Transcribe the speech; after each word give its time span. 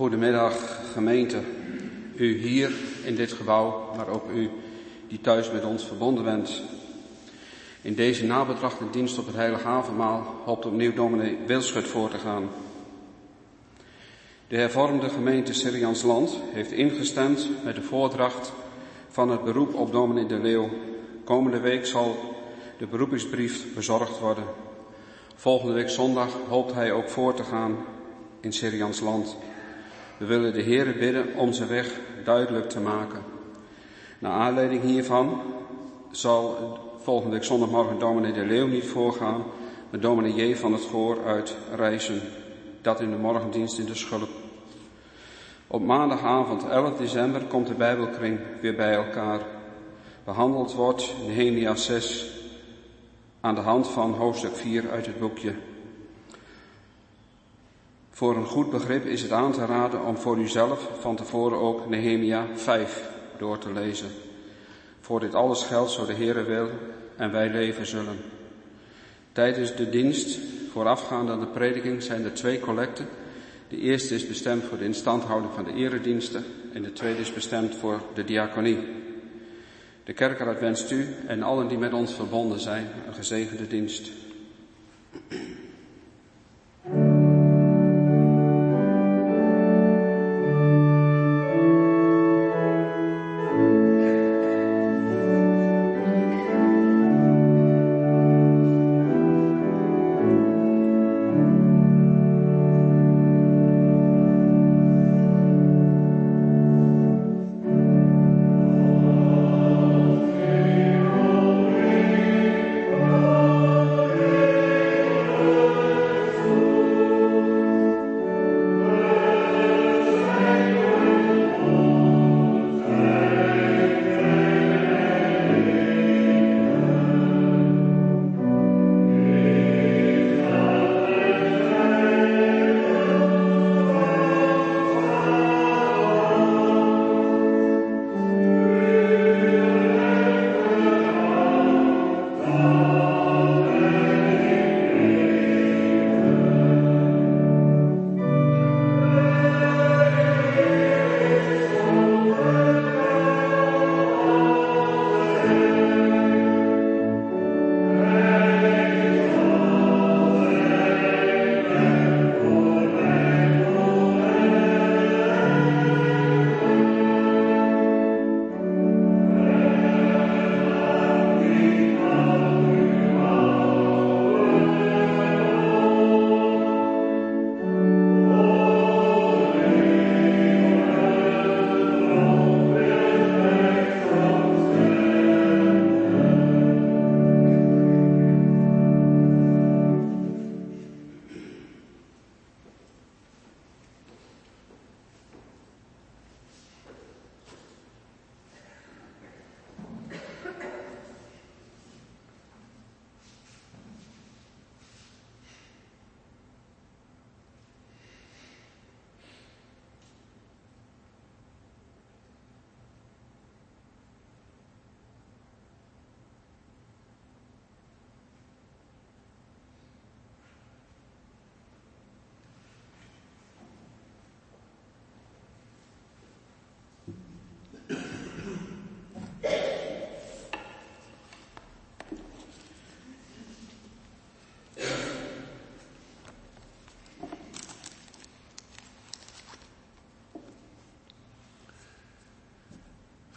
Goedemiddag 0.00 0.80
gemeente, 0.92 1.40
u 2.16 2.38
hier 2.38 2.72
in 3.04 3.14
dit 3.14 3.32
gebouw, 3.32 3.92
maar 3.96 4.08
ook 4.08 4.30
u 4.34 4.50
die 5.08 5.20
thuis 5.20 5.50
met 5.52 5.64
ons 5.64 5.84
verbonden 5.84 6.24
bent. 6.24 6.62
In 7.82 7.94
deze 7.94 8.24
nabetrachte 8.24 8.84
dienst 8.90 9.18
op 9.18 9.26
het 9.26 9.34
Heilige 9.34 9.66
Avondmaal 9.66 10.34
hoopt 10.44 10.66
opnieuw 10.66 10.94
dominee 10.94 11.38
Wilschut 11.46 11.88
voor 11.88 12.10
te 12.10 12.18
gaan. 12.18 12.48
De 14.48 14.56
hervormde 14.56 15.08
gemeente 15.08 15.52
Syriansland 15.52 16.38
heeft 16.52 16.72
ingestemd 16.72 17.48
met 17.64 17.74
de 17.74 17.82
voordracht 17.82 18.52
van 19.08 19.30
het 19.30 19.44
beroep 19.44 19.74
op 19.74 19.92
dominee 19.92 20.26
de 20.26 20.38
Leeuw. 20.38 20.68
Komende 21.24 21.60
week 21.60 21.86
zal 21.86 22.16
de 22.78 22.86
beroepingsbrief 22.86 23.74
bezorgd 23.74 24.18
worden. 24.18 24.44
Volgende 25.34 25.72
week 25.74 25.88
zondag 25.88 26.32
hoopt 26.48 26.74
hij 26.74 26.92
ook 26.92 27.08
voor 27.08 27.34
te 27.34 27.44
gaan 27.44 27.76
in 28.40 28.52
Syriansland. 28.52 29.36
We 30.20 30.26
willen 30.26 30.52
de 30.52 30.62
Heere 30.62 30.92
bidden 30.92 31.34
om 31.34 31.52
zijn 31.52 31.68
weg 31.68 32.00
duidelijk 32.24 32.68
te 32.68 32.80
maken. 32.80 33.22
Naar 34.18 34.32
aanleiding 34.32 34.82
hiervan 34.82 35.42
zal 36.10 36.56
volgende 37.02 37.34
week 37.34 37.44
zondagmorgen 37.44 37.98
dominee 37.98 38.32
de 38.32 38.44
Leeuw 38.44 38.66
niet 38.66 38.84
voorgaan, 38.84 39.44
maar 39.90 40.00
dominee 40.00 40.48
J. 40.48 40.56
van 40.56 40.72
het 40.72 40.82
Goor 40.82 41.24
uit 41.24 41.56
Rijssen. 41.74 42.20
Dat 42.82 43.00
in 43.00 43.10
de 43.10 43.16
morgendienst 43.16 43.78
in 43.78 43.84
de 43.84 43.94
Schulp. 43.94 44.28
Op 45.66 45.82
maandagavond 45.82 46.68
11 46.68 46.96
december 46.96 47.44
komt 47.44 47.66
de 47.66 47.74
Bijbelkring 47.74 48.38
weer 48.60 48.76
bij 48.76 48.94
elkaar. 48.94 49.40
Behandeld 50.24 50.74
wordt 50.74 51.14
Nehemia 51.26 51.74
6 51.74 52.30
aan 53.40 53.54
de 53.54 53.60
hand 53.60 53.88
van 53.88 54.12
hoofdstuk 54.12 54.56
4 54.56 54.90
uit 54.90 55.06
het 55.06 55.18
boekje. 55.18 55.54
Voor 58.20 58.36
een 58.36 58.46
goed 58.46 58.70
begrip 58.70 59.04
is 59.04 59.22
het 59.22 59.32
aan 59.32 59.52
te 59.52 59.64
raden 59.64 60.04
om 60.04 60.16
voor 60.16 60.38
uzelf 60.38 60.88
van 60.98 61.16
tevoren 61.16 61.58
ook 61.58 61.88
Nehemia 61.88 62.46
5 62.54 63.10
door 63.38 63.58
te 63.58 63.72
lezen. 63.72 64.08
Voor 65.00 65.20
dit 65.20 65.34
alles 65.34 65.62
geldt 65.62 65.90
zo 65.90 66.06
de 66.06 66.14
Heere 66.14 66.42
wil 66.42 66.68
en 67.16 67.32
wij 67.32 67.50
leven 67.50 67.86
zullen. 67.86 68.16
Tijdens 69.32 69.76
de 69.76 69.88
dienst, 69.88 70.38
voorafgaand 70.70 71.30
aan 71.30 71.40
de 71.40 71.46
prediking, 71.46 72.02
zijn 72.02 72.24
er 72.24 72.34
twee 72.34 72.60
collecten. 72.60 73.08
De 73.68 73.78
eerste 73.78 74.14
is 74.14 74.28
bestemd 74.28 74.64
voor 74.64 74.78
de 74.78 74.84
instandhouding 74.84 75.52
van 75.54 75.64
de 75.64 75.72
erediensten 75.72 76.44
en 76.72 76.82
de 76.82 76.92
tweede 76.92 77.20
is 77.20 77.32
bestemd 77.32 77.74
voor 77.74 78.00
de 78.14 78.24
diaconie. 78.24 78.78
De 80.04 80.12
kerkraad 80.12 80.60
wenst 80.60 80.90
u 80.90 81.06
en 81.26 81.42
allen 81.42 81.68
die 81.68 81.78
met 81.78 81.92
ons 81.92 82.14
verbonden 82.14 82.60
zijn 82.60 82.88
een 83.06 83.14
gezegende 83.14 83.66
dienst. 83.66 84.10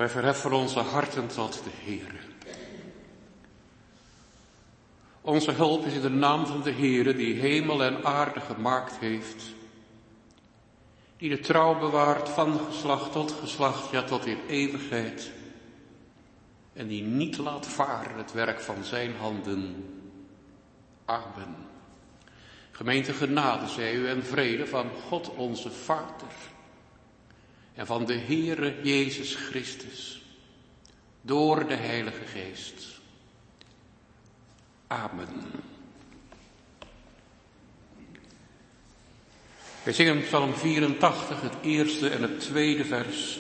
Wij 0.04 0.12
verheffen 0.12 0.52
onze 0.52 0.80
harten 0.80 1.28
tot 1.28 1.54
de 1.64 1.70
Heere. 1.74 2.18
Onze 5.22 5.52
hulp 5.52 5.86
is 5.86 5.94
in 5.94 6.02
de 6.02 6.10
naam 6.10 6.46
van 6.46 6.62
de 6.62 6.72
Heere 6.72 7.16
die 7.16 7.40
hemel 7.40 7.84
en 7.84 8.06
aarde 8.06 8.40
gemaakt 8.40 8.98
heeft. 8.98 9.44
Die 11.18 11.30
de 11.30 11.40
trouw 11.40 11.80
bewaart 11.80 12.30
van 12.30 12.60
geslacht 12.60 13.12
tot 13.12 13.32
geslacht, 13.32 13.92
ja 13.92 14.04
tot 14.04 14.26
in 14.26 14.40
eeuwigheid. 14.48 15.32
En 16.74 16.88
die 16.88 17.04
niet 17.04 17.38
laat 17.38 17.68
varen 17.68 18.18
het 18.18 18.32
werk 18.32 18.62
van 18.62 18.84
zijn 18.84 19.16
handen. 19.20 19.86
Amen. 21.06 21.56
Gemeente 22.72 23.14
genade 23.14 23.68
zij 23.68 23.94
u 23.94 24.08
en 24.08 24.24
vrede 24.24 24.68
van 24.68 24.90
God 25.08 25.30
onze 25.36 25.72
Vader 25.72 26.52
en 27.76 27.86
van 27.86 28.06
de 28.06 28.18
Heere 28.18 28.76
Jezus 28.84 29.36
Christus 29.36 30.22
door 31.22 31.68
de 31.68 31.76
Heilige 31.76 32.26
Geest. 32.26 33.02
Amen. 34.88 35.28
Wij 39.84 39.94
zingen 39.94 40.22
Psalm 40.22 40.54
84, 40.54 41.42
het 41.42 41.54
eerste 41.62 42.10
en 42.10 42.22
het 42.22 42.40
tweede 42.40 42.86
vers. 42.86 43.40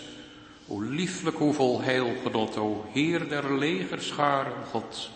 O 0.67 0.81
lieflijk, 0.81 1.37
hoe 1.37 1.53
vol 1.53 1.81
heilgenot, 1.81 2.57
o 2.57 2.85
Heer 2.91 3.29
der 3.29 3.57
legerscharen 3.57 4.65
God, 4.65 5.09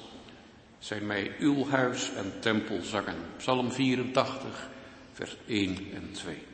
zijn 0.79 1.05
mij 1.05 1.35
uw 1.39 1.67
huis 1.67 2.13
en 2.13 2.33
tempel 2.39 2.81
zangen. 2.81 3.15
Psalm 3.37 3.71
84, 3.71 4.69
vers 5.13 5.37
1 5.47 5.77
en 5.93 6.09
2. 6.11 6.46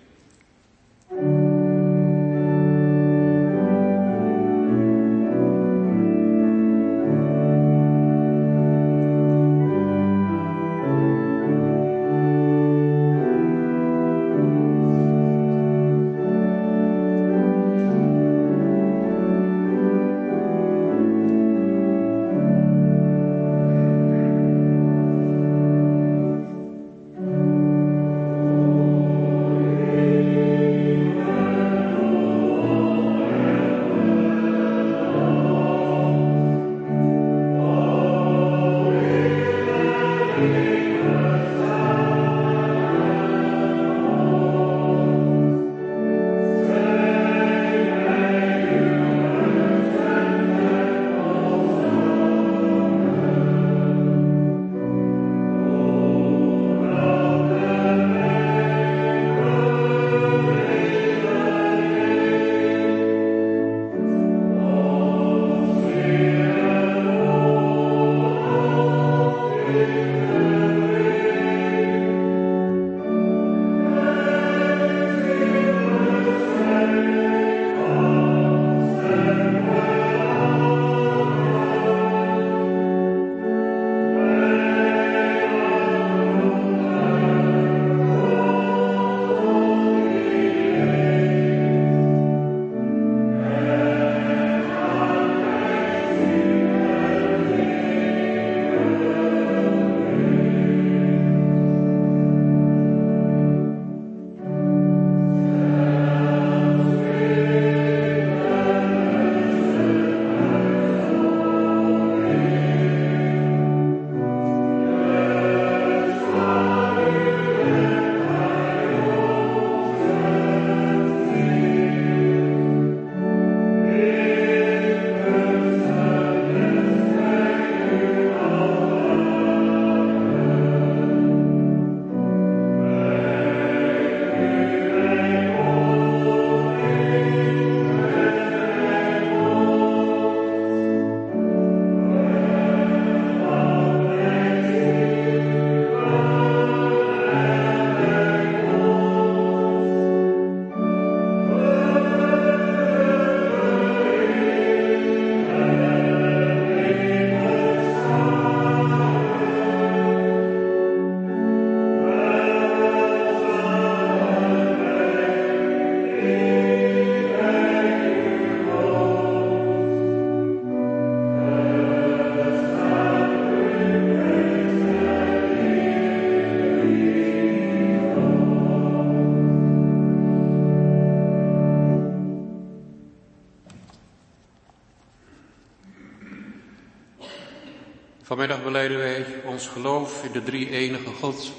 Vanmiddag 188.43 188.71
beleiden 188.71 188.97
wij 188.97 189.25
ons 189.45 189.67
geloof 189.67 190.23
in 190.23 190.31
de 190.31 190.43
drie 190.43 190.69
enige 190.69 191.09
God 191.09 191.51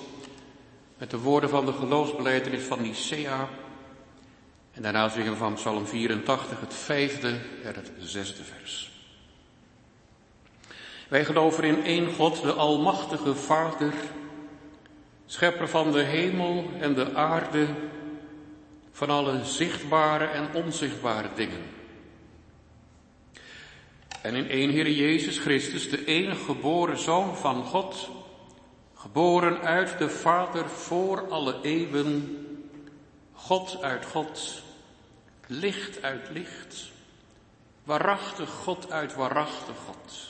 met 0.98 1.10
de 1.10 1.18
woorden 1.18 1.50
van 1.50 1.66
de 1.66 1.72
geloofsbeleidenis 1.72 2.62
van 2.62 2.82
Nicea 2.82 3.48
en 4.72 4.82
daarna 4.82 5.08
zingen 5.08 5.32
we 5.32 5.38
van 5.38 5.54
Psalm 5.54 5.86
84 5.86 6.60
het 6.60 6.74
vijfde 6.74 7.28
en 7.62 7.74
het 7.74 7.90
zesde 7.98 8.42
vers. 8.42 8.90
Wij 11.08 11.24
geloven 11.24 11.64
in 11.64 11.84
één 11.84 12.14
God, 12.14 12.42
de 12.42 12.52
Almachtige 12.52 13.34
Vader, 13.34 13.92
schepper 15.26 15.68
van 15.68 15.92
de 15.92 16.02
hemel 16.02 16.70
en 16.80 16.94
de 16.94 17.14
aarde, 17.14 17.66
van 18.92 19.10
alle 19.10 19.44
zichtbare 19.44 20.24
en 20.24 20.48
onzichtbare 20.54 21.28
dingen. 21.34 21.62
En 24.24 24.34
in 24.34 24.48
één 24.48 24.70
Heer 24.70 24.90
Jezus 24.90 25.38
Christus, 25.38 25.90
de 25.90 26.04
enige 26.04 26.44
geboren 26.44 26.98
Zoon 26.98 27.36
van 27.36 27.64
God, 27.64 28.08
geboren 28.94 29.60
uit 29.60 29.98
de 29.98 30.10
Vader 30.10 30.68
voor 30.68 31.28
alle 31.28 31.58
eeuwen, 31.62 32.38
God 33.32 33.82
uit 33.82 34.04
God, 34.04 34.62
licht 35.46 36.02
uit 36.02 36.30
licht, 36.30 36.90
waarachtig 37.82 38.50
God 38.50 38.90
uit 38.90 39.14
waarachtig 39.14 39.76
God. 39.86 40.28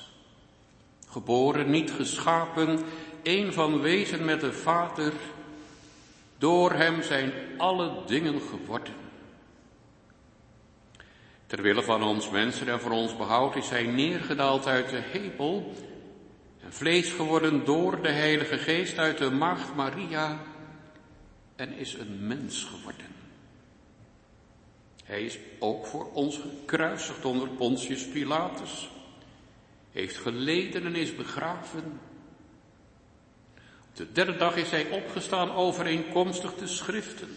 Geboren, 1.08 1.70
niet 1.70 1.90
geschapen, 1.90 2.84
één 3.22 3.52
van 3.52 3.80
wezen 3.80 4.24
met 4.24 4.40
de 4.40 4.52
Vader, 4.52 5.12
door 6.38 6.72
hem 6.72 7.02
zijn 7.02 7.32
alle 7.56 7.92
dingen 8.06 8.40
geworden. 8.40 9.03
Terwille 11.46 11.82
van 11.82 12.02
ons 12.02 12.30
mensen 12.30 12.68
en 12.68 12.80
voor 12.80 12.90
ons 12.90 13.16
behoud 13.16 13.56
is 13.56 13.68
hij 13.68 13.86
neergedaald 13.86 14.66
uit 14.66 14.88
de 14.88 15.00
hemel 15.00 15.72
en 16.60 16.72
vlees 16.72 17.10
geworden 17.10 17.64
door 17.64 18.02
de 18.02 18.10
Heilige 18.10 18.58
Geest 18.58 18.98
uit 18.98 19.18
de 19.18 19.30
maagd 19.30 19.74
Maria 19.74 20.42
en 21.56 21.72
is 21.72 21.94
een 21.94 22.26
mens 22.26 22.64
geworden. 22.64 23.06
Hij 25.04 25.22
is 25.22 25.38
ook 25.58 25.86
voor 25.86 26.12
ons 26.12 26.38
gekruisigd 26.38 27.24
onder 27.24 27.48
Pontius 27.48 28.08
Pilatus, 28.08 28.90
heeft 29.92 30.16
geleden 30.16 30.84
en 30.84 30.94
is 30.94 31.16
begraven. 31.16 32.00
Op 33.88 33.96
de 33.96 34.12
derde 34.12 34.36
dag 34.36 34.56
is 34.56 34.70
hij 34.70 34.90
opgestaan 34.90 35.52
overeenkomstig 35.52 36.54
de 36.54 36.66
schriften. 36.66 37.28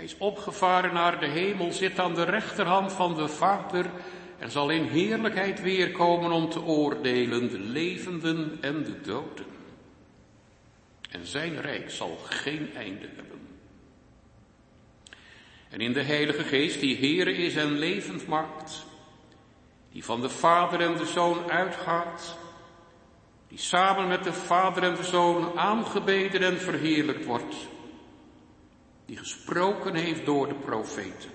Hij 0.00 0.08
is 0.08 0.18
opgevaren 0.18 0.94
naar 0.94 1.20
de 1.20 1.26
hemel, 1.26 1.72
zit 1.72 1.98
aan 1.98 2.14
de 2.14 2.24
rechterhand 2.24 2.92
van 2.92 3.14
de 3.14 3.28
Vader 3.28 3.90
en 4.38 4.50
zal 4.50 4.70
in 4.70 4.84
heerlijkheid 4.84 5.60
weerkomen 5.60 6.30
om 6.30 6.48
te 6.48 6.62
oordelen 6.62 7.50
de 7.50 7.58
levenden 7.58 8.58
en 8.60 8.84
de 8.84 9.00
doden. 9.00 9.44
En 11.10 11.26
zijn 11.26 11.60
rijk 11.60 11.90
zal 11.90 12.16
geen 12.24 12.74
einde 12.74 13.08
hebben. 13.16 13.40
En 15.70 15.80
in 15.80 15.92
de 15.92 16.02
Heilige 16.02 16.44
Geest, 16.44 16.80
die 16.80 16.96
Heere 16.96 17.32
is 17.32 17.56
en 17.56 17.78
levend 17.78 18.26
maakt, 18.26 18.86
die 19.92 20.04
van 20.04 20.20
de 20.20 20.30
Vader 20.30 20.80
en 20.80 20.96
de 20.96 21.06
Zoon 21.06 21.50
uitgaat, 21.50 22.38
die 23.48 23.58
samen 23.58 24.08
met 24.08 24.24
de 24.24 24.32
Vader 24.32 24.82
en 24.82 24.94
de 24.94 25.04
Zoon 25.04 25.58
aangebeden 25.58 26.42
en 26.42 26.60
verheerlijkt 26.60 27.24
wordt, 27.24 27.54
die 29.10 29.18
gesproken 29.18 29.94
heeft 29.94 30.24
door 30.24 30.48
de 30.48 30.54
profeten. 30.54 31.30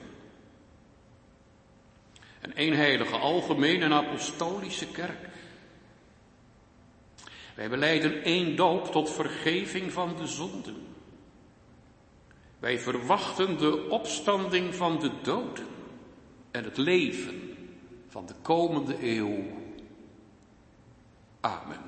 En 2.42 2.56
één 2.56 2.74
heilige 2.74 3.16
algemene 3.16 3.84
en 3.84 3.94
apostolische 3.94 4.88
kerk. 4.88 5.30
Wij 7.56 7.70
beleiden 7.70 8.24
één 8.24 8.56
doop 8.56 8.92
tot 8.92 9.12
vergeving 9.12 9.92
van 9.92 10.16
de 10.16 10.28
zonden. 10.28 10.76
Wij 12.60 12.80
verwachten 12.80 13.58
de 13.58 13.90
opstanding 13.90 14.76
van 14.76 15.00
de 15.00 15.12
doden 15.22 15.68
en 16.52 16.64
het 16.64 16.78
leven 16.78 17.58
van 18.08 18.26
de 18.26 18.36
komende 18.42 18.96
eeuw. 19.02 19.44
Amen. 21.40 21.82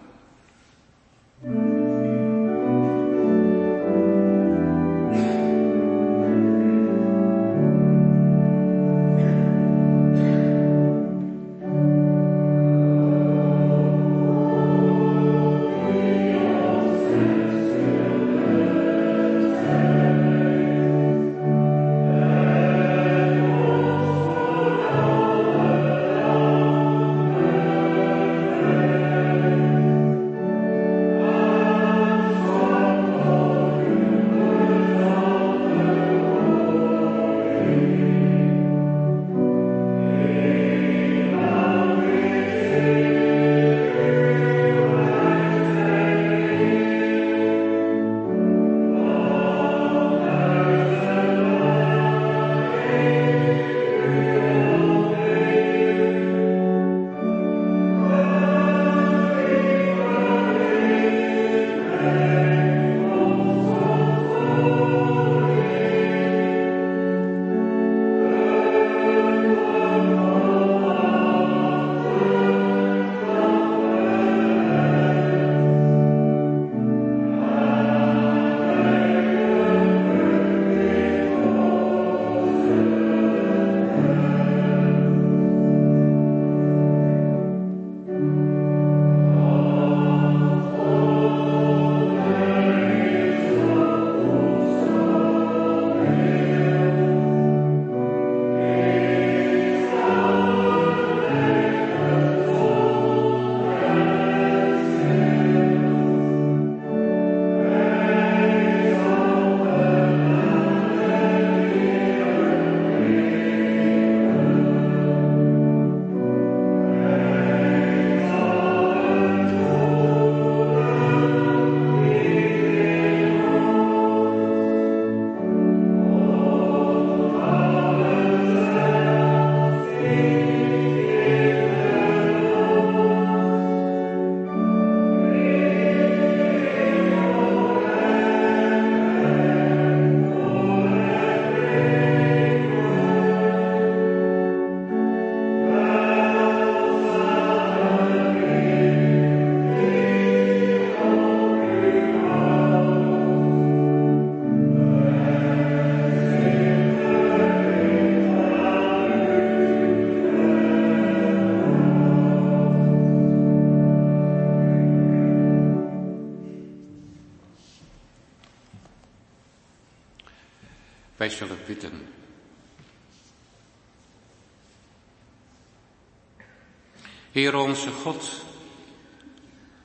Heer 177.38 177.56
onze 177.56 177.91
God, 177.91 178.45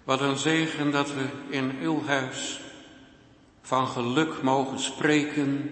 wat 0.05 0.21
een 0.21 0.37
zegen 0.37 0.91
dat 0.91 1.15
we 1.15 1.27
in 1.49 1.79
uw 1.81 2.05
huis 2.05 2.61
van 3.63 3.87
geluk 3.87 4.43
mogen 4.43 4.79
spreken 4.79 5.71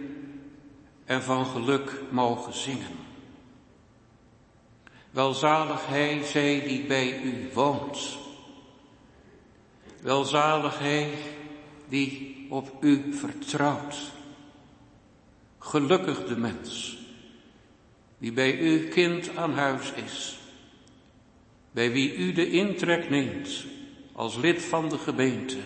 en 1.04 1.22
van 1.22 1.46
geluk 1.46 2.02
mogen 2.10 2.52
zingen. 2.52 2.96
Welzalig 5.10 5.86
hij 5.86 6.22
zij 6.22 6.60
die 6.60 6.86
bij 6.86 7.22
u 7.22 7.50
woont. 7.54 8.18
Welzalig 10.02 10.78
hij 10.78 11.14
die 11.88 12.46
op 12.50 12.76
u 12.80 13.14
vertrouwt. 13.14 13.96
Gelukkig 15.58 16.26
de 16.26 16.36
mens 16.36 16.98
die 18.18 18.32
bij 18.32 18.58
uw 18.58 18.88
kind 18.88 19.36
aan 19.36 19.54
huis 19.54 19.92
is, 19.92 20.39
bij 21.70 21.92
wie 21.92 22.16
u 22.16 22.32
de 22.32 22.50
intrek 22.50 23.10
neemt 23.10 23.64
als 24.12 24.36
lid 24.36 24.62
van 24.62 24.88
de 24.88 24.98
gemeente. 24.98 25.58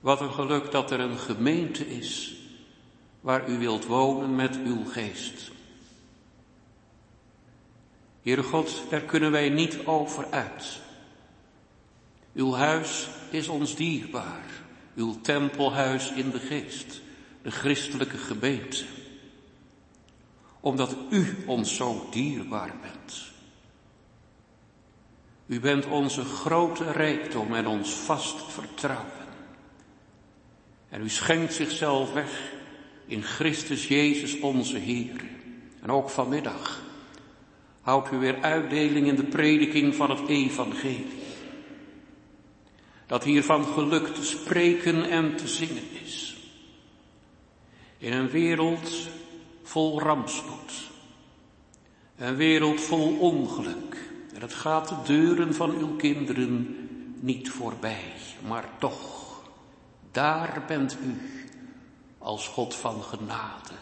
Wat 0.00 0.20
een 0.20 0.32
geluk 0.32 0.70
dat 0.70 0.90
er 0.90 1.00
een 1.00 1.18
gemeente 1.18 1.86
is 1.86 2.34
waar 3.20 3.48
u 3.50 3.58
wilt 3.58 3.86
wonen 3.86 4.34
met 4.34 4.56
uw 4.56 4.84
geest. 4.84 5.50
Heere 8.22 8.42
God, 8.42 8.82
daar 8.90 9.00
kunnen 9.00 9.30
wij 9.30 9.48
niet 9.48 9.86
over 9.86 10.30
uit. 10.30 10.80
Uw 12.34 12.54
huis 12.54 13.08
is 13.30 13.48
ons 13.48 13.76
dierbaar, 13.76 14.44
uw 14.94 15.20
tempelhuis 15.20 16.12
in 16.12 16.30
de 16.30 16.38
geest, 16.38 17.00
de 17.42 17.50
christelijke 17.50 18.16
gemeente. 18.16 18.84
Omdat 20.60 20.96
u 21.10 21.36
ons 21.46 21.76
zo 21.76 22.06
dierbaar 22.10 22.74
bent. 22.80 23.29
U 25.50 25.60
bent 25.60 25.86
onze 25.86 26.24
grote 26.24 26.92
rijkdom 26.92 27.54
en 27.54 27.66
ons 27.66 27.90
vast 27.90 28.52
vertrouwen. 28.52 29.26
En 30.88 31.02
u 31.02 31.08
schenkt 31.08 31.54
zichzelf 31.54 32.12
weg 32.12 32.52
in 33.06 33.22
Christus 33.22 33.88
Jezus 33.88 34.40
onze 34.40 34.76
Heer. 34.76 35.24
En 35.82 35.90
ook 35.90 36.10
vanmiddag 36.10 36.82
houdt 37.80 38.12
u 38.12 38.16
weer 38.16 38.40
uitdeling 38.40 39.06
in 39.06 39.16
de 39.16 39.24
prediking 39.24 39.94
van 39.94 40.10
het 40.10 40.28
evangelie. 40.28 41.22
Dat 43.06 43.24
hier 43.24 43.44
van 43.44 43.64
geluk 43.64 44.06
te 44.06 44.24
spreken 44.24 45.10
en 45.10 45.36
te 45.36 45.48
zingen 45.48 45.84
is. 46.04 46.36
In 47.98 48.12
een 48.12 48.30
wereld 48.30 49.08
vol 49.62 50.00
rampspoed. 50.00 50.72
Een 52.16 52.36
wereld 52.36 52.80
vol 52.80 53.18
ongeluk. 53.18 54.09
En 54.40 54.46
het 54.46 54.54
gaat 54.54 54.88
de 54.88 54.96
deuren 55.04 55.54
van 55.54 55.70
uw 55.70 55.96
kinderen 55.96 56.76
niet 57.20 57.50
voorbij. 57.50 58.12
Maar 58.46 58.68
toch, 58.78 59.42
daar 60.10 60.64
bent 60.66 60.96
u 61.04 61.20
als 62.18 62.48
God 62.48 62.74
van 62.74 63.02
genade. 63.02 63.74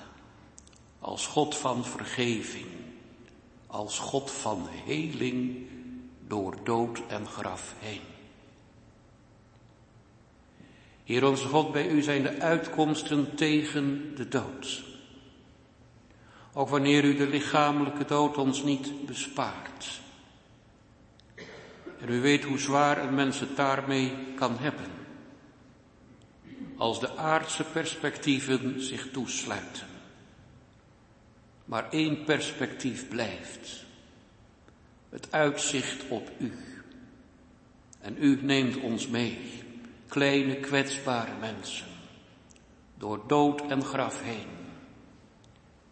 Als 0.98 1.26
God 1.26 1.56
van 1.56 1.84
vergeving 1.84 2.66
als 3.68 3.98
God 3.98 4.30
van 4.30 4.68
heling 4.84 5.66
door 6.26 6.56
dood 6.64 7.00
en 7.08 7.26
graf 7.26 7.74
heen. 7.78 8.00
Heer 11.04 11.26
onze 11.28 11.48
God, 11.48 11.72
bij 11.72 11.88
u 11.88 12.02
zijn 12.02 12.22
de 12.22 12.40
uitkomsten 12.40 13.36
tegen 13.36 14.12
de 14.16 14.28
dood. 14.28 14.82
Ook 16.52 16.68
wanneer 16.68 17.04
u 17.04 17.16
de 17.16 17.26
lichamelijke 17.26 18.04
dood 18.04 18.36
ons 18.36 18.62
niet 18.62 19.06
bespaart. 19.06 20.00
En 22.00 22.08
u 22.08 22.20
weet 22.20 22.44
hoe 22.44 22.58
zwaar 22.58 22.98
een 22.98 23.14
mens 23.14 23.40
het 23.40 23.56
daarmee 23.56 24.12
kan 24.36 24.58
hebben. 24.58 24.86
Als 26.76 27.00
de 27.00 27.16
aardse 27.16 27.64
perspectieven 27.64 28.82
zich 28.82 29.10
toesluiten. 29.10 29.86
Maar 31.64 31.90
één 31.90 32.24
perspectief 32.24 33.08
blijft. 33.08 33.84
Het 35.08 35.32
uitzicht 35.32 36.08
op 36.08 36.30
u. 36.38 36.52
En 38.00 38.16
u 38.18 38.38
neemt 38.42 38.80
ons 38.80 39.08
mee, 39.08 39.38
kleine 40.08 40.56
kwetsbare 40.56 41.32
mensen, 41.40 41.86
door 42.98 43.22
dood 43.26 43.60
en 43.60 43.84
graf 43.84 44.22
heen. 44.22 44.46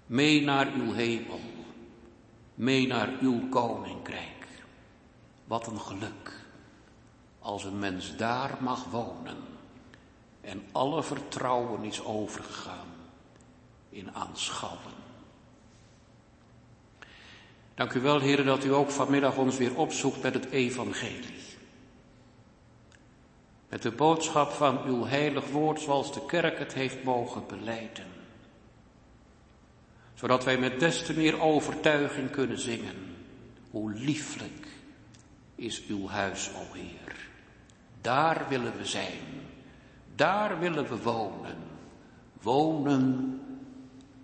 Mee 0.06 0.42
naar 0.42 0.72
uw 0.72 0.92
hemel, 0.92 1.40
mee 2.54 2.86
naar 2.86 3.10
uw 3.20 3.48
koninkrijk. 3.48 4.35
Wat 5.46 5.66
een 5.66 5.80
geluk 5.80 6.44
als 7.38 7.64
een 7.64 7.78
mens 7.78 8.16
daar 8.16 8.56
mag 8.60 8.84
wonen 8.84 9.36
en 10.40 10.62
alle 10.72 11.02
vertrouwen 11.02 11.84
is 11.84 12.04
overgegaan 12.04 12.88
in 13.88 14.14
aanschouwen. 14.14 14.92
Dank 17.74 17.92
u 17.92 18.00
wel, 18.00 18.20
heren, 18.20 18.46
dat 18.46 18.64
u 18.64 18.74
ook 18.74 18.90
vanmiddag 18.90 19.36
ons 19.36 19.56
weer 19.56 19.76
opzoekt 19.76 20.22
met 20.22 20.34
het 20.34 20.50
evangelie. 20.50 21.44
Met 23.68 23.82
de 23.82 23.90
boodschap 23.90 24.50
van 24.50 24.82
uw 24.84 25.04
heilig 25.04 25.50
woord 25.50 25.80
zoals 25.80 26.12
de 26.12 26.26
kerk 26.26 26.58
het 26.58 26.74
heeft 26.74 27.04
mogen 27.04 27.46
beleiden. 27.46 28.06
Zodat 30.14 30.44
wij 30.44 30.58
met 30.58 30.80
des 30.80 31.02
te 31.02 31.12
meer 31.12 31.40
overtuiging 31.40 32.30
kunnen 32.30 32.58
zingen. 32.58 33.16
Hoe 33.70 33.92
lieflijk 33.92 34.65
is 35.56 35.86
uw 35.86 36.08
huis, 36.08 36.50
o 36.54 36.72
Heer. 36.72 37.16
Daar 38.00 38.48
willen 38.48 38.76
we 38.76 38.84
zijn. 38.84 39.20
Daar 40.14 40.58
willen 40.58 40.88
we 40.88 41.02
wonen. 41.02 41.56
Wonen 42.42 43.40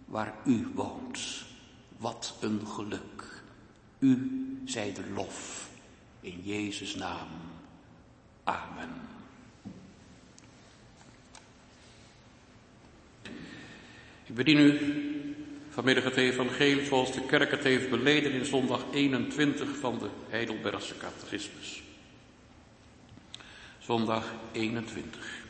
waar 0.04 0.34
u 0.44 0.70
woont. 0.74 1.44
Wat 1.96 2.36
een 2.40 2.66
geluk. 2.66 3.42
U 3.98 4.42
zij 4.64 4.92
de 4.92 5.10
lof. 5.14 5.68
In 6.20 6.40
Jezus' 6.42 6.94
naam. 6.94 7.28
Amen. 8.44 8.90
Ik 14.24 14.34
bedien 14.34 14.58
u 14.58 15.11
vanmiddag 15.72 16.04
het 16.04 16.16
evangelie 16.16 16.84
zoals 16.84 17.12
de 17.12 17.26
kerk 17.26 17.50
het 17.50 17.62
heeft 17.62 17.90
beleden 17.90 18.32
in 18.32 18.44
zondag 18.44 18.84
21 18.92 19.68
van 19.80 19.98
de 19.98 20.08
Heidelbergse 20.28 20.96
catechismus. 20.96 21.82
Zondag 23.78 24.24
21. 24.52 25.40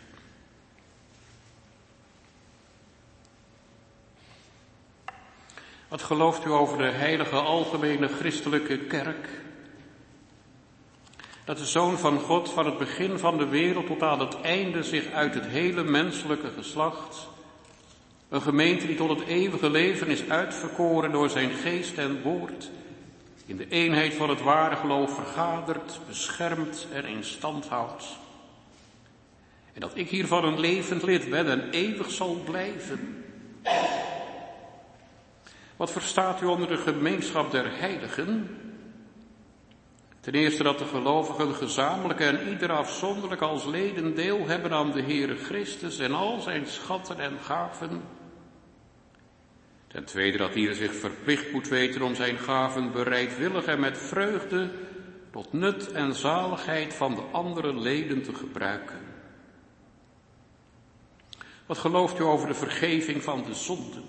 Wat 5.89 6.03
gelooft 6.03 6.45
u 6.45 6.51
over 6.51 6.79
de 6.79 6.91
heilige 6.91 7.37
algemene 7.37 8.09
christelijke 8.09 8.79
kerk? 8.79 9.29
Dat 11.45 11.59
de 11.59 11.67
Zoon 11.67 11.99
van 11.99 12.19
God 12.19 12.51
van 12.51 12.67
het 12.67 12.79
begin 12.79 13.19
van 13.19 13.39
de 13.39 13.47
wereld 13.47 13.87
tot 13.87 14.03
aan 14.03 14.21
het 14.21 14.41
einde 14.41 14.83
zich 14.83 15.11
uit 15.11 15.35
het 15.35 15.47
hele 15.47 15.85
menselijke 15.85 16.51
geslacht, 16.51 17.29
een 18.33 18.42
gemeente 18.42 18.87
die 18.87 18.97
tot 18.97 19.09
het 19.09 19.29
eeuwige 19.29 19.71
leven 19.71 20.07
is 20.07 20.29
uitverkoren 20.29 21.12
door 21.12 21.31
zijn 21.31 21.51
geest 21.51 21.99
en 21.99 22.23
woord, 22.23 22.71
in 23.47 23.57
de 23.57 23.68
eenheid 23.68 24.14
van 24.14 24.29
het 24.29 24.40
ware 24.40 24.77
geloof 24.77 25.14
vergadert, 25.14 26.01
beschermt 26.07 26.87
en 26.92 27.05
in 27.05 27.25
stand 27.25 27.68
houdt. 27.68 28.05
En 29.73 29.81
dat 29.81 29.90
ik 29.95 30.09
hiervan 30.09 30.45
een 30.45 30.61
levend 30.61 31.03
lid 31.03 31.31
ben 31.31 31.51
en 31.51 31.71
eeuwig 31.71 32.11
zal 32.11 32.42
blijven. 32.45 33.25
Wat 35.77 35.90
verstaat 35.90 36.42
u 36.42 36.47
onder 36.47 36.68
de 36.68 36.77
gemeenschap 36.77 37.51
der 37.51 37.79
heiligen? 37.79 38.59
Ten 40.21 40.33
eerste 40.33 40.62
dat 40.62 40.79
de 40.79 40.85
gelovigen 40.85 41.55
gezamenlijk 41.55 42.21
en 42.21 42.49
ieder 42.49 42.73
afzonderlijk 42.73 43.40
als 43.40 43.64
leden 43.64 44.14
deel 44.14 44.47
hebben 44.47 44.73
aan 44.73 44.92
de 44.92 45.03
Heere 45.03 45.37
Christus 45.37 45.99
en 45.99 46.12
al 46.12 46.40
zijn 46.40 46.66
schatten 46.66 47.18
en 47.18 47.38
gaven. 47.45 48.21
Ten 49.93 50.05
tweede 50.05 50.39
dat 50.39 50.55
ieder 50.55 50.75
zich 50.75 50.95
verplicht 50.95 51.53
moet 51.53 51.69
weten 51.69 52.03
om 52.03 52.15
zijn 52.15 52.39
gaven 52.39 52.93
bereidwillig 52.93 53.65
en 53.65 53.81
met 53.81 53.99
vreugde 53.99 54.71
tot 55.31 55.53
nut 55.53 55.93
en 55.93 56.15
zaligheid 56.15 56.95
van 56.95 57.15
de 57.15 57.21
andere 57.21 57.75
leden 57.75 58.23
te 58.23 58.35
gebruiken. 58.35 58.99
Wat 61.67 61.79
gelooft 61.79 62.19
u 62.19 62.23
over 62.23 62.49
de 62.49 62.55
vergeving 62.55 63.23
van 63.23 63.45
de 63.45 63.55
zonden? 63.55 64.03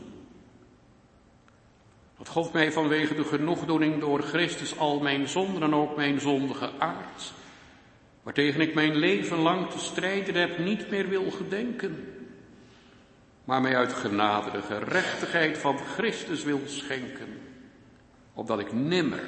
Dat 2.18 2.28
God 2.28 2.54
mij 2.54 2.72
vanwege 2.72 3.16
de 3.16 3.24
genoegdoening 3.24 4.00
door 4.00 4.22
Christus 4.22 4.78
al 4.78 5.00
mijn 5.00 5.28
zonden 5.28 5.64
en 5.64 5.76
ook 5.76 5.96
mijn 5.96 6.20
zondige 6.20 6.72
aard, 6.80 7.34
waartegen 8.24 8.62
ik 8.62 8.74
mijn 8.74 8.96
leven 8.96 9.38
lang 9.38 9.70
te 9.70 9.80
strijden 9.80 10.36
heb, 10.36 10.58
niet 10.58 10.90
meer 10.90 11.10
wil 11.10 11.32
gedenken. 11.32 12.23
Maar 13.44 13.62
mij 13.62 13.76
uit 13.76 13.94
genade 13.94 14.52
de 14.52 14.62
gerechtigheid 14.62 15.58
van 15.58 15.78
Christus 15.78 16.44
wil 16.44 16.62
schenken, 16.66 17.40
opdat 18.34 18.60
ik 18.60 18.74
nimmer 18.74 19.24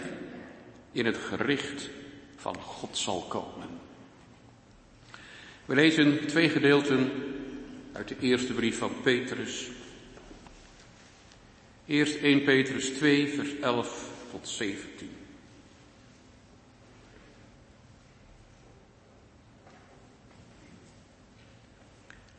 in 0.92 1.06
het 1.06 1.18
gericht 1.18 1.90
van 2.36 2.56
God 2.56 2.98
zal 2.98 3.22
komen. 3.22 3.68
We 5.66 5.76
lezen 5.76 6.28
twee 6.28 6.50
gedeelten 6.50 7.12
uit 7.92 8.08
de 8.08 8.16
eerste 8.20 8.54
brief 8.54 8.78
van 8.78 8.92
Petrus. 9.04 9.70
Eerst 11.86 12.16
1 12.16 12.44
Petrus 12.44 12.90
2, 12.90 13.34
vers 13.34 13.60
11 13.60 14.10
tot 14.32 14.48
17. 14.48 15.15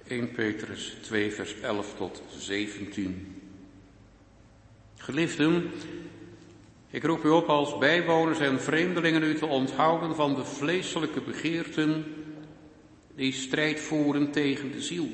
1 0.09 0.31
Petrus 0.33 0.97
2, 1.03 1.33
vers 1.33 1.61
11 1.61 1.95
tot 1.97 2.23
17. 2.39 3.43
Geliefden, 4.97 5.71
ik 6.91 7.05
roep 7.05 7.25
u 7.25 7.29
op 7.29 7.49
als 7.49 7.79
bijwoners 7.79 8.39
en 8.39 8.61
vreemdelingen 8.61 9.23
u 9.23 9.35
te 9.35 9.47
onthouden 9.47 10.15
van 10.15 10.35
de 10.35 10.45
vleeselijke 10.45 11.21
begeerten 11.21 12.05
die 13.15 13.33
strijd 13.33 13.81
voeren 13.81 14.31
tegen 14.31 14.73
de 14.73 14.83
ziel. 14.83 15.09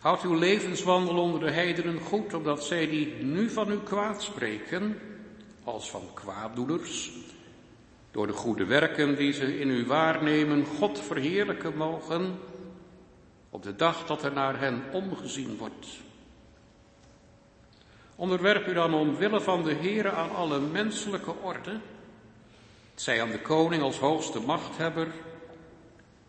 Houd 0.00 0.22
uw 0.22 0.34
levenswandel 0.34 1.18
onder 1.18 1.40
de 1.40 1.50
heidenen 1.50 2.00
goed, 2.00 2.34
opdat 2.34 2.64
zij 2.64 2.88
die 2.88 3.14
nu 3.14 3.50
van 3.50 3.72
u 3.72 3.78
kwaad 3.78 4.22
spreken, 4.22 4.98
als 5.64 5.90
van 5.90 6.08
kwaaddoeners, 6.14 7.12
door 8.10 8.26
de 8.26 8.32
goede 8.32 8.64
werken 8.64 9.16
die 9.16 9.32
ze 9.32 9.58
in 9.58 9.68
u 9.68 9.86
waarnemen, 9.86 10.64
God 10.64 11.00
verheerlijken 11.00 11.76
mogen 11.76 12.38
op 13.50 13.62
de 13.62 13.76
dag 13.76 14.06
dat 14.06 14.22
er 14.22 14.32
naar 14.32 14.60
hen 14.60 14.82
omgezien 14.92 15.56
wordt. 15.56 15.86
Onderwerp 18.16 18.66
u 18.66 18.72
dan 18.72 18.94
omwille 18.94 19.40
van 19.40 19.62
de 19.62 19.74
Heere 19.74 20.10
aan 20.10 20.30
alle 20.30 20.60
menselijke 20.60 21.34
orde, 21.42 21.70
het 22.90 23.02
zij 23.02 23.22
aan 23.22 23.30
de 23.30 23.40
koning 23.40 23.82
als 23.82 23.98
hoogste 23.98 24.40
machthebber, 24.40 25.08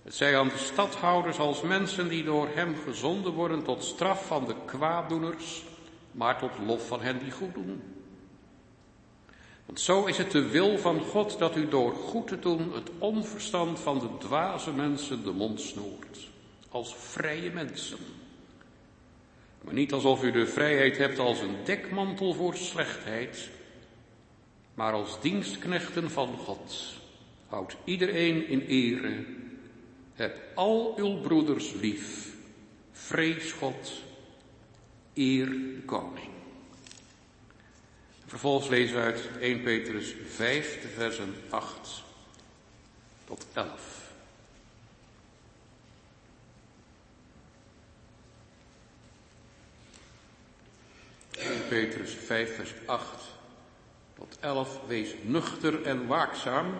het 0.03 0.15
zij 0.15 0.37
aan 0.37 0.47
de 0.47 0.57
stadhouders 0.57 1.39
als 1.39 1.61
mensen 1.61 2.09
die 2.09 2.23
door 2.23 2.47
hem 2.53 2.75
gezonden 2.85 3.33
worden 3.33 3.63
tot 3.63 3.83
straf 3.83 4.25
van 4.25 4.45
de 4.45 4.55
kwaaddoeners, 4.65 5.63
maar 6.11 6.39
tot 6.39 6.51
lof 6.65 6.87
van 6.87 7.01
hen 7.01 7.19
die 7.19 7.31
goed 7.31 7.53
doen. 7.53 8.00
Want 9.71 9.83
zo 9.83 10.05
is 10.05 10.17
het 10.17 10.31
de 10.31 10.47
wil 10.47 10.77
van 10.77 10.99
God 10.99 11.39
dat 11.39 11.55
u 11.55 11.67
door 11.67 11.93
goed 11.93 12.27
te 12.27 12.39
doen 12.39 12.73
het 12.73 12.89
onverstand 12.97 13.79
van 13.79 13.99
de 13.99 14.09
dwaze 14.17 14.73
mensen 14.73 15.23
de 15.23 15.31
mond 15.31 15.61
snoert, 15.61 16.29
als 16.69 16.95
vrije 16.95 17.51
mensen. 17.51 17.97
Maar 19.61 19.73
niet 19.73 19.93
alsof 19.93 20.23
u 20.23 20.31
de 20.31 20.47
vrijheid 20.47 20.97
hebt 20.97 21.19
als 21.19 21.39
een 21.39 21.55
dekmantel 21.63 22.33
voor 22.33 22.55
slechtheid, 22.55 23.49
maar 24.73 24.93
als 24.93 25.21
dienstknechten 25.21 26.11
van 26.11 26.37
God. 26.37 26.93
Houd 27.47 27.77
iedereen 27.83 28.47
in 28.47 28.61
ere, 28.61 29.25
heb 30.13 30.39
al 30.55 30.93
uw 30.97 31.21
broeders 31.21 31.73
lief, 31.73 32.35
vrees 32.91 33.51
God, 33.51 33.93
eer 35.13 35.45
de 35.45 35.81
koning. 35.85 36.40
Vervolgens 38.31 38.69
lezen 38.69 38.95
we 38.95 39.01
uit 39.01 39.29
1 39.39 39.61
Petrus 39.61 40.15
5, 40.27 40.81
de 40.81 40.87
versen 40.87 41.35
8 41.49 42.03
tot 43.25 43.45
11. 43.53 44.11
Petrus 51.69 52.13
5, 52.13 52.55
vers 52.55 52.73
8 52.85 53.05
tot 54.13 54.37
11. 54.39 54.79
Wees 54.87 55.13
nuchter 55.21 55.83
en 55.85 56.07
waakzaam, 56.07 56.73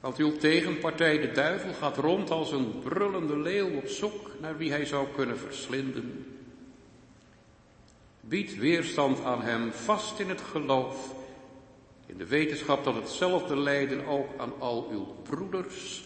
want 0.00 0.16
uw 0.16 0.36
tegenpartij, 0.36 1.18
de 1.18 1.32
duivel, 1.32 1.72
gaat 1.72 1.96
rond 1.96 2.30
als 2.30 2.52
een 2.52 2.80
brullende 2.80 3.36
leeuw 3.36 3.76
op 3.76 3.88
zoek 3.88 4.30
naar 4.40 4.56
wie 4.56 4.70
hij 4.70 4.84
zou 4.84 5.08
kunnen 5.14 5.38
verslinden. 5.38 6.37
Bied 8.28 8.56
weerstand 8.56 9.24
aan 9.24 9.42
hem, 9.42 9.72
vast 9.72 10.18
in 10.18 10.28
het 10.28 10.40
geloof, 10.40 11.14
in 12.06 12.18
de 12.18 12.26
wetenschap 12.26 12.84
dat 12.84 12.94
hetzelfde 12.94 13.56
lijden 13.56 14.06
ook 14.06 14.28
aan 14.38 14.60
al 14.60 14.88
uw 14.90 15.04
broeders 15.04 16.04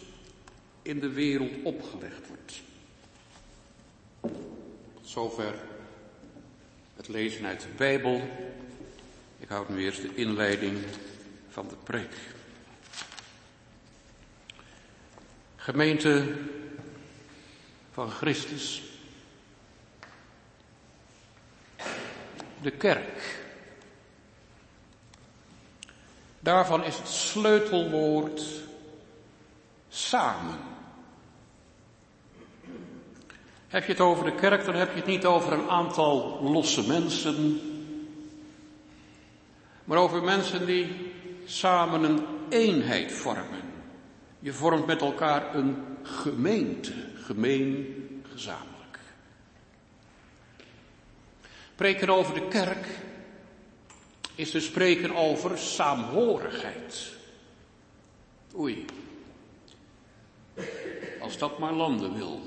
in 0.83 1.01
de 1.01 1.09
wereld 1.09 1.51
opgelegd 1.63 2.29
wordt. 2.29 2.63
Tot 4.95 5.09
zover 5.09 5.55
het 6.97 7.09
lezen 7.09 7.47
uit 7.47 7.61
de 7.61 7.69
Bijbel. 7.77 8.23
Ik 9.39 9.49
houd 9.49 9.69
nu 9.69 9.85
eerst 9.85 10.03
de 10.03 10.15
inleiding 10.15 10.79
van 11.49 11.69
de 11.69 11.77
preek. 11.83 12.15
Gemeente 15.57 16.35
van 17.93 18.11
Christus. 18.11 18.92
De 22.63 22.71
kerk. 22.71 23.41
Daarvan 26.41 26.85
is 26.85 26.97
het 26.97 27.09
sleutelwoord 27.09 28.43
samen. 29.89 30.59
Heb 33.69 33.85
je 33.85 33.93
het 33.93 34.01
over 34.01 34.25
de 34.25 34.35
kerk, 34.35 34.65
dan 34.65 34.75
heb 34.75 34.91
je 34.91 34.97
het 34.97 35.07
niet 35.07 35.25
over 35.25 35.53
een 35.53 35.69
aantal 35.69 36.43
losse 36.43 36.87
mensen, 36.87 37.61
maar 39.85 39.99
over 39.99 40.23
mensen 40.23 40.67
die 40.67 41.13
samen 41.45 42.03
een 42.03 42.27
eenheid 42.49 43.13
vormen. 43.13 43.61
Je 44.39 44.53
vormt 44.53 44.87
met 44.87 45.01
elkaar 45.01 45.55
een 45.55 45.77
gemeente, 46.03 46.93
gemeen, 47.15 47.95
gezamenlijk. 48.33 48.72
Spreken 51.83 52.11
over 52.11 52.35
de 52.35 52.49
kerk 52.49 52.87
is 54.35 54.51
te 54.51 54.61
spreken 54.61 55.15
over 55.15 55.59
saamhorigheid. 55.59 57.13
Oei, 58.59 58.85
als 61.21 61.39
dat 61.39 61.59
maar 61.59 61.73
landen 61.73 62.15
wil. 62.15 62.41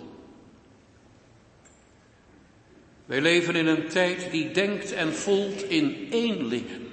Wij 3.06 3.22
leven 3.22 3.56
in 3.56 3.68
een 3.68 3.88
tijd 3.88 4.32
die 4.32 4.52
denkt 4.52 4.92
en 4.92 5.14
voelt 5.14 5.64
in 5.64 6.08
eenlingen, 6.12 6.88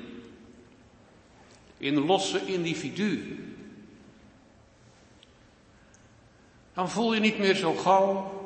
in 1.78 1.98
losse 2.06 2.46
individuen. 2.46 3.56
Dan 6.74 6.90
voel 6.90 7.14
je 7.14 7.20
niet 7.20 7.38
meer 7.38 7.54
zo 7.54 7.74
gauw 7.74 8.40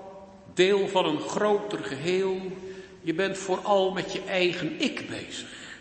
deel 0.54 0.88
van 0.88 1.06
een 1.06 1.20
groter 1.20 1.84
geheel 1.84 2.40
je 3.06 3.14
bent 3.14 3.38
vooral 3.38 3.92
met 3.92 4.12
je 4.12 4.22
eigen 4.24 4.80
ik 4.80 5.08
bezig. 5.08 5.78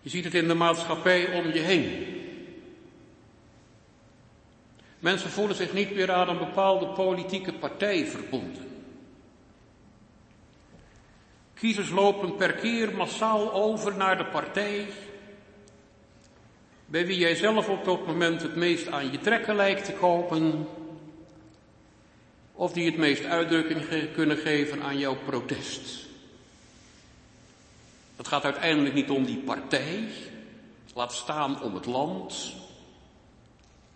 Je 0.00 0.10
ziet 0.10 0.24
het 0.24 0.34
in 0.34 0.48
de 0.48 0.54
maatschappij 0.54 1.32
om 1.32 1.52
je 1.52 1.58
heen. 1.58 2.06
Mensen 4.98 5.30
voelen 5.30 5.56
zich 5.56 5.72
niet 5.72 5.94
meer 5.94 6.12
aan 6.12 6.28
een 6.28 6.38
bepaalde 6.38 6.86
politieke 6.86 7.52
partij 7.52 8.06
verbonden. 8.06 8.84
Kiezers 11.54 11.90
lopen 11.90 12.36
per 12.36 12.52
keer 12.52 12.96
massaal 12.96 13.52
over 13.52 13.96
naar 13.96 14.18
de 14.18 14.26
partij 14.26 14.86
bij 16.86 17.06
wie 17.06 17.18
jij 17.18 17.34
zelf 17.34 17.68
op 17.68 17.84
dat 17.84 18.06
moment 18.06 18.42
het 18.42 18.56
meest 18.56 18.88
aan 18.88 19.12
je 19.12 19.18
trekken 19.18 19.56
lijkt 19.56 19.84
te 19.84 19.92
kopen 19.92 20.68
of 22.56 22.72
die 22.72 22.86
het 22.86 22.96
meest 22.96 23.24
uitdrukking 23.24 24.12
kunnen 24.12 24.36
geven 24.36 24.82
aan 24.82 24.98
jouw 24.98 25.16
protest. 25.16 26.06
Het 28.16 28.28
gaat 28.28 28.44
uiteindelijk 28.44 28.94
niet 28.94 29.10
om 29.10 29.24
die 29.24 29.38
partij, 29.38 30.08
laat 30.94 31.12
staan 31.12 31.62
om 31.62 31.74
het 31.74 31.86
land. 31.86 32.54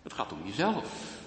Het 0.02 0.12
gaat 0.12 0.32
om 0.32 0.38
jezelf. 0.44 1.18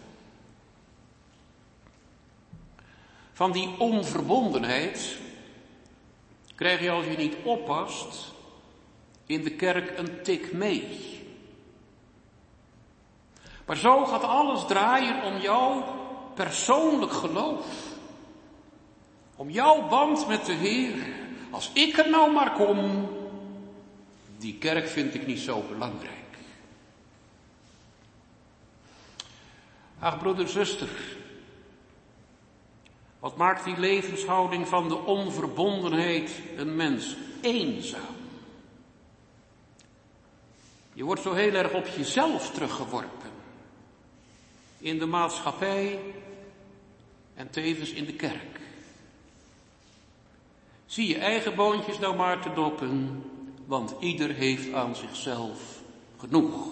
Van 3.34 3.52
die 3.52 3.80
onverbondenheid 3.80 5.18
krijg 6.56 6.82
je 6.82 6.90
als 6.90 7.06
je 7.06 7.18
niet 7.18 7.36
oppast 7.44 8.32
in 9.26 9.44
de 9.44 9.52
kerk 9.52 9.98
een 9.98 10.22
tik 10.22 10.52
mee. 10.52 11.12
Maar 13.66 13.78
zo 13.78 14.06
gaat 14.06 14.24
alles 14.24 14.66
draaien 14.66 15.24
om 15.24 15.38
jou 15.38 15.84
persoonlijk 16.34 17.12
geloof. 17.12 17.66
Om 19.36 19.50
jouw 19.50 19.88
band 19.88 20.28
met 20.28 20.46
de 20.46 20.54
Heer. 20.54 20.96
Als 21.52 21.70
ik 21.74 21.98
er 21.98 22.10
nou 22.10 22.32
maar 22.32 22.54
kom, 22.54 23.10
die 24.38 24.58
kerk 24.58 24.88
vind 24.88 25.14
ik 25.14 25.28
niet 25.28 25.40
zo 25.40 25.64
belangrijk. 25.70 26.12
Ach, 30.00 30.18
broeder, 30.18 30.48
zuster, 30.48 30.90
Wat 33.24 33.38
maakt 33.38 33.64
die 33.64 33.78
levenshouding 33.78 34.68
van 34.68 34.88
de 34.88 34.96
onverbondenheid 34.98 36.32
een 36.56 36.76
mens 36.76 37.16
eenzaam? 37.42 38.16
Je 40.94 41.04
wordt 41.04 41.22
zo 41.22 41.34
heel 41.34 41.54
erg 41.54 41.74
op 41.74 41.88
jezelf 41.88 42.52
teruggeworpen. 42.52 43.30
In 44.78 45.00
de 45.00 45.06
maatschappij 45.06 46.00
en 47.36 47.50
tevens 47.50 47.92
in 47.92 48.06
de 48.06 48.14
kerk. 48.14 48.60
Zie 50.86 51.08
je 51.08 51.18
eigen 51.18 51.56
boontjes 51.56 52.00
nou 52.00 52.16
maar 52.16 52.42
te 52.42 52.54
doppen, 52.54 53.24
want 53.66 53.96
ieder 54.00 54.30
heeft 54.30 54.74
aan 54.74 54.96
zichzelf 54.96 55.82
genoeg. 56.18 56.68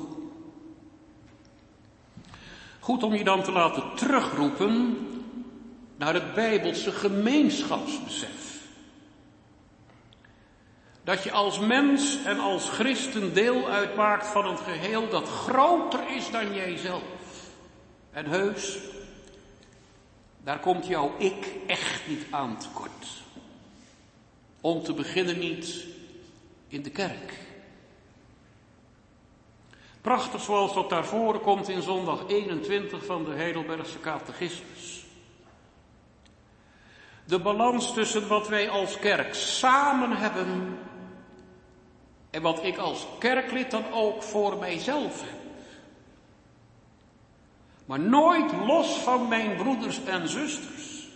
Goed 2.79 3.03
om 3.03 3.13
je 3.13 3.23
dan 3.23 3.43
te 3.43 3.51
laten 3.51 3.95
terugroepen 3.95 4.97
naar 5.97 6.13
het 6.13 6.33
Bijbelse 6.33 6.91
gemeenschapsbesef. 6.91 8.41
Dat 11.03 11.23
je 11.23 11.31
als 11.31 11.59
mens 11.59 12.23
en 12.23 12.39
als 12.39 12.69
christen 12.69 13.33
deel 13.33 13.69
uitmaakt 13.69 14.27
van 14.27 14.45
een 14.45 14.57
geheel 14.57 15.09
dat 15.09 15.27
groter 15.27 16.15
is 16.15 16.31
dan 16.31 16.53
jijzelf. 16.53 17.03
En 18.11 18.25
heus, 18.25 18.77
daar 20.43 20.59
komt 20.59 20.87
jouw 20.87 21.11
ik 21.17 21.55
echt 21.67 22.07
niet 22.07 22.25
aan 22.29 22.57
tekort. 22.57 23.07
Om 24.61 24.83
te 24.83 24.93
beginnen 24.93 25.39
niet 25.39 25.85
in 26.67 26.81
de 26.81 26.89
kerk. 26.89 27.39
Prachtig 30.01 30.41
zoals 30.41 30.73
dat 30.73 30.89
daar 30.89 31.05
komt 31.41 31.69
in 31.69 31.81
zondag 31.81 32.23
21 32.27 33.05
van 33.05 33.23
de 33.25 33.31
Heidelbergse 33.31 33.99
Catechismus. 33.99 35.05
De 37.25 37.39
balans 37.39 37.93
tussen 37.93 38.27
wat 38.27 38.47
wij 38.47 38.69
als 38.69 38.99
kerk 38.99 39.33
samen 39.33 40.17
hebben 40.17 40.77
en 42.29 42.41
wat 42.41 42.63
ik 42.63 42.77
als 42.77 43.07
kerklid 43.19 43.71
dan 43.71 43.91
ook 43.91 44.23
voor 44.23 44.57
mijzelf 44.57 45.21
heb. 45.21 45.40
Maar 47.91 47.99
nooit 47.99 48.51
los 48.65 48.99
van 48.99 49.27
mijn 49.27 49.55
broeders 49.55 50.03
en 50.03 50.29
zusters. 50.29 51.07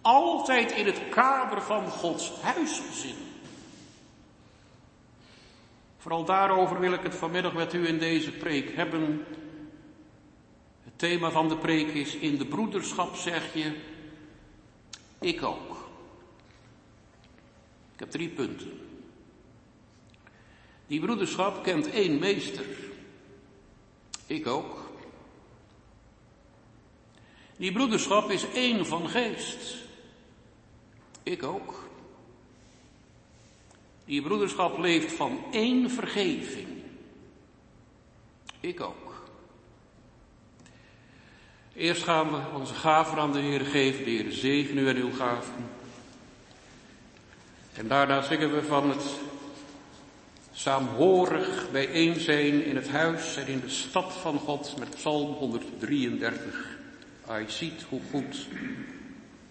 Altijd 0.00 0.72
in 0.72 0.86
het 0.86 1.08
kader 1.08 1.62
van 1.62 1.88
Gods 1.88 2.32
huisgezin. 2.40 3.14
Vooral 5.98 6.24
daarover 6.24 6.80
wil 6.80 6.92
ik 6.92 7.02
het 7.02 7.14
vanmiddag 7.14 7.52
met 7.52 7.72
u 7.72 7.86
in 7.86 7.98
deze 7.98 8.30
preek 8.30 8.76
hebben. 8.76 9.24
Het 10.84 10.98
thema 10.98 11.30
van 11.30 11.48
de 11.48 11.56
preek 11.56 11.88
is 11.88 12.16
in 12.16 12.38
de 12.38 12.46
broederschap 12.46 13.16
zeg 13.16 13.54
je, 13.54 13.76
ik 15.20 15.42
ook. 15.42 15.88
Ik 17.92 17.98
heb 17.98 18.10
drie 18.10 18.28
punten. 18.28 18.80
Die 20.86 21.00
broederschap 21.00 21.62
kent 21.62 21.90
één 21.90 22.18
meester. 22.18 22.64
Ik 24.26 24.46
ook. 24.46 24.83
Die 27.56 27.72
broederschap 27.72 28.30
is 28.30 28.46
één 28.54 28.86
van 28.86 29.08
geest. 29.08 29.76
Ik 31.22 31.42
ook. 31.42 31.88
Die 34.04 34.22
broederschap 34.22 34.78
leeft 34.78 35.12
van 35.12 35.44
één 35.50 35.90
vergeving. 35.90 36.68
Ik 38.60 38.80
ook. 38.80 39.04
Eerst 41.74 42.02
gaan 42.02 42.30
we 42.30 42.40
onze 42.54 42.74
gaven 42.74 43.18
aan 43.18 43.32
de 43.32 43.38
Heer 43.38 43.60
geven. 43.60 44.04
De 44.04 44.10
Heer 44.10 44.32
zegen 44.32 44.78
u 44.78 44.88
en 44.88 44.96
uw 44.96 45.12
gaven. 45.12 45.70
En 47.72 47.88
daarna 47.88 48.22
zingen 48.22 48.54
we 48.54 48.62
van 48.62 48.90
het 48.90 49.04
saamhorig 50.52 51.70
bijeen 51.70 52.20
zijn 52.20 52.64
in 52.64 52.76
het 52.76 52.88
huis 52.88 53.36
en 53.36 53.46
in 53.46 53.60
de 53.60 53.68
stad 53.68 54.12
van 54.12 54.38
God 54.38 54.74
met 54.78 54.94
Psalm 54.94 55.32
133. 55.32 56.73
Hij 57.26 57.48
ziet 57.48 57.82
hoe 57.88 58.00
goed, 58.10 58.46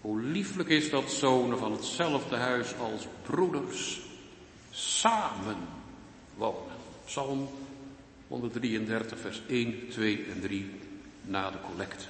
hoe 0.00 0.20
lieflijk 0.20 0.68
is 0.68 0.90
dat 0.90 1.10
zonen 1.10 1.58
van 1.58 1.72
hetzelfde 1.72 2.36
huis 2.36 2.74
als 2.78 3.06
broeders 3.22 4.00
samen 4.70 5.56
wonen. 6.36 6.72
Psalm 7.04 7.48
133, 8.28 9.18
vers 9.18 9.42
1, 9.48 9.88
2 9.88 10.24
en 10.34 10.40
3 10.40 10.70
na 11.20 11.50
de 11.50 11.58
collecte. 11.70 12.04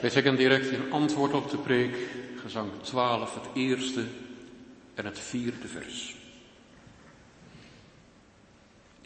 Wij 0.00 0.10
zeggen 0.10 0.36
direct 0.36 0.66
in 0.66 0.92
antwoord 0.92 1.32
op 1.32 1.50
de 1.50 1.58
preek, 1.58 1.96
gezang 2.42 2.70
12, 2.82 3.34
het 3.34 3.44
eerste 3.54 4.04
en 4.94 5.04
het 5.04 5.18
vierde 5.18 5.68
vers. 5.68 6.16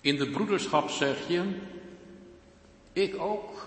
In 0.00 0.16
de 0.16 0.30
broederschap 0.30 0.90
zeg 0.90 1.28
je, 1.28 1.42
ik 2.92 3.20
ook. 3.20 3.66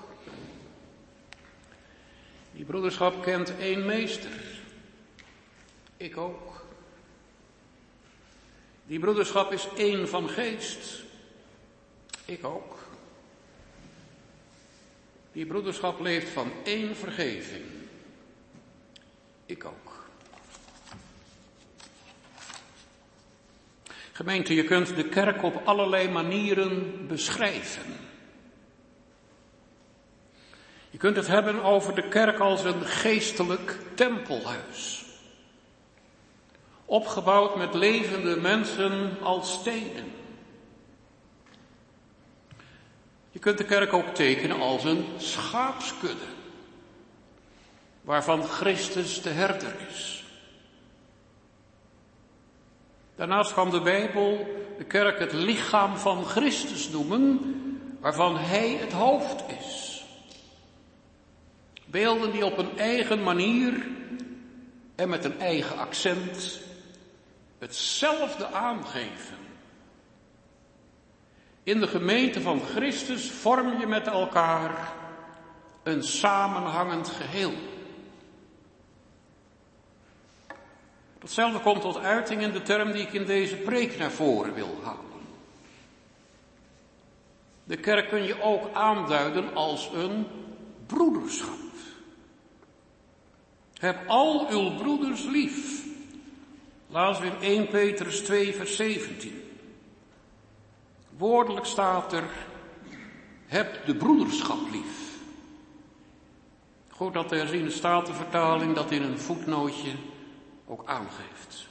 Die 2.53 2.65
broederschap 2.65 3.23
kent 3.23 3.57
één 3.57 3.85
meester. 3.85 4.31
Ik 5.97 6.17
ook. 6.17 6.65
Die 8.85 8.99
broederschap 8.99 9.51
is 9.51 9.67
één 9.75 10.09
van 10.09 10.29
geest. 10.29 11.03
Ik 12.25 12.45
ook. 12.45 12.86
Die 15.37 15.45
broederschap 15.45 15.99
leeft 15.99 16.29
van 16.29 16.51
één 16.63 16.95
vergeving. 16.95 17.65
Ik 19.45 19.65
ook. 19.65 20.05
Gemeente, 24.11 24.53
je 24.53 24.63
kunt 24.63 24.95
de 24.95 25.09
kerk 25.09 25.43
op 25.43 25.61
allerlei 25.65 26.09
manieren 26.09 27.07
beschrijven. 27.07 27.83
Je 30.89 30.97
kunt 30.97 31.15
het 31.15 31.27
hebben 31.27 31.63
over 31.63 31.95
de 31.95 32.07
kerk 32.07 32.39
als 32.39 32.63
een 32.63 32.85
geestelijk 32.85 33.77
tempelhuis. 33.93 35.05
Opgebouwd 36.85 37.55
met 37.55 37.73
levende 37.73 38.39
mensen 38.39 39.17
als 39.21 39.53
steden. 39.53 40.16
Je 43.37 43.43
kunt 43.43 43.57
de 43.57 43.65
kerk 43.65 43.93
ook 43.93 44.15
tekenen 44.15 44.59
als 44.59 44.83
een 44.83 45.05
schaapskudde. 45.17 46.25
Waarvan 48.01 48.43
Christus 48.43 49.21
de 49.21 49.29
herder 49.29 49.75
is. 49.89 50.23
Daarnaast 53.15 53.53
kan 53.53 53.69
de 53.69 53.81
Bijbel 53.81 54.47
de 54.77 54.83
kerk 54.83 55.19
het 55.19 55.33
lichaam 55.33 55.97
van 55.97 56.25
Christus 56.25 56.89
noemen, 56.89 57.39
waarvan 57.99 58.37
Hij 58.37 58.69
het 58.69 58.91
hoofd 58.91 59.43
is. 59.59 60.05
Beelden 61.85 62.31
die 62.31 62.45
op 62.45 62.57
een 62.57 62.77
eigen 62.77 63.23
manier 63.23 63.87
en 64.95 65.09
met 65.09 65.25
een 65.25 65.39
eigen 65.39 65.77
accent 65.77 66.59
hetzelfde 67.57 68.51
aangeven. 68.51 69.46
In 71.67 71.79
de 71.79 71.87
gemeente 71.87 72.41
van 72.41 72.61
Christus 72.61 73.31
vorm 73.31 73.79
je 73.79 73.87
met 73.87 74.07
elkaar 74.07 74.93
een 75.83 76.03
samenhangend 76.03 77.07
geheel. 77.09 77.53
Hetzelfde 81.19 81.59
komt 81.59 81.81
tot 81.81 81.97
uiting 81.97 82.41
in 82.41 82.51
de 82.51 82.61
term 82.61 82.91
die 82.91 83.01
ik 83.01 83.13
in 83.13 83.25
deze 83.25 83.55
preek 83.55 83.97
naar 83.97 84.11
voren 84.11 84.53
wil 84.53 84.79
halen. 84.83 85.21
De 87.63 87.77
kerk 87.77 88.09
kun 88.09 88.23
je 88.23 88.41
ook 88.41 88.73
aanduiden 88.73 89.55
als 89.55 89.89
een 89.93 90.27
broederschap. 90.85 91.57
Heb 93.73 94.07
al 94.07 94.49
uw 94.49 94.75
broeders 94.75 95.23
lief. 95.23 95.85
Laten 96.87 97.21
we 97.21 97.27
in 97.27 97.41
1 97.41 97.67
Petrus 97.67 98.19
2, 98.19 98.53
vers 98.53 98.75
17. 98.75 99.46
Woordelijk 101.17 101.65
staat 101.65 102.13
er, 102.13 102.23
heb 103.45 103.85
de 103.85 103.95
broederschap 103.95 104.59
lief. 104.71 105.15
Goed 106.89 107.13
dat 107.13 107.29
de 107.29 107.35
herziene 107.35 107.69
statenvertaling 107.69 108.75
dat 108.75 108.91
in 108.91 109.01
een 109.01 109.19
voetnootje 109.19 109.91
ook 110.67 110.81
aangeeft. 110.85 111.67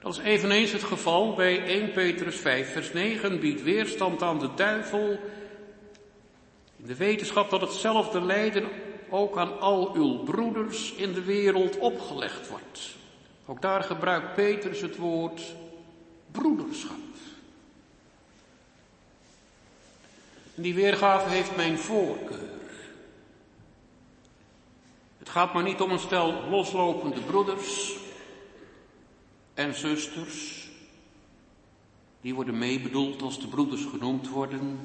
Dat 0.00 0.12
is 0.12 0.22
eveneens 0.22 0.72
het 0.72 0.82
geval 0.82 1.34
bij 1.34 1.64
1 1.64 1.92
Petrus 1.92 2.36
5, 2.36 2.72
vers 2.72 2.92
9, 2.92 3.40
biedt 3.40 3.62
weerstand 3.62 4.22
aan 4.22 4.38
de 4.38 4.50
duivel 4.54 5.18
in 6.76 6.86
de 6.86 6.96
wetenschap 6.96 7.50
dat 7.50 7.60
hetzelfde 7.60 8.20
lijden 8.20 8.68
ook 9.10 9.36
aan 9.36 9.60
al 9.60 9.94
uw 9.94 10.22
broeders 10.22 10.92
in 10.92 11.12
de 11.12 11.24
wereld 11.24 11.78
opgelegd 11.78 12.48
wordt. 12.48 12.96
Ook 13.46 13.62
daar 13.62 13.82
gebruikt 13.82 14.34
Petrus 14.34 14.80
het 14.80 14.96
woord 14.96 15.42
broederschap. 16.36 16.96
En 20.54 20.62
die 20.62 20.74
weergave 20.74 21.28
heeft 21.28 21.56
mijn 21.56 21.78
voorkeur. 21.78 22.54
Het 25.18 25.28
gaat 25.28 25.54
maar 25.54 25.62
niet 25.62 25.80
om 25.80 25.90
een 25.90 25.98
stel 25.98 26.48
loslopende 26.48 27.20
broeders 27.20 27.96
en 29.54 29.74
zusters. 29.74 30.68
Die 32.20 32.34
worden 32.34 32.58
meebedoeld 32.58 33.22
als 33.22 33.40
de 33.40 33.48
broeders 33.48 33.84
genoemd 33.84 34.28
worden. 34.28 34.80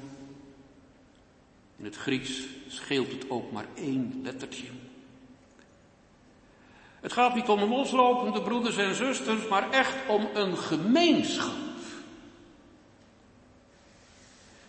In 1.78 1.86
het 1.86 1.96
Grieks 1.96 2.48
scheelt 2.68 3.12
het 3.12 3.30
ook 3.30 3.52
maar 3.52 3.66
één 3.76 4.20
lettertje. 4.24 4.68
Het 7.02 7.14
gaat 7.14 7.36
niet 7.36 7.48
om 7.48 7.64
loslopende 7.64 8.42
broeders 8.42 8.78
en 8.78 8.96
zusters, 8.96 9.48
maar 9.48 9.72
echt 9.72 9.96
om 10.08 10.28
een 10.34 10.58
gemeenschap. 10.58 11.52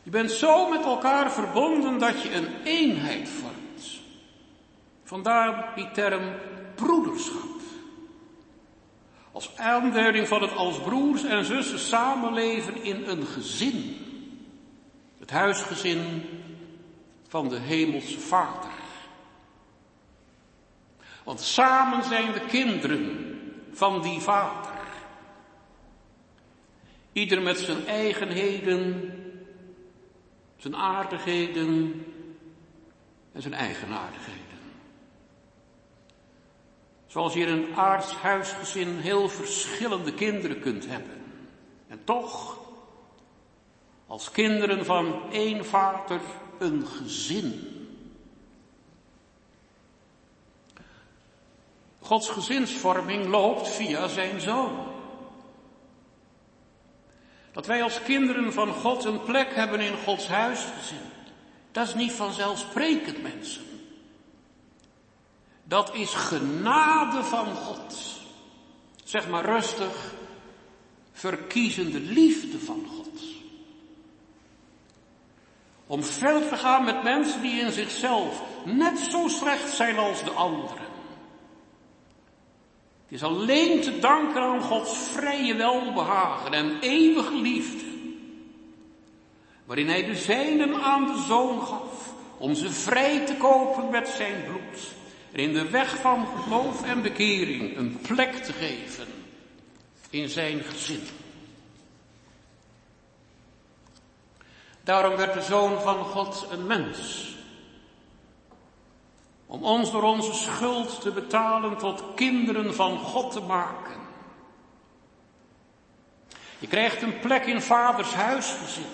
Je 0.03 0.11
bent 0.11 0.31
zo 0.31 0.69
met 0.69 0.85
elkaar 0.85 1.33
verbonden 1.33 1.99
dat 1.99 2.23
je 2.23 2.35
een 2.35 2.49
eenheid 2.65 3.29
vormt. 3.29 4.01
Vandaar 5.05 5.73
die 5.75 5.91
term 5.91 6.23
broederschap. 6.75 7.51
Als 9.33 9.57
aanduiding 9.57 10.29
van 10.29 10.43
het 10.43 10.57
als 10.57 10.81
broers 10.81 11.25
en 11.25 11.45
zussen 11.45 11.79
samenleven 11.79 12.83
in 12.83 13.05
een 13.07 13.27
gezin. 13.27 13.97
Het 15.19 15.31
huisgezin 15.31 16.23
van 17.29 17.49
de 17.49 17.59
hemelse 17.59 18.21
vader. 18.21 18.82
Want 21.25 21.41
samen 21.41 22.05
zijn 22.05 22.33
we 22.33 22.41
kinderen 22.41 23.31
van 23.73 24.03
die 24.03 24.21
vader. 24.21 24.71
Ieder 27.13 27.43
met 27.43 27.59
zijn 27.59 27.87
eigenheden, 27.87 29.13
zijn 30.57 30.77
aardigheden 30.77 32.05
en 33.33 33.43
zijn 33.43 33.55
eigenaardigheden. 33.55 34.41
Zoals 37.07 37.35
je 37.35 37.41
in 37.41 37.49
een 37.49 37.75
aards 37.75 38.15
huisgezin 38.15 38.99
heel 38.99 39.29
verschillende 39.29 40.15
kinderen 40.15 40.61
kunt 40.61 40.87
hebben. 40.87 41.23
En 41.89 42.05
toch, 42.05 42.59
als 44.07 44.31
kinderen 44.31 44.85
van 44.85 45.31
één 45.31 45.65
vader, 45.65 46.21
een 46.59 46.87
gezin. 46.87 47.82
Gods 52.03 52.29
gezinsvorming 52.29 53.27
loopt 53.27 53.69
via 53.69 54.09
zijn 54.09 54.41
zoon. 54.41 54.91
Dat 57.53 57.67
wij 57.67 57.83
als 57.83 58.03
kinderen 58.03 58.53
van 58.53 58.73
God 58.73 59.05
een 59.05 59.23
plek 59.23 59.55
hebben 59.55 59.81
in 59.81 59.97
Gods 60.05 60.29
huisgezin. 60.29 61.11
Dat 61.73 61.89
is 61.89 61.95
niet 61.95 62.13
vanzelfsprekend, 62.13 63.23
mensen. 63.23 63.63
Dat 65.65 65.95
is 65.95 66.15
genade 66.15 67.25
van 67.25 67.55
God. 67.55 68.21
Zeg 69.05 69.29
maar 69.29 69.45
rustig, 69.45 70.15
verkiezende 71.13 72.01
liefde 72.01 72.59
van 72.59 72.87
God. 72.97 73.21
Om 75.87 76.03
verder 76.03 76.49
te 76.49 76.57
gaan 76.57 76.85
met 76.85 77.03
mensen 77.03 77.43
die 77.43 77.61
in 77.61 77.73
zichzelf 77.73 78.43
net 78.65 78.99
zo 78.99 79.29
slecht 79.29 79.71
zijn 79.71 79.99
als 79.99 80.25
de 80.25 80.31
anderen. 80.31 80.82
Is 83.13 83.23
alleen 83.23 83.81
te 83.81 83.99
danken 83.99 84.43
aan 84.43 84.63
Gods 84.63 84.99
vrije 84.99 85.55
welbehagen 85.55 86.53
en 86.53 86.81
eeuwige 86.81 87.35
liefde. 87.35 87.85
Waarin 89.65 89.89
Hij 89.89 90.05
de 90.05 90.15
zijnen 90.15 90.83
aan 90.83 91.07
de 91.07 91.25
zoon 91.27 91.63
gaf 91.63 92.13
om 92.39 92.55
ze 92.55 92.71
vrij 92.71 93.27
te 93.27 93.37
kopen 93.37 93.91
met 93.91 94.09
zijn 94.09 94.45
bloed 94.45 94.95
en 95.33 95.39
in 95.39 95.53
de 95.53 95.71
weg 95.71 95.97
van 95.97 96.27
geloof 96.27 96.83
en 96.83 97.03
bekering 97.03 97.77
een 97.77 97.99
plek 98.01 98.35
te 98.35 98.53
geven 98.53 99.07
in 100.11 100.29
zijn 100.29 100.61
gezin. 100.61 101.03
Daarom 104.85 105.17
werd 105.17 105.35
de 105.35 105.43
Zoon 105.43 105.81
van 105.81 106.05
God 106.05 106.47
een 106.51 106.67
mens. 106.67 107.32
Om 109.53 109.63
ons 109.63 109.91
door 109.91 110.03
onze 110.03 110.33
schuld 110.33 111.01
te 111.01 111.11
betalen 111.11 111.77
tot 111.77 112.03
kinderen 112.15 112.75
van 112.75 112.99
God 112.99 113.33
te 113.33 113.41
maken. 113.41 114.01
Je 116.59 116.67
krijgt 116.67 117.03
een 117.03 117.19
plek 117.19 117.45
in 117.45 117.61
vaders 117.61 118.15
huisgezin. 118.15 118.87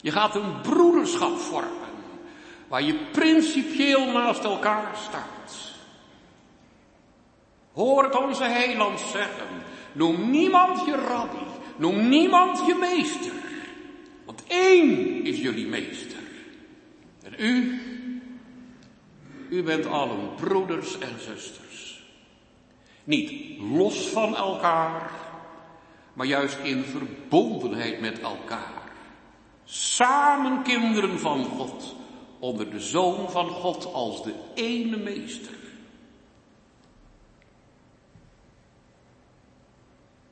Je 0.00 0.10
gaat 0.10 0.34
een 0.34 0.60
broederschap 0.60 1.38
vormen 1.38 1.90
waar 2.68 2.82
je 2.82 2.94
principieel 2.94 4.12
naast 4.12 4.44
elkaar 4.44 4.96
staat. 5.06 5.70
Hoor 7.72 8.04
het 8.04 8.16
onze 8.16 8.44
heiland 8.44 9.00
zeggen, 9.00 9.48
noem 9.92 10.30
niemand 10.30 10.86
je 10.86 10.96
rabbi, 10.96 11.44
noem 11.76 12.08
niemand 12.08 12.66
je 12.66 12.74
meester, 12.74 13.32
want 14.24 14.42
één 14.46 15.24
is 15.24 15.40
jullie 15.40 15.66
meester. 15.66 16.18
En 17.22 17.34
u, 17.38 17.80
u 19.52 19.62
bent 19.62 19.86
allen 19.86 20.34
broeders 20.34 20.98
en 20.98 21.20
zusters. 21.20 22.02
Niet 23.04 23.58
los 23.60 24.08
van 24.08 24.36
elkaar, 24.36 25.10
maar 26.12 26.26
juist 26.26 26.58
in 26.58 26.84
verbondenheid 26.84 28.00
met 28.00 28.20
elkaar. 28.20 28.92
Samen 29.64 30.62
kinderen 30.62 31.18
van 31.18 31.44
God, 31.44 31.94
onder 32.38 32.70
de 32.70 32.80
Zoon 32.80 33.30
van 33.30 33.48
God 33.48 33.92
als 33.92 34.22
de 34.22 34.34
ene 34.54 34.96
meester. 34.96 35.56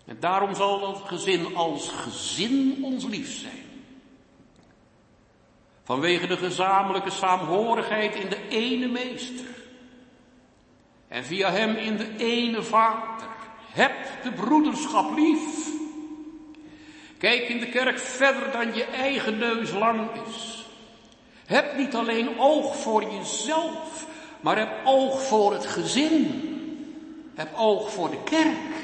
En 0.05 0.17
daarom 0.21 0.55
zal 0.55 0.81
dat 0.81 1.03
gezin 1.05 1.57
als 1.57 1.89
gezin 1.89 2.85
ons 2.85 3.05
lief 3.05 3.39
zijn. 3.39 3.70
Vanwege 5.91 6.27
de 6.27 6.37
gezamenlijke 6.37 7.11
saamhorigheid 7.11 8.15
in 8.15 8.29
de 8.29 8.49
ene 8.49 8.87
meester. 8.87 9.47
En 11.09 11.25
via 11.25 11.51
hem 11.51 11.77
in 11.77 11.97
de 11.97 12.17
ene 12.17 12.63
vader. 12.63 13.29
Heb 13.73 13.93
de 14.23 14.33
broederschap 14.33 15.17
lief. 15.17 15.69
Kijk 17.19 17.49
in 17.49 17.61
de 17.61 17.69
kerk 17.69 17.99
verder 17.99 18.51
dan 18.53 18.75
je 18.75 18.85
eigen 18.85 19.39
neus 19.39 19.73
lang 19.73 20.09
is. 20.27 20.67
Heb 21.47 21.77
niet 21.77 21.95
alleen 21.95 22.39
oog 22.39 22.77
voor 22.77 23.03
jezelf, 23.03 24.07
maar 24.41 24.59
heb 24.59 24.81
oog 24.85 25.23
voor 25.23 25.53
het 25.53 25.67
gezin. 25.67 26.43
Heb 27.35 27.49
oog 27.57 27.93
voor 27.93 28.11
de 28.11 28.23
kerk. 28.23 28.75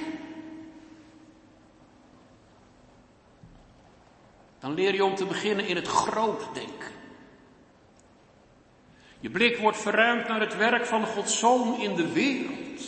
Dan 4.60 4.74
leer 4.74 4.94
je 4.94 5.04
om 5.04 5.14
te 5.14 5.26
beginnen 5.26 5.66
in 5.66 5.76
het 5.76 5.88
groot 5.88 6.54
denken. 6.54 6.95
Je 9.26 9.32
blik 9.32 9.58
wordt 9.58 9.78
verruimd 9.78 10.28
naar 10.28 10.40
het 10.40 10.56
werk 10.56 10.86
van 10.86 11.06
Gods 11.06 11.38
Zoon 11.38 11.80
in 11.80 11.94
de 11.94 12.12
wereld. 12.12 12.82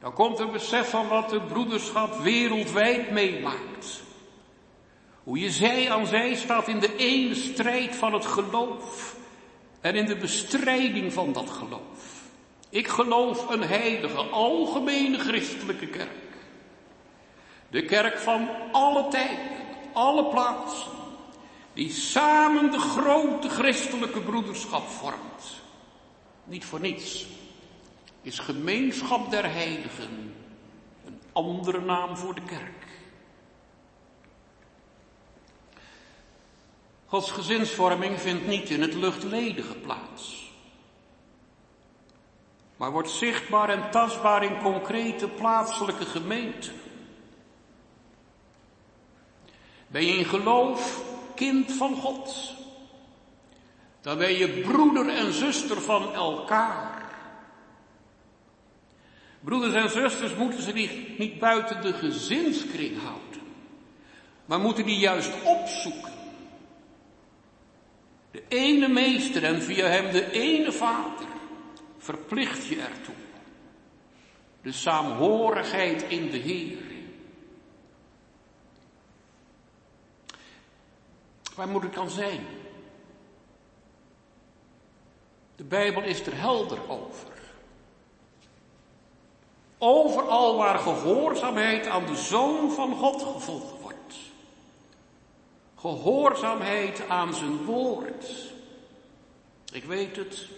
Dan 0.00 0.12
komt 0.12 0.38
een 0.38 0.52
besef 0.52 0.90
van 0.90 1.08
wat 1.08 1.30
de 1.30 1.40
broederschap 1.40 2.14
wereldwijd 2.14 3.10
meemaakt. 3.10 4.02
Hoe 5.24 5.38
je 5.38 5.50
zij 5.50 5.90
aan 5.90 6.06
zij 6.06 6.34
staat 6.34 6.68
in 6.68 6.78
de 6.78 6.96
ene 6.96 7.34
strijd 7.34 7.96
van 7.96 8.12
het 8.12 8.26
geloof 8.26 9.16
en 9.80 9.94
in 9.94 10.06
de 10.06 10.16
bestrijding 10.16 11.12
van 11.12 11.32
dat 11.32 11.50
geloof. 11.50 12.22
Ik 12.70 12.88
geloof 12.88 13.50
een 13.50 13.62
heilige, 13.62 14.20
algemene 14.20 15.18
christelijke 15.18 15.86
kerk. 15.86 16.36
De 17.70 17.84
kerk 17.84 18.18
van 18.18 18.48
alle 18.72 19.08
tijden, 19.08 19.56
alle 19.92 20.24
plaatsen, 20.24 20.97
die 21.78 21.90
samen 21.90 22.70
de 22.70 22.78
grote 22.78 23.48
christelijke 23.48 24.20
broederschap 24.20 24.88
vormt. 24.88 25.62
Niet 26.44 26.64
voor 26.64 26.80
niets 26.80 27.26
is 28.22 28.38
gemeenschap 28.38 29.30
der 29.30 29.52
heiligen 29.52 30.34
een 31.06 31.20
andere 31.32 31.80
naam 31.80 32.16
voor 32.16 32.34
de 32.34 32.42
kerk. 32.42 32.86
Gods 37.06 37.30
gezinsvorming 37.30 38.20
vindt 38.20 38.46
niet 38.46 38.70
in 38.70 38.82
het 38.82 38.94
luchtledige 38.94 39.74
plaats, 39.74 40.52
maar 42.76 42.90
wordt 42.90 43.10
zichtbaar 43.10 43.68
en 43.68 43.90
tastbaar 43.90 44.42
in 44.42 44.58
concrete 44.58 45.28
plaatselijke 45.28 46.04
gemeenten. 46.04 46.74
Ben 49.86 50.06
je 50.06 50.12
in 50.12 50.24
geloof 50.24 51.16
kind 51.38 51.72
van 51.72 51.94
God, 51.94 52.54
dan 54.00 54.18
ben 54.18 54.32
je 54.32 54.48
broeder 54.48 55.08
en 55.08 55.32
zuster 55.32 55.80
van 55.80 56.14
elkaar. 56.14 57.06
Broeders 59.40 59.74
en 59.74 59.90
zusters 59.90 60.34
moeten 60.34 60.62
ze 60.62 60.72
niet, 60.72 61.18
niet 61.18 61.38
buiten 61.38 61.82
de 61.82 61.92
gezinskring 61.92 63.02
houden, 63.02 63.42
maar 64.44 64.60
moeten 64.60 64.84
die 64.84 64.98
juist 64.98 65.32
opzoeken. 65.44 66.12
De 68.30 68.42
ene 68.48 68.88
meester 68.88 69.44
en 69.44 69.62
via 69.62 69.86
hem 69.86 70.10
de 70.10 70.30
ene 70.30 70.72
vader 70.72 71.26
verplicht 71.98 72.66
je 72.66 72.80
ertoe. 72.80 73.14
De 74.62 74.72
saamhorigheid 74.72 76.02
in 76.08 76.30
de 76.30 76.36
Heer. 76.36 76.87
Waar 81.58 81.68
moet 81.68 81.82
het 81.82 81.94
dan 81.94 82.10
zijn? 82.10 82.46
De 85.56 85.64
Bijbel 85.64 86.02
is 86.02 86.26
er 86.26 86.38
helder 86.38 86.88
over. 86.88 87.32
Overal 89.78 90.56
waar 90.56 90.78
gehoorzaamheid 90.78 91.86
aan 91.86 92.06
de 92.06 92.16
Zoon 92.16 92.70
van 92.70 92.96
God 92.96 93.22
gevonden 93.22 93.80
wordt. 93.80 94.14
Gehoorzaamheid 95.76 97.08
aan 97.08 97.34
zijn 97.34 97.64
woord. 97.64 98.52
Ik 99.72 99.84
weet 99.84 100.16
het. 100.16 100.48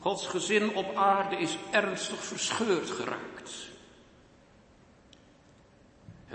Gods 0.00 0.26
gezin 0.26 0.74
op 0.74 0.94
aarde 0.94 1.36
is 1.36 1.58
ernstig 1.70 2.24
verscheurd 2.24 2.90
geraakt. 2.90 3.33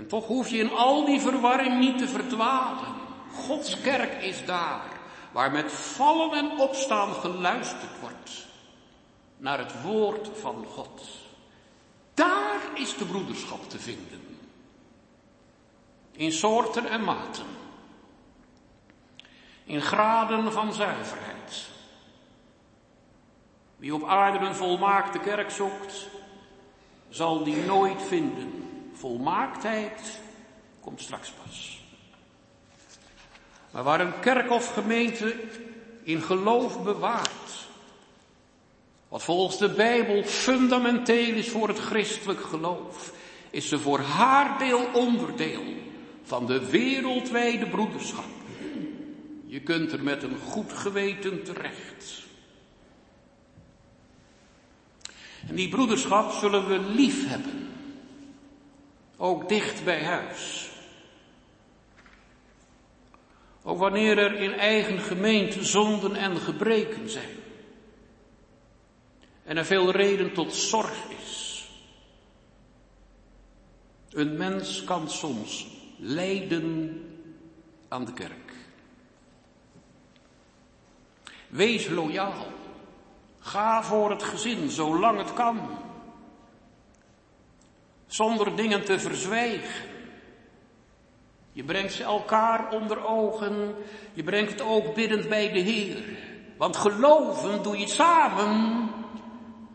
En 0.00 0.06
toch 0.06 0.26
hoef 0.26 0.48
je 0.48 0.58
in 0.58 0.72
al 0.72 1.04
die 1.04 1.20
verwarring 1.20 1.78
niet 1.78 1.98
te 1.98 2.08
verdwalen. 2.08 2.94
Gods 3.32 3.80
kerk 3.80 4.22
is 4.22 4.44
daar, 4.44 5.00
waar 5.32 5.50
met 5.50 5.72
vallen 5.72 6.38
en 6.38 6.58
opstaan 6.58 7.12
geluisterd 7.12 8.00
wordt 8.00 8.46
naar 9.36 9.58
het 9.58 9.82
woord 9.82 10.30
van 10.40 10.64
God. 10.64 11.02
Daar 12.14 12.60
is 12.74 12.96
de 12.96 13.04
broederschap 13.04 13.70
te 13.70 13.78
vinden. 13.78 14.38
In 16.12 16.32
soorten 16.32 16.86
en 16.86 17.04
maten. 17.04 17.46
In 19.64 19.80
graden 19.80 20.52
van 20.52 20.72
zuiverheid. 20.72 21.66
Wie 23.76 23.94
op 23.94 24.04
aarde 24.04 24.46
een 24.46 24.54
volmaakte 24.54 25.18
kerk 25.18 25.50
zoekt, 25.50 26.08
zal 27.08 27.44
die 27.44 27.56
nooit 27.56 28.02
vinden. 28.02 28.69
Volmaaktheid 29.00 30.20
komt 30.80 31.00
straks 31.00 31.30
pas. 31.30 31.82
Maar 33.70 33.82
waar 33.82 34.00
een 34.00 34.20
kerk 34.20 34.50
of 34.50 34.72
gemeente 34.72 35.36
in 36.02 36.22
geloof 36.22 36.82
bewaart, 36.82 37.68
wat 39.08 39.22
volgens 39.22 39.58
de 39.58 39.68
Bijbel 39.68 40.22
fundamenteel 40.22 41.34
is 41.34 41.48
voor 41.48 41.68
het 41.68 41.78
christelijk 41.78 42.40
geloof, 42.40 43.12
is 43.50 43.68
ze 43.68 43.78
voor 43.78 44.00
haar 44.00 44.58
deel 44.58 44.88
onderdeel 44.92 45.64
van 46.22 46.46
de 46.46 46.70
wereldwijde 46.70 47.66
broederschap. 47.66 48.24
Je 49.46 49.60
kunt 49.60 49.92
er 49.92 50.02
met 50.02 50.22
een 50.22 50.38
goed 50.38 50.72
geweten 50.72 51.44
terecht. 51.44 52.22
En 55.48 55.54
die 55.54 55.68
broederschap 55.68 56.32
zullen 56.32 56.68
we 56.68 56.78
lief 56.78 57.28
hebben. 57.28 57.69
Ook 59.22 59.48
dicht 59.48 59.84
bij 59.84 60.04
huis. 60.04 60.70
Ook 63.62 63.78
wanneer 63.78 64.18
er 64.18 64.34
in 64.34 64.52
eigen 64.52 64.98
gemeente 64.98 65.64
zonden 65.64 66.16
en 66.16 66.36
gebreken 66.36 67.10
zijn. 67.10 67.36
En 69.44 69.56
er 69.56 69.64
veel 69.64 69.90
reden 69.90 70.32
tot 70.32 70.54
zorg 70.54 71.10
is. 71.18 71.68
Een 74.10 74.36
mens 74.36 74.84
kan 74.84 75.10
soms 75.10 75.66
lijden 75.96 77.00
aan 77.88 78.04
de 78.04 78.12
kerk. 78.12 78.54
Wees 81.48 81.88
loyaal. 81.88 82.46
Ga 83.40 83.82
voor 83.82 84.10
het 84.10 84.22
gezin 84.22 84.70
zolang 84.70 85.18
het 85.18 85.32
kan 85.32 85.78
zonder 88.12 88.56
dingen 88.56 88.84
te 88.84 88.98
verzwijgen. 88.98 89.88
Je 91.52 91.64
brengt 91.64 91.92
ze 91.92 92.02
elkaar 92.02 92.72
onder 92.72 93.04
ogen, 93.06 93.74
je 94.12 94.22
brengt 94.22 94.50
het 94.50 94.62
ook 94.62 94.94
biddend 94.94 95.28
bij 95.28 95.52
de 95.52 95.58
Heer. 95.58 96.02
Want 96.56 96.76
geloven 96.76 97.62
doe 97.62 97.78
je 97.78 97.88
samen, 97.88 98.88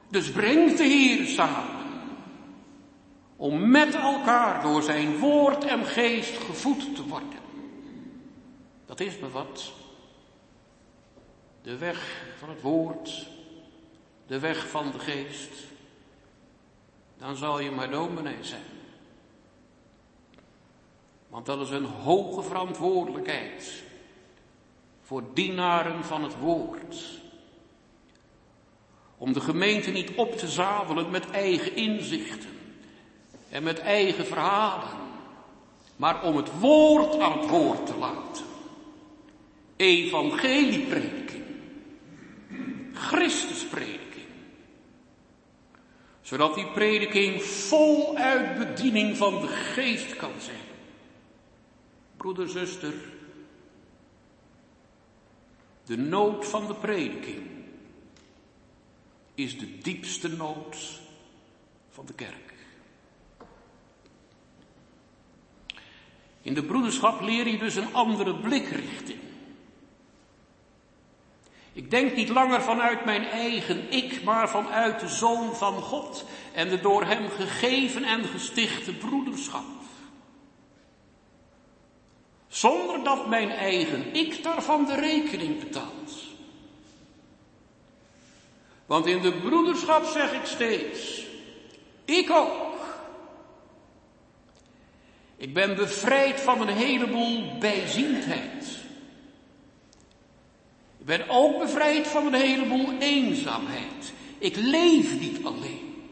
dus 0.09 0.31
breng 0.31 0.77
de 0.77 0.83
Heer 0.83 1.27
samen. 1.27 1.83
Om 3.35 3.69
met 3.69 3.95
elkaar 3.95 4.61
door 4.61 4.83
zijn 4.83 5.17
woord 5.17 5.63
en 5.63 5.85
geest 5.85 6.37
gevoed 6.37 6.95
te 6.95 7.03
worden. 7.03 7.39
Dat 8.85 8.99
is 8.99 9.19
me 9.19 9.29
wat. 9.29 9.71
de 11.61 11.77
weg 11.77 12.25
van 12.37 12.49
het 12.49 12.61
woord, 12.61 13.27
de 14.27 14.39
weg 14.39 14.67
van 14.67 14.91
de 14.91 14.99
geest, 14.99 15.51
dan 17.17 17.35
zal 17.35 17.59
je 17.59 17.71
maar 17.71 17.89
dominee 17.89 18.43
zijn. 18.43 18.73
Want 21.27 21.45
dat 21.45 21.61
is 21.61 21.69
een 21.69 21.85
hoge 21.85 22.43
verantwoordelijkheid 22.43 23.83
voor 25.01 25.23
dienaren 25.33 26.03
van 26.03 26.23
het 26.23 26.39
woord. 26.39 27.21
Om 29.17 29.33
de 29.33 29.41
gemeente 29.41 29.91
niet 29.91 30.15
op 30.15 30.37
te 30.37 30.47
zadelen 30.47 31.09
met 31.09 31.29
eigen 31.31 31.75
inzichten 31.75 32.49
en 33.49 33.63
met 33.63 33.79
eigen 33.79 34.25
verhalen, 34.25 34.89
maar 35.95 36.23
om 36.23 36.35
het 36.35 36.59
woord 36.59 37.19
aan 37.19 37.39
het 37.39 37.49
woord 37.49 37.85
te 37.85 37.95
laten. 37.97 38.45
Evangelieprediking, 39.75 41.43
Christusprediking. 42.93 43.94
Zodat 46.25 46.55
die 46.55 46.67
prediking 46.67 47.43
voluit 47.43 48.57
bediening 48.57 49.17
van 49.17 49.41
de 49.41 49.47
geest 49.47 50.15
kan 50.15 50.31
zijn. 50.39 50.65
Broeder, 52.17 52.49
zuster, 52.49 52.93
de 55.85 55.97
nood 55.97 56.45
van 56.45 56.67
de 56.67 56.73
prediking 56.73 57.47
is 59.35 59.59
de 59.59 59.77
diepste 59.77 60.27
nood 60.27 61.01
van 61.89 62.05
de 62.05 62.13
kerk. 62.13 62.53
In 66.41 66.53
de 66.53 66.63
broederschap 66.63 67.21
leer 67.21 67.47
je 67.47 67.57
dus 67.57 67.75
een 67.75 67.93
andere 67.93 68.35
blikrichting. 68.35 69.24
Ik 71.75 71.91
denk 71.91 72.15
niet 72.15 72.29
langer 72.29 72.61
vanuit 72.61 73.05
mijn 73.05 73.25
eigen 73.25 73.91
ik, 73.91 74.23
maar 74.23 74.49
vanuit 74.49 74.99
de 74.99 75.07
Zoon 75.07 75.55
van 75.55 75.73
God 75.73 76.25
en 76.53 76.69
de 76.69 76.79
door 76.79 77.05
Hem 77.05 77.29
gegeven 77.29 78.03
en 78.03 78.23
gestichte 78.23 78.93
broederschap. 78.93 79.63
Zonder 82.47 83.03
dat 83.03 83.27
mijn 83.27 83.49
eigen 83.49 84.13
ik 84.13 84.43
daarvan 84.43 84.85
de 84.85 84.95
rekening 84.95 85.59
betaalt. 85.59 86.13
Want 88.85 89.05
in 89.05 89.21
de 89.21 89.33
broederschap 89.33 90.05
zeg 90.05 90.33
ik 90.33 90.45
steeds, 90.45 91.25
ik 92.05 92.29
ook. 92.31 92.75
Ik 95.37 95.53
ben 95.53 95.75
bevrijd 95.75 96.41
van 96.41 96.61
een 96.61 96.75
heleboel 96.75 97.57
bijziendheid. 97.57 98.84
Ik 101.05 101.17
ben 101.17 101.29
ook 101.29 101.59
bevrijd 101.59 102.07
van 102.07 102.25
een 102.25 102.33
heleboel 102.33 102.97
eenzaamheid. 102.99 104.13
Ik 104.37 104.55
leef 104.55 105.19
niet 105.19 105.45
alleen. 105.45 106.03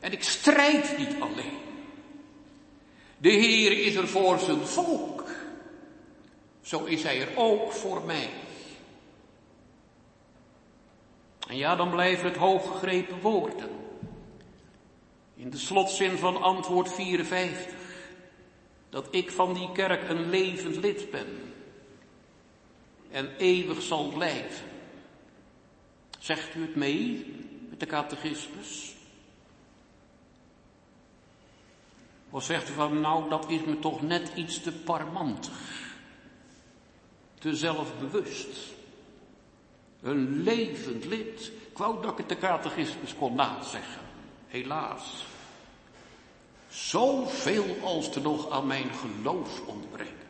En 0.00 0.12
ik 0.12 0.22
strijd 0.22 0.98
niet 0.98 1.14
alleen. 1.20 1.58
De 3.18 3.30
Heer 3.30 3.86
is 3.86 3.94
er 3.94 4.08
voor 4.08 4.38
zijn 4.38 4.66
volk. 4.66 5.24
Zo 6.62 6.84
is 6.84 7.02
Hij 7.02 7.20
er 7.20 7.36
ook 7.36 7.72
voor 7.72 8.02
mij. 8.04 8.30
En 11.48 11.56
ja, 11.56 11.76
dan 11.76 11.90
blijven 11.90 12.24
het 12.24 12.36
hooggegrepen 12.36 13.20
woorden. 13.20 13.70
In 15.34 15.50
de 15.50 15.58
slotzin 15.58 16.18
van 16.18 16.42
antwoord 16.42 16.92
54. 16.92 17.74
Dat 18.90 19.08
ik 19.10 19.30
van 19.30 19.54
die 19.54 19.72
kerk 19.72 20.08
een 20.08 20.30
levend 20.30 20.76
lid 20.76 21.10
ben. 21.10 21.51
En 23.12 23.36
eeuwig 23.36 23.82
zal 23.82 24.08
blijven. 24.08 24.66
Zegt 26.18 26.54
u 26.54 26.60
het 26.62 26.74
mee 26.74 27.34
met 27.70 27.80
de 27.80 27.86
catechismus? 27.86 28.94
Of 32.30 32.44
zegt 32.44 32.68
u 32.68 32.72
van, 32.72 33.00
nou, 33.00 33.28
dat 33.28 33.50
is 33.50 33.64
me 33.64 33.78
toch 33.78 34.02
net 34.02 34.32
iets 34.34 34.62
te 34.62 34.72
parmantig. 34.72 35.90
Te 37.38 37.56
zelfbewust. 37.56 38.56
Een 40.02 40.42
levend 40.42 41.04
lid. 41.04 41.52
Ik 41.70 41.78
wou 41.78 42.02
dat 42.02 42.12
ik 42.12 42.18
het 42.18 42.28
de 42.28 42.38
catechismus 42.38 43.14
kon 43.14 43.34
nazeggen. 43.34 44.02
Helaas. 44.46 45.24
Zoveel 46.68 47.76
als 47.82 48.14
er 48.14 48.22
nog 48.22 48.50
aan 48.50 48.66
mijn 48.66 48.90
geloof 48.94 49.66
ontbreekt. 49.66 50.21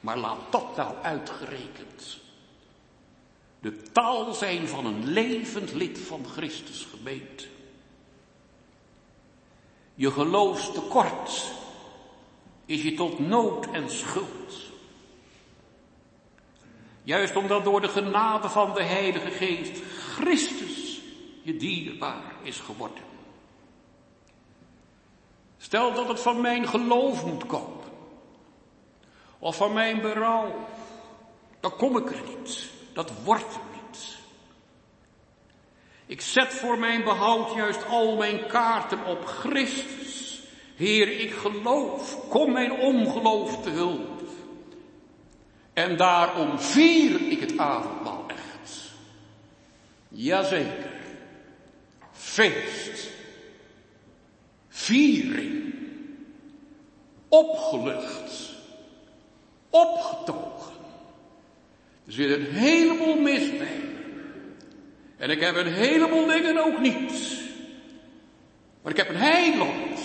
Maar 0.00 0.18
laat 0.18 0.40
dat 0.50 0.76
nou 0.76 0.94
uitgerekend. 1.02 2.18
De 3.60 3.82
taal 3.92 4.34
zijn 4.34 4.68
van 4.68 4.86
een 4.86 5.06
levend 5.06 5.72
lid 5.72 5.98
van 5.98 6.24
Christus 6.26 6.84
gemeente. 6.84 7.46
Je 9.94 10.10
geloofstekort 10.10 11.52
is 12.66 12.82
je 12.82 12.94
tot 12.94 13.18
nood 13.18 13.70
en 13.70 13.90
schuld. 13.90 14.54
Juist 17.02 17.36
omdat 17.36 17.64
door 17.64 17.80
de 17.80 17.88
genade 17.88 18.48
van 18.48 18.74
de 18.74 18.82
Heilige 18.82 19.30
Geest 19.30 19.82
Christus 20.14 21.00
je 21.42 21.56
dierbaar 21.56 22.34
is 22.42 22.58
geworden. 22.58 23.02
Stel 25.58 25.94
dat 25.94 26.08
het 26.08 26.20
van 26.20 26.40
mijn 26.40 26.68
geloof 26.68 27.24
moet 27.26 27.46
komen. 27.46 27.79
Of 29.40 29.56
van 29.56 29.72
mijn 29.72 30.00
berouw. 30.00 30.68
Dan 31.60 31.76
kom 31.76 31.96
ik 31.96 32.10
er 32.10 32.22
niet. 32.38 32.70
Dat 32.92 33.12
wordt 33.24 33.54
er 33.54 33.60
niet. 33.72 34.18
Ik 36.06 36.20
zet 36.20 36.54
voor 36.54 36.78
mijn 36.78 37.04
behoud 37.04 37.54
juist 37.54 37.86
al 37.86 38.16
mijn 38.16 38.46
kaarten 38.46 39.04
op 39.04 39.24
Christus. 39.24 40.42
Heer, 40.76 41.20
ik 41.20 41.32
geloof. 41.32 42.28
Kom 42.28 42.52
mijn 42.52 42.72
ongeloof 42.72 43.62
te 43.62 43.70
hulp. 43.70 44.22
En 45.72 45.96
daarom 45.96 46.58
vier 46.58 47.30
ik 47.30 47.40
het 47.40 47.58
avondmaal 47.58 48.24
echt. 48.26 48.90
Jazeker. 50.08 50.90
Feest. 52.12 53.10
Viering. 54.68 55.74
Opgelucht. 57.28 58.58
Opgetogen. 59.70 60.74
Er 62.06 62.12
zit 62.12 62.30
een 62.30 62.46
heleboel 62.46 63.16
mis 63.16 63.56
bij. 63.58 63.80
En 65.16 65.30
ik 65.30 65.40
heb 65.40 65.56
een 65.56 65.72
heleboel 65.72 66.26
dingen 66.26 66.64
ook 66.64 66.80
niet. 66.80 67.40
Maar 68.82 68.92
ik 68.92 68.98
heb 68.98 69.08
een 69.08 69.16
heiland. 69.16 70.00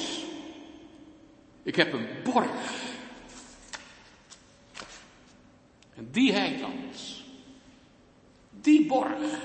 Ik 1.63 1.76
heb 1.76 1.93
een 1.93 2.07
borg. 2.24 2.74
En 5.95 6.07
die 6.11 6.34
heiland, 6.34 7.24
die 8.49 8.86
borg, 8.86 9.39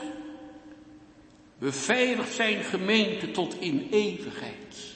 beveiligt 1.58 2.32
zijn 2.34 2.64
gemeente 2.64 3.30
tot 3.30 3.60
in 3.60 3.88
eeuwigheid. 3.90 4.89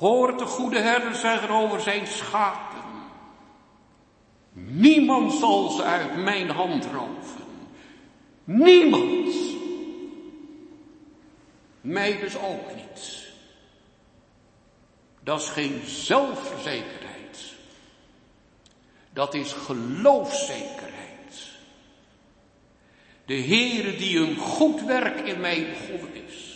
Hoort 0.00 0.38
de 0.38 0.44
goede 0.46 0.78
herder 0.78 1.14
zeggen 1.14 1.50
over 1.50 1.80
zijn 1.80 2.06
schapen. 2.06 2.84
Niemand 4.52 5.32
zal 5.32 5.68
ze 5.68 5.82
uit 5.82 6.16
mijn 6.16 6.50
hand 6.50 6.84
roven. 6.84 7.44
Niemand. 8.44 9.34
Mij 11.80 12.18
dus 12.18 12.36
ook 12.36 12.74
niet. 12.74 13.26
Dat 15.22 15.40
is 15.40 15.48
geen 15.48 15.80
zelfverzekerdheid. 15.84 17.54
Dat 19.12 19.34
is 19.34 19.52
geloofzekerheid. 19.52 21.48
De 23.24 23.42
Heere 23.42 23.96
die 23.96 24.18
een 24.18 24.36
goed 24.36 24.82
werk 24.82 25.20
in 25.20 25.40
mij 25.40 25.66
begonnen 25.70 26.26
is. 26.26 26.49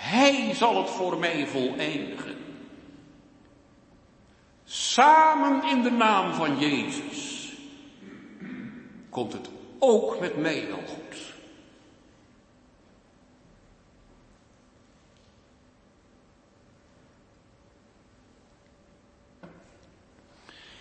Hij 0.00 0.54
zal 0.54 0.76
het 0.76 0.90
voor 0.90 1.18
mij 1.18 1.46
voleindigen. 1.46 2.36
Samen 4.64 5.64
in 5.64 5.82
de 5.82 5.90
naam 5.90 6.32
van 6.32 6.58
Jezus 6.58 7.52
komt 9.10 9.32
het 9.32 9.48
ook 9.78 10.20
met 10.20 10.36
mij 10.36 10.66
wel 10.66 10.82
goed. 10.86 11.34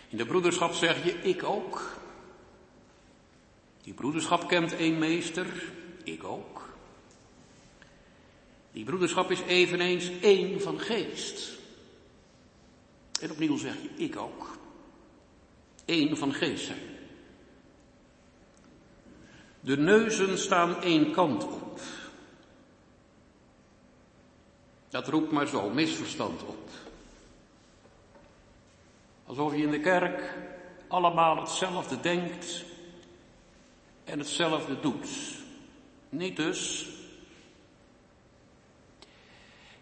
In 0.08 0.18
de 0.18 0.26
broederschap 0.26 0.74
zeg 0.74 1.04
je, 1.04 1.12
ik 1.12 1.44
ook. 1.44 1.98
Die 3.82 3.94
broederschap 3.94 4.48
kent 4.48 4.76
één 4.76 4.98
meester, 4.98 5.72
ik 6.04 6.24
ook. 6.24 6.59
Die 8.80 8.88
broederschap 8.88 9.32
is 9.32 9.42
eveneens 9.42 10.12
één 10.22 10.62
van 10.62 10.80
geest. 10.80 11.58
En 13.22 13.32
opnieuw 13.32 13.58
zeg 13.58 13.74
je, 13.82 14.04
ik 14.04 14.18
ook. 14.18 14.58
één 15.86 16.18
van 16.18 16.34
geest 16.34 16.66
zijn. 16.66 16.98
De 19.60 19.78
neuzen 19.78 20.38
staan 20.38 20.82
één 20.82 21.12
kant 21.12 21.44
op. 21.44 21.80
Dat 24.90 25.08
roept 25.08 25.32
maar 25.32 25.48
zo 25.48 25.70
misverstand 25.70 26.44
op. 26.44 26.70
Alsof 29.26 29.56
je 29.56 29.64
in 29.64 29.72
de 29.72 29.80
kerk 29.80 30.38
allemaal 30.88 31.40
hetzelfde 31.40 32.00
denkt 32.00 32.64
en 34.04 34.20
hetzelfde 34.20 34.80
doet. 34.80 35.08
Niet 36.10 36.36
dus. 36.36 36.88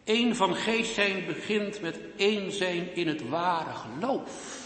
Eén 0.08 0.36
van 0.36 0.56
geest 0.56 0.94
zijn 0.94 1.26
begint 1.26 1.82
met 1.82 2.00
één 2.16 2.52
zijn 2.52 2.96
in 2.96 3.08
het 3.08 3.30
ware 3.30 3.74
geloof. 3.74 4.66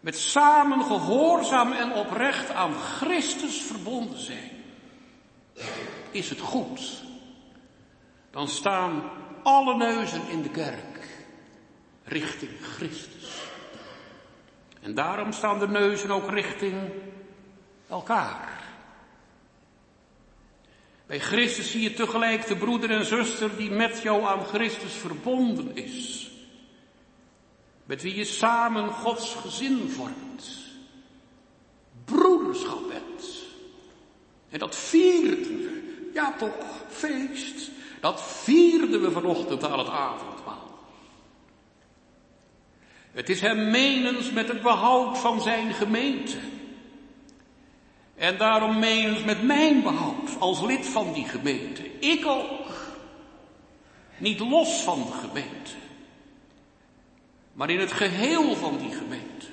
Met 0.00 0.18
samen 0.18 0.84
gehoorzaam 0.84 1.72
en 1.72 1.92
oprecht 1.92 2.50
aan 2.50 2.74
Christus 2.74 3.62
verbonden 3.62 4.18
zijn. 4.18 4.50
Is 6.10 6.30
het 6.30 6.40
goed? 6.40 7.02
Dan 8.30 8.48
staan 8.48 9.10
alle 9.42 9.76
neuzen 9.76 10.28
in 10.28 10.42
de 10.42 10.50
kerk 10.50 11.08
richting 12.04 12.50
Christus. 12.60 13.42
En 14.80 14.94
daarom 14.94 15.32
staan 15.32 15.58
de 15.58 15.68
neuzen 15.68 16.10
ook 16.10 16.30
richting 16.30 16.76
elkaar. 17.88 18.61
Bij 21.06 21.20
Christus 21.20 21.70
zie 21.70 21.80
je 21.80 21.94
tegelijk 21.94 22.46
de 22.46 22.56
broeder 22.56 22.90
en 22.90 23.04
zuster 23.04 23.56
die 23.56 23.70
met 23.70 24.00
jou 24.02 24.24
aan 24.24 24.44
Christus 24.44 24.92
verbonden 24.92 25.76
is. 25.76 26.30
Met 27.84 28.02
wie 28.02 28.14
je 28.14 28.24
samen 28.24 28.88
Gods 28.88 29.34
gezin 29.34 29.88
vormt. 29.88 30.48
Broederschap 32.04 32.88
bent. 32.88 33.42
En 34.50 34.58
dat 34.58 34.76
vierden 34.76 35.56
we. 35.56 36.10
Ja 36.14 36.34
toch, 36.38 36.84
feest. 36.88 37.70
Dat 38.00 38.22
vierden 38.22 39.02
we 39.02 39.10
vanochtend 39.10 39.64
aan 39.64 39.78
het 39.78 39.88
avondmaal. 39.88 40.78
Het 43.12 43.28
is 43.28 43.40
hem 43.40 43.70
menens 43.70 44.30
met 44.30 44.48
het 44.48 44.62
behoud 44.62 45.18
van 45.18 45.40
zijn 45.40 45.74
gemeente. 45.74 46.36
En 48.22 48.36
daarom 48.36 48.78
menens 48.78 49.24
met 49.24 49.42
mijn 49.42 49.82
behoud 49.82 50.30
als 50.38 50.60
lid 50.60 50.86
van 50.86 51.12
die 51.12 51.24
gemeente. 51.24 51.98
Ik 51.98 52.26
ook. 52.26 52.70
Niet 54.18 54.38
los 54.40 54.82
van 54.82 55.06
de 55.06 55.12
gemeente. 55.12 55.70
Maar 57.52 57.70
in 57.70 57.78
het 57.80 57.92
geheel 57.92 58.54
van 58.54 58.78
die 58.78 58.90
gemeente. 58.90 59.46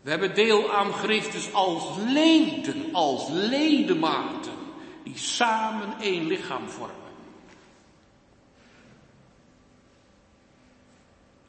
We 0.00 0.10
hebben 0.10 0.34
deel 0.34 0.72
aan 0.72 0.92
Christus 0.92 1.52
als 1.52 1.84
leden, 2.06 2.94
als 2.94 3.28
ledematen, 3.28 4.58
die 5.04 5.18
samen 5.18 5.94
één 6.00 6.26
lichaam 6.26 6.68
vormen. 6.68 7.12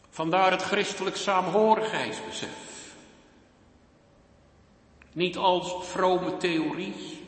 Vandaar 0.09 0.51
het 0.51 0.61
christelijk 0.61 1.15
saamhorigheidsbesef. 1.15 2.74
Niet 5.15 5.37
als 5.37 5.87
vrome 5.87 6.37
theorie, 6.37 7.23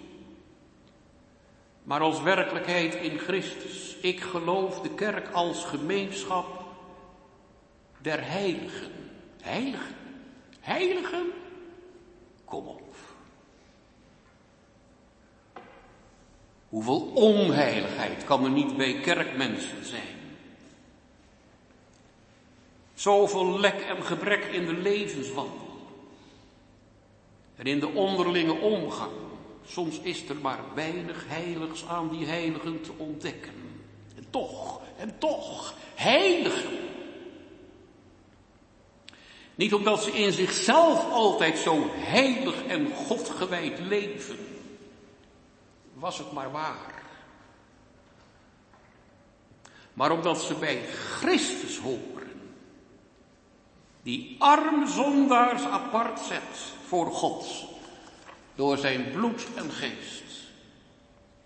maar 1.83 2.01
als 2.01 2.21
werkelijkheid 2.21 2.93
in 2.95 3.17
Christus. 3.17 3.95
Ik 4.01 4.19
geloof 4.19 4.79
de 4.81 4.89
kerk 4.89 5.31
als 5.31 5.63
gemeenschap 5.63 6.63
der 8.01 8.23
heiligen. 8.23 8.91
Heiligen? 9.41 9.95
Heiligen? 10.59 11.31
Kom 12.45 12.67
op. 12.67 12.95
Hoeveel 16.69 17.11
onheiligheid 17.13 18.23
kan 18.23 18.43
er 18.43 18.51
niet 18.51 18.77
bij 18.77 18.99
kerkmensen 18.99 19.85
zijn? 19.85 20.17
Zoveel 22.93 23.59
lek 23.59 23.79
en 23.79 24.03
gebrek 24.03 24.43
in 24.43 24.65
de 24.65 24.73
levenswandel. 24.73 25.66
En 27.57 27.65
in 27.65 27.79
de 27.79 27.87
onderlinge 27.87 28.53
omgang. 28.53 29.11
Soms 29.65 29.99
is 29.99 30.29
er 30.29 30.35
maar 30.35 30.59
weinig 30.75 31.25
heiligs 31.27 31.85
aan 31.85 32.09
die 32.09 32.25
heiligen 32.25 32.81
te 32.81 32.91
ontdekken. 32.97 33.53
En 34.15 34.25
toch, 34.29 34.81
en 34.97 35.17
toch, 35.17 35.73
heiligen. 35.95 36.79
Niet 39.55 39.73
omdat 39.73 40.03
ze 40.03 40.11
in 40.11 40.31
zichzelf 40.31 41.11
altijd 41.11 41.57
zo 41.57 41.89
heilig 41.93 42.65
en 42.65 42.93
godgewijd 42.93 43.79
leven. 43.79 44.37
Was 45.93 46.17
het 46.17 46.31
maar 46.31 46.51
waar. 46.51 47.03
Maar 49.93 50.11
omdat 50.11 50.41
ze 50.41 50.53
bij 50.53 50.81
Christus 50.85 51.77
horen 51.77 52.27
die 54.01 54.35
arm 54.39 54.87
zondaars 54.87 55.63
apart 55.63 56.19
zet 56.19 56.75
voor 56.88 57.11
God, 57.11 57.65
door 58.55 58.77
zijn 58.77 59.11
bloed 59.11 59.45
en 59.55 59.71
geest, 59.71 60.23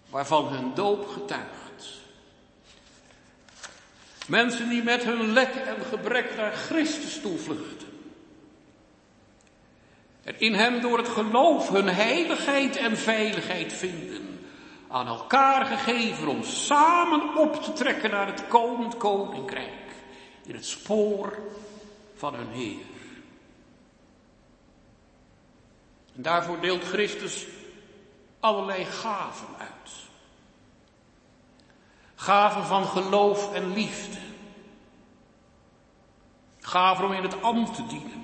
waarvan 0.10 0.48
hun 0.48 0.74
doop 0.74 1.08
getuigt. 1.08 1.60
Mensen 4.28 4.70
die 4.70 4.84
met 4.84 5.04
hun 5.04 5.34
lek 5.34 5.56
en 5.56 5.86
gebrek 5.90 6.36
naar 6.36 6.54
Christus 6.54 7.22
toevluchten. 7.22 7.88
En 10.24 10.40
in 10.40 10.54
hem 10.54 10.82
door 10.82 10.98
het 10.98 11.08
geloof 11.08 11.70
hun 11.70 11.88
heiligheid 11.88 12.76
en 12.76 12.98
veiligheid 12.98 13.74
vinden. 13.74 14.40
Aan 14.88 15.08
elkaar 15.08 15.66
gegeven 15.66 16.28
om 16.28 16.44
samen 16.44 17.38
op 17.38 17.64
te 17.64 17.74
trekken 17.74 18.12
naar 18.12 18.28
het 18.28 18.48
komend 18.48 18.98
koninkrijk. 18.98 19.70
In 20.46 20.56
het 20.56 20.66
spoor 20.66 21.40
van 22.16 22.34
hun 22.36 22.52
Heer. 22.52 22.91
En 26.16 26.22
daarvoor 26.22 26.60
deelt 26.60 26.84
Christus 26.84 27.46
allerlei 28.40 28.86
gaven 28.86 29.48
uit. 29.58 29.92
Gaven 32.16 32.66
van 32.66 32.86
geloof 32.86 33.54
en 33.54 33.74
liefde. 33.74 34.18
Gaven 36.60 37.06
om 37.06 37.12
in 37.12 37.24
het 37.24 37.42
ambt 37.42 37.76
te 37.76 37.88
dienen. 37.88 38.24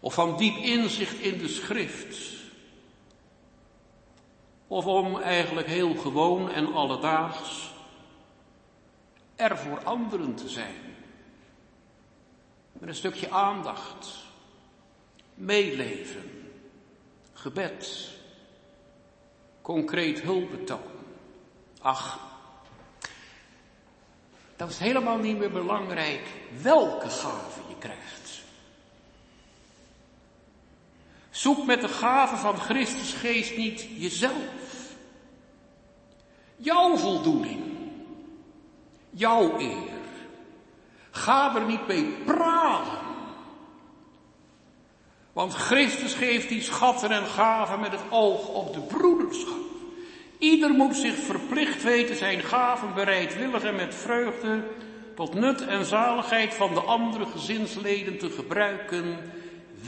Of 0.00 0.14
van 0.14 0.36
diep 0.36 0.56
inzicht 0.56 1.18
in 1.18 1.38
de 1.38 1.48
schrift. 1.48 2.18
Of 4.66 4.86
om 4.86 5.20
eigenlijk 5.20 5.66
heel 5.66 5.94
gewoon 5.94 6.50
en 6.50 6.72
alledaags 6.72 7.70
er 9.36 9.58
voor 9.58 9.84
anderen 9.84 10.34
te 10.34 10.48
zijn. 10.48 10.74
Met 12.72 12.88
een 12.88 12.94
stukje 12.94 13.30
aandacht, 13.30 14.24
meeleven, 15.34 16.52
gebed, 17.32 18.10
concreet 19.62 20.20
hulpbetoon. 20.20 20.80
Ach, 21.80 22.20
dat 24.56 24.70
is 24.70 24.78
helemaal 24.78 25.18
niet 25.18 25.38
meer 25.38 25.50
belangrijk 25.50 26.26
welke 26.62 27.08
gave 27.08 27.60
je 27.68 27.78
krijgt. 27.78 28.40
Zoek 31.30 31.66
met 31.66 31.80
de 31.80 31.88
gave 31.88 32.36
van 32.36 32.56
Christus 32.56 33.12
geest 33.12 33.56
niet 33.56 33.88
jezelf. 33.96 34.94
Jouw 36.56 36.96
voldoening. 36.96 37.62
Jouw 39.10 39.58
eer. 39.58 40.00
Ga 41.10 41.56
er 41.56 41.66
niet 41.66 41.86
mee 41.86 42.04
pralen. 42.04 43.01
Want 45.32 45.54
Christus 45.54 46.14
geeft 46.14 46.48
die 46.48 46.62
schatten 46.62 47.10
en 47.10 47.26
gaven 47.26 47.80
met 47.80 47.92
het 47.92 48.00
oog 48.10 48.48
op 48.48 48.74
de 48.74 48.80
broederschap. 48.80 49.60
Ieder 50.38 50.70
moet 50.70 50.96
zich 50.96 51.14
verplicht 51.14 51.82
weten 51.82 52.16
zijn 52.16 52.40
gaven 52.40 52.94
bereidwillig 52.94 53.62
en 53.62 53.74
met 53.74 53.94
vreugde 53.94 54.64
tot 55.14 55.34
nut 55.34 55.66
en 55.66 55.84
zaligheid 55.84 56.54
van 56.54 56.74
de 56.74 56.80
andere 56.80 57.26
gezinsleden 57.26 58.18
te 58.18 58.30
gebruiken. 58.30 59.32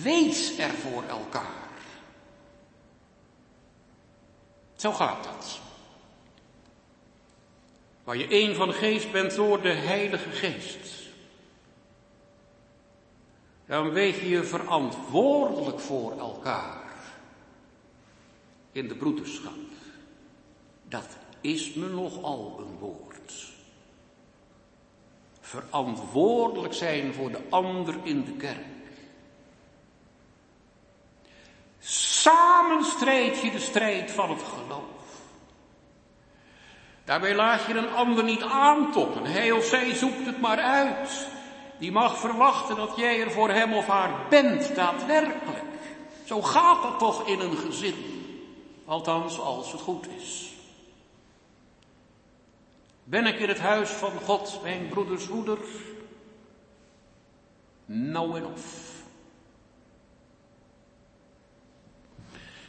Wees 0.03 0.59
er 0.59 0.71
voor 0.71 1.03
elkaar. 1.09 1.69
Zo 4.77 4.93
gaat 4.93 5.25
dat. 5.25 5.61
Waar 8.05 8.17
je 8.17 8.29
één 8.29 8.55
van 8.55 8.73
geest 8.73 9.13
bent 9.13 9.35
door 9.35 9.63
de 9.63 9.73
Heilige 9.73 10.31
Geest 10.31 11.04
dan 13.67 13.91
weeg 13.91 14.21
je 14.21 14.29
je 14.29 14.45
verantwoordelijk 14.45 15.81
voor 15.81 16.19
elkaar 16.19 16.83
in 18.73 18.89
de 18.89 18.95
broederschap. 18.95 19.53
Dat 20.89 21.17
is 21.41 21.75
me 21.75 21.89
nogal 21.89 22.57
een 22.59 22.79
woord. 22.79 23.03
verantwoordelijk 25.41 26.75
zijn 26.75 27.15
voor 27.15 27.31
de 27.31 27.41
ander 27.51 27.95
in 28.03 28.25
de 28.25 28.33
kerk. 28.33 28.65
Samen 31.79 32.85
strijd 32.85 33.41
je 33.41 33.51
de 33.51 33.59
strijd 33.59 34.11
van 34.11 34.31
het 34.31 34.43
geloof. 34.43 34.85
Daarbij 37.05 37.35
laat 37.35 37.67
je 37.67 37.75
een 37.75 37.93
ander 37.93 38.25
niet 38.25 38.43
aantoppen. 38.43 39.25
Hij 39.25 39.53
of 39.53 39.65
zij 39.65 39.95
zoekt 39.95 40.27
het 40.27 40.41
maar 40.41 40.59
uit. 40.59 41.29
Die 41.85 41.93
mag 41.93 42.19
verwachten 42.19 42.77
dat 42.77 42.97
jij 42.97 43.21
er 43.21 43.31
voor 43.31 43.51
hem 43.51 43.73
of 43.75 43.87
haar 43.87 44.29
bent, 44.29 44.75
daadwerkelijk. 44.75 45.63
Zo 46.25 46.43
gaat 46.43 46.83
dat 46.83 46.99
toch 46.99 47.27
in 47.27 47.41
een 47.41 47.57
gezin. 47.57 47.95
Althans, 48.85 49.39
als 49.39 49.73
het 49.73 49.81
goed 49.81 50.09
is. 50.09 50.53
Ben 53.05 53.27
ik 53.27 53.39
in 53.39 53.49
het 53.49 53.59
huis 53.59 53.89
van 53.89 54.11
God, 54.11 54.61
mijn 54.63 54.89
broeders, 54.89 55.29
moeder? 55.29 55.59
Nou 57.87 58.37
en 58.37 58.47
of. 58.47 58.93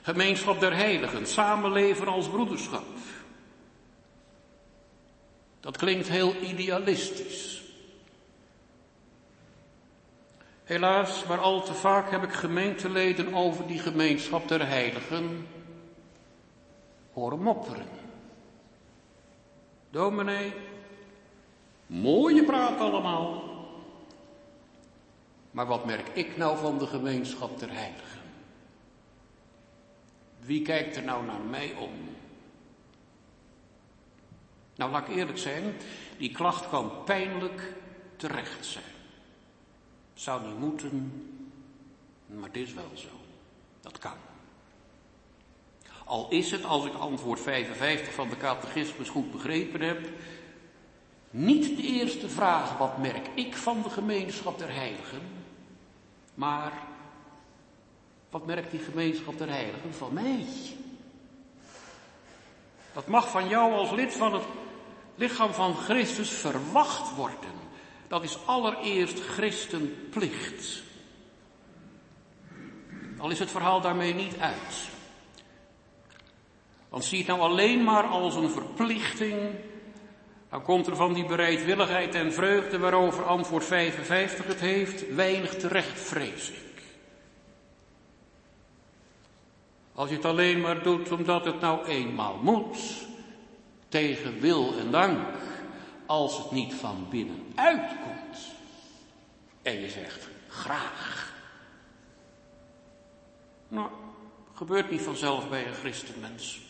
Gemeenschap 0.02 0.60
der 0.60 0.76
heiligen, 0.76 1.28
samenleven 1.28 2.08
als 2.08 2.28
broederschap. 2.28 2.86
Dat 5.60 5.78
klinkt 5.78 6.08
heel 6.08 6.36
idealistisch. 6.36 7.55
Helaas, 10.66 11.26
maar 11.26 11.40
al 11.40 11.64
te 11.64 11.74
vaak 11.74 12.12
heb 12.12 12.24
ik 12.24 12.34
gemeenteleden 12.34 13.34
over 13.34 13.68
die 13.68 13.80
gemeenschap 13.80 14.48
der 14.48 14.68
heiligen 14.68 15.48
horen 17.14 17.42
mopperen. 17.42 17.88
Dominee, 19.90 20.54
mooie 21.88 22.44
praat 22.44 22.80
allemaal. 22.80 23.44
Maar 25.52 25.66
wat 25.66 25.86
merk 25.86 26.08
ik 26.14 26.38
nou 26.38 26.58
van 26.58 26.78
de 26.78 26.88
gemeenschap 26.88 27.60
der 27.60 27.74
heiligen? 27.74 28.22
Wie 30.40 30.62
kijkt 30.62 30.96
er 30.96 31.04
nou 31.04 31.26
naar 31.26 31.42
mij 31.42 31.74
om? 31.80 31.94
Nou, 34.76 34.92
laat 34.92 35.08
ik 35.08 35.16
eerlijk 35.16 35.38
zijn, 35.38 35.64
die 36.18 36.32
klacht 36.32 36.70
kan 36.70 36.92
pijnlijk 37.04 37.74
terecht 38.16 38.66
zijn. 38.66 38.95
Zou 40.16 40.48
niet 40.48 40.60
moeten, 40.60 41.24
maar 42.28 42.48
het 42.48 42.56
is 42.56 42.74
wel 42.74 42.92
zo. 42.94 43.08
Dat 43.82 43.98
kan. 43.98 44.18
Al 46.06 46.28
is 46.30 46.52
het, 46.52 46.66
als 46.66 46.86
ik 46.86 46.94
antwoord 46.94 47.40
55 47.40 48.14
van 48.14 48.30
de 48.30 48.38
catechismus 48.38 49.10
goed 49.10 49.32
begrepen 49.32 49.82
heb, 49.82 50.10
niet 51.30 51.78
de 51.78 51.84
eerste 51.84 52.30
vraag 52.30 52.78
wat 52.78 52.98
merk 52.98 53.28
ik 53.34 53.56
van 53.56 53.82
de 53.82 53.90
gemeenschap 53.90 54.58
der 54.58 54.74
heiligen, 54.74 55.22
maar 56.34 56.74
wat 58.30 58.46
merkt 58.46 58.72
die 58.72 58.80
gemeenschap 58.80 59.38
der 59.38 59.50
heiligen 59.50 59.94
van 59.94 60.14
mij? 60.14 60.46
Dat 62.94 63.08
mag 63.08 63.30
van 63.30 63.48
jou 63.48 63.74
als 63.74 63.92
lid 63.92 64.14
van 64.14 64.34
het 64.34 64.44
lichaam 65.16 65.54
van 65.54 65.76
Christus 65.76 66.30
verwacht 66.30 67.16
worden. 67.16 67.54
Dat 68.08 68.24
is 68.24 68.38
allereerst 68.46 69.20
christenplicht. 69.20 70.84
Al 73.18 73.30
is 73.30 73.40
het 73.40 73.52
verhaal 73.52 73.82
daarmee 73.82 74.14
niet 74.14 74.38
uit. 74.40 74.90
Want 76.90 77.06
zie 77.06 77.18
het 77.18 77.28
nou 77.28 77.40
alleen 77.40 77.84
maar 77.84 78.04
als 78.04 78.36
een 78.36 78.50
verplichting, 78.50 79.40
dan 80.50 80.62
komt 80.62 80.88
er 80.88 80.96
van 80.96 81.14
die 81.14 81.26
bereidwilligheid 81.26 82.16
en 82.16 82.34
vreugde 82.34 82.78
waarover 82.78 83.24
antwoord 83.24 83.64
55 83.66 84.48
het 84.48 84.60
heeft, 84.60 85.14
weinig 85.16 85.56
terecht, 85.56 86.02
vrees 86.02 86.50
ik. 86.50 86.64
Als 89.94 90.10
je 90.10 90.16
het 90.16 90.26
alleen 90.26 90.62
maar 90.62 90.84
doet 90.84 91.12
omdat 91.12 91.46
het 91.46 91.60
nou 91.60 91.86
eenmaal 91.86 92.40
moet, 92.42 92.78
tegen 93.88 94.40
wil 94.40 94.78
en 94.78 94.92
dank, 94.92 95.20
als 96.06 96.38
het 96.38 96.52
niet 96.52 96.74
van 96.74 97.08
binnenuit 97.10 97.92
komt. 98.04 98.38
En 99.62 99.82
je 99.82 99.90
zegt 99.90 100.28
graag. 100.48 101.34
Nou, 103.68 103.90
gebeurt 104.54 104.92
niet 104.92 105.02
vanzelf 105.02 105.50
bij 105.50 105.68
een 105.68 105.74
christenmens. 105.74 106.62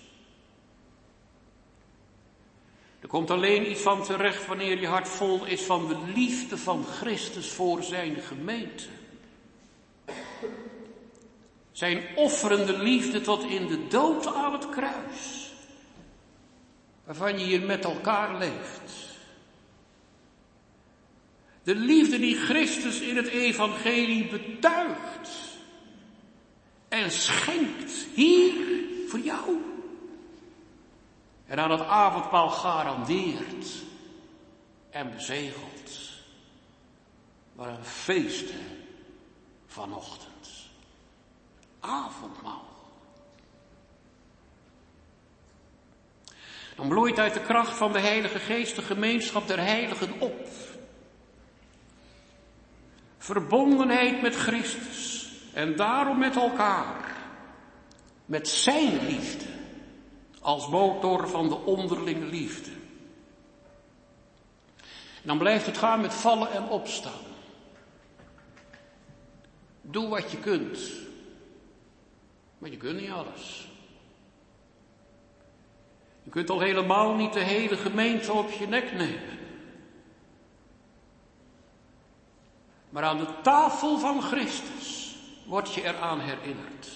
Er 2.99 3.07
komt 3.07 3.31
alleen 3.31 3.71
iets 3.71 3.81
van 3.81 4.03
terecht 4.03 4.45
wanneer 4.45 4.79
je 4.79 4.87
hart 4.87 5.07
vol 5.07 5.45
is 5.45 5.61
van 5.61 5.87
de 5.87 5.97
liefde 6.13 6.57
van 6.57 6.83
Christus 6.83 7.49
voor 7.51 7.83
zijn 7.83 8.15
gemeente. 8.15 8.83
Zijn 11.71 12.03
offerende 12.15 12.77
liefde 12.77 13.21
tot 13.21 13.43
in 13.43 13.67
de 13.67 13.87
dood 13.87 14.27
aan 14.27 14.53
het 14.53 14.69
kruis. 14.69 15.51
Waarvan 17.03 17.39
je 17.39 17.45
hier 17.45 17.61
met 17.61 17.83
elkaar 17.83 18.37
leeft. 18.37 19.04
De 21.65 21.75
liefde 21.75 22.19
die 22.19 22.35
Christus 22.35 22.99
in 22.99 23.15
het 23.15 23.27
evangelie 23.27 24.27
betuigt. 24.27 25.29
En 26.87 27.11
schenkt 27.11 27.91
hier 28.13 28.53
voor 29.07 29.19
jou. 29.19 29.61
En 31.45 31.59
aan 31.59 31.71
het 31.71 31.81
avondmaal 31.81 32.49
garandeert 32.49 33.67
en 34.89 35.11
bezegelt. 35.11 35.99
Wat 37.55 37.67
een 37.67 37.85
feest 37.85 38.53
vanochtend 39.67 40.35
avondmaal. 41.79 42.73
Dan 46.75 46.87
bloeit 46.87 47.19
uit 47.19 47.33
de 47.33 47.41
kracht 47.41 47.77
van 47.77 47.91
de 47.91 47.99
Heilige 47.99 48.39
Geest 48.39 48.75
de 48.75 48.81
gemeenschap 48.81 49.47
der 49.47 49.59
heiligen 49.59 50.19
op. 50.19 50.47
Verbondenheid 53.25 54.21
met 54.21 54.35
Christus 54.35 55.31
en 55.53 55.75
daarom 55.75 56.17
met 56.17 56.35
elkaar. 56.35 57.15
Met 58.25 58.47
zijn 58.47 59.05
liefde 59.05 59.45
als 60.41 60.69
motor 60.69 61.29
van 61.29 61.49
de 61.49 61.55
onderlinge 61.55 62.25
liefde. 62.25 62.69
Dan 65.23 65.37
blijft 65.37 65.65
het 65.65 65.77
gaan 65.77 66.01
met 66.01 66.13
vallen 66.13 66.51
en 66.51 66.67
opstaan. 66.67 67.25
Doe 69.81 70.07
wat 70.07 70.31
je 70.31 70.37
kunt. 70.39 70.79
Maar 72.57 72.69
je 72.69 72.77
kunt 72.77 72.99
niet 72.99 73.11
alles. 73.11 73.67
Je 76.23 76.29
kunt 76.29 76.49
al 76.49 76.59
helemaal 76.59 77.15
niet 77.15 77.33
de 77.33 77.43
hele 77.43 77.77
gemeente 77.77 78.33
op 78.33 78.51
je 78.51 78.67
nek 78.67 78.91
nemen. 78.91 79.44
Maar 82.95 83.03
aan 83.03 83.17
de 83.17 83.41
tafel 83.41 83.99
van 83.99 84.21
Christus 84.21 85.15
word 85.45 85.73
je 85.73 85.83
eraan 85.83 86.19
herinnerd. 86.19 86.89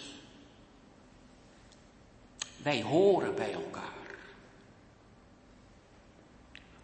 Wij 2.64 2.82
horen 2.82 3.36
bij 3.36 3.54
elkaar. 3.54 3.84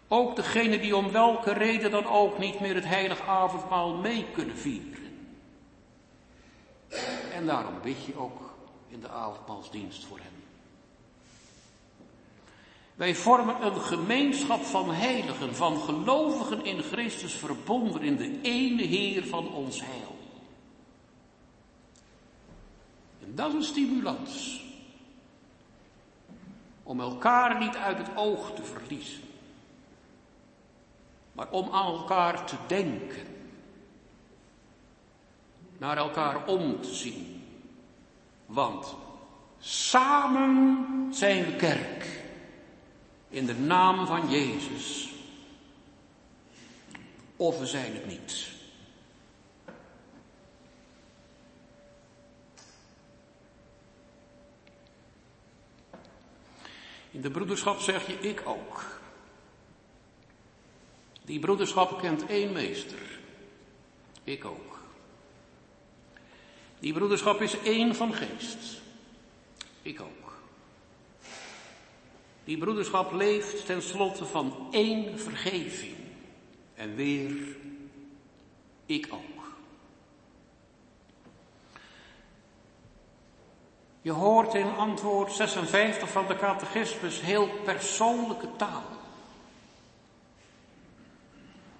Ook 0.08 0.36
degenen 0.36 0.82
die 0.82 0.96
om 0.96 1.12
welke 1.12 1.54
reden 1.54 1.92
dan 1.92 2.06
ook 2.06 2.38
niet 2.38 2.60
meer 2.60 2.76
het 2.76 2.86
heilige 2.86 3.24
avondmaal 3.24 3.94
mee 3.94 4.26
kunnen 4.34 4.58
vieren. 4.58 5.28
En 7.34 7.46
daarom 7.46 7.82
bid 7.82 8.06
je 8.06 8.18
ook 8.18 8.54
in 8.88 9.00
de 9.00 9.10
avondmaalsdienst 9.10 10.06
voor 10.06 10.18
hem. 10.18 10.25
Wij 12.96 13.16
vormen 13.16 13.66
een 13.66 13.82
gemeenschap 13.82 14.64
van 14.64 14.92
heiligen, 14.92 15.56
van 15.56 15.78
gelovigen 15.78 16.66
in 16.66 16.82
Christus 16.82 17.34
verbonden 17.34 18.02
in 18.02 18.16
de 18.16 18.40
ene 18.42 18.84
Heer 18.84 19.26
van 19.26 19.54
ons 19.54 19.82
heil. 19.82 20.18
En 23.24 23.36
dat 23.36 23.48
is 23.48 23.54
een 23.54 23.64
stimulans. 23.64 24.64
Om 26.84 27.00
elkaar 27.00 27.60
niet 27.60 27.76
uit 27.76 27.98
het 27.98 28.16
oog 28.16 28.52
te 28.52 28.64
verliezen. 28.64 29.22
Maar 31.32 31.50
om 31.50 31.70
aan 31.72 31.94
elkaar 31.94 32.46
te 32.46 32.56
denken. 32.68 33.28
Naar 35.78 35.98
elkaar 35.98 36.48
om 36.48 36.82
te 36.82 36.94
zien. 36.94 37.44
Want 38.46 38.96
samen 39.60 40.88
zijn 41.12 41.46
we 41.46 41.56
kerk. 41.56 42.15
In 43.36 43.46
de 43.46 43.54
naam 43.54 44.06
van 44.08 44.30
Jezus. 44.30 45.10
Of 47.36 47.60
we 47.60 47.66
zijn 47.66 47.94
het 47.94 48.06
niet. 48.06 48.48
In 57.12 57.22
de 57.22 57.32
broederschap 57.32 57.80
zeg 57.80 58.08
je 58.08 58.14
ik 58.14 58.42
ook. 58.46 59.00
Die 61.22 61.40
broederschap 61.40 62.00
kent 62.00 62.26
één 62.26 62.52
meester. 62.52 63.20
Ik 64.24 64.46
ook. 64.46 64.80
Die 66.80 66.94
broederschap 66.94 67.42
is 67.42 67.58
één 67.58 67.96
van 67.96 68.14
geest. 68.14 68.82
Ik 69.82 70.02
ook. 70.02 70.25
Die 72.46 72.58
broederschap 72.58 73.12
leeft 73.12 73.66
tenslotte 73.66 74.26
van 74.26 74.68
één 74.72 75.20
vergeving. 75.20 75.96
En 76.76 76.96
weer, 76.96 77.58
ik 78.86 79.08
ook. 79.12 79.36
Je 84.02 84.12
hoort 84.12 84.54
in 84.54 84.76
antwoord 84.78 85.32
56 85.32 86.10
van 86.10 86.28
de 86.28 86.36
catechismus 86.36 87.22
heel 87.22 87.50
persoonlijke 87.64 88.48
taal. 88.56 88.84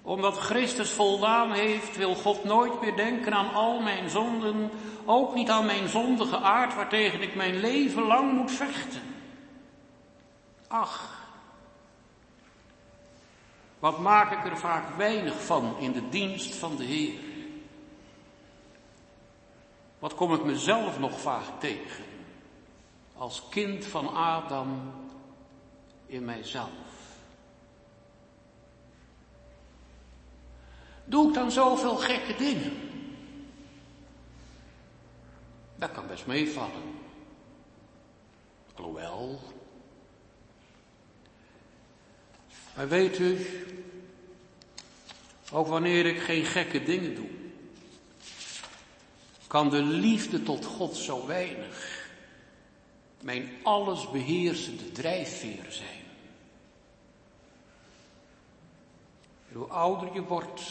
Omdat 0.02 0.38
Christus 0.38 0.90
voldaan 0.90 1.52
heeft, 1.52 1.96
wil 1.96 2.14
God 2.14 2.44
nooit 2.44 2.80
meer 2.80 2.96
denken 2.96 3.32
aan 3.32 3.54
al 3.54 3.80
mijn 3.80 4.10
zonden, 4.10 4.70
ook 5.04 5.34
niet 5.34 5.50
aan 5.50 5.66
mijn 5.66 5.88
zondige 5.88 6.38
aard 6.38 6.74
waartegen 6.74 7.22
ik 7.22 7.34
mijn 7.34 7.60
leven 7.60 8.02
lang 8.02 8.32
moet 8.32 8.50
vechten. 8.50 9.15
Ach, 10.68 11.24
wat 13.78 13.98
maak 13.98 14.32
ik 14.32 14.50
er 14.52 14.58
vaak 14.58 14.96
weinig 14.96 15.44
van 15.44 15.78
in 15.78 15.92
de 15.92 16.08
dienst 16.08 16.54
van 16.54 16.76
de 16.76 16.84
Heer. 16.84 17.18
Wat 19.98 20.14
kom 20.14 20.34
ik 20.34 20.44
mezelf 20.44 20.98
nog 20.98 21.20
vaak 21.20 21.60
tegen 21.60 22.04
als 23.16 23.42
kind 23.48 23.84
van 23.84 24.14
Adam 24.14 24.92
in 26.06 26.24
mijzelf. 26.24 26.70
Doe 31.04 31.28
ik 31.28 31.34
dan 31.34 31.50
zoveel 31.50 31.96
gekke 31.96 32.36
dingen? 32.36 32.72
Dat 35.76 35.92
kan 35.92 36.06
best 36.06 36.26
meevallen. 36.26 36.94
Alhoewel. 38.74 39.40
Maar 42.76 42.88
weet 42.88 43.18
u, 43.18 43.46
ook 45.52 45.66
wanneer 45.66 46.06
ik 46.06 46.20
geen 46.20 46.44
gekke 46.44 46.82
dingen 46.82 47.14
doe, 47.14 47.28
kan 49.46 49.70
de 49.70 49.82
liefde 49.82 50.42
tot 50.42 50.64
God 50.64 50.96
zo 50.96 51.26
weinig 51.26 52.08
mijn 53.20 53.50
allesbeheersende 53.62 54.92
drijfveer 54.92 55.66
zijn. 55.68 56.04
hoe 59.56 59.66
ouder 59.66 60.14
je 60.14 60.22
wordt, 60.22 60.62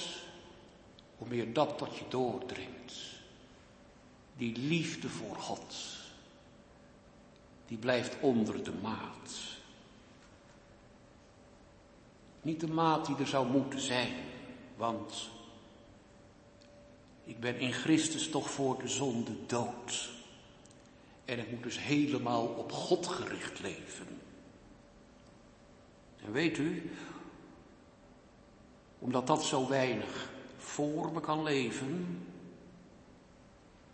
hoe 1.17 1.27
meer 1.27 1.53
dat 1.53 1.77
tot 1.77 1.97
je 1.97 2.05
doordringt. 2.09 2.93
Die 4.37 4.57
liefde 4.57 5.09
voor 5.09 5.35
God, 5.35 5.75
die 7.67 7.77
blijft 7.77 8.15
onder 8.19 8.63
de 8.63 8.73
maat. 8.81 9.54
Niet 12.45 12.59
de 12.59 12.67
maat 12.67 13.05
die 13.05 13.15
er 13.17 13.27
zou 13.27 13.47
moeten 13.47 13.79
zijn, 13.79 14.13
want 14.77 15.29
ik 17.23 17.39
ben 17.39 17.59
in 17.59 17.71
Christus 17.71 18.29
toch 18.29 18.49
voor 18.49 18.77
de 18.79 18.87
zonde 18.87 19.45
dood. 19.45 20.09
En 21.25 21.39
ik 21.39 21.51
moet 21.51 21.63
dus 21.63 21.79
helemaal 21.79 22.45
op 22.45 22.71
God 22.71 23.07
gericht 23.07 23.59
leven. 23.59 24.07
En 26.25 26.31
weet 26.31 26.57
u, 26.57 26.91
omdat 28.99 29.27
dat 29.27 29.43
zo 29.43 29.67
weinig 29.67 30.29
voor 30.57 31.11
me 31.11 31.19
kan 31.19 31.43
leven, 31.43 32.23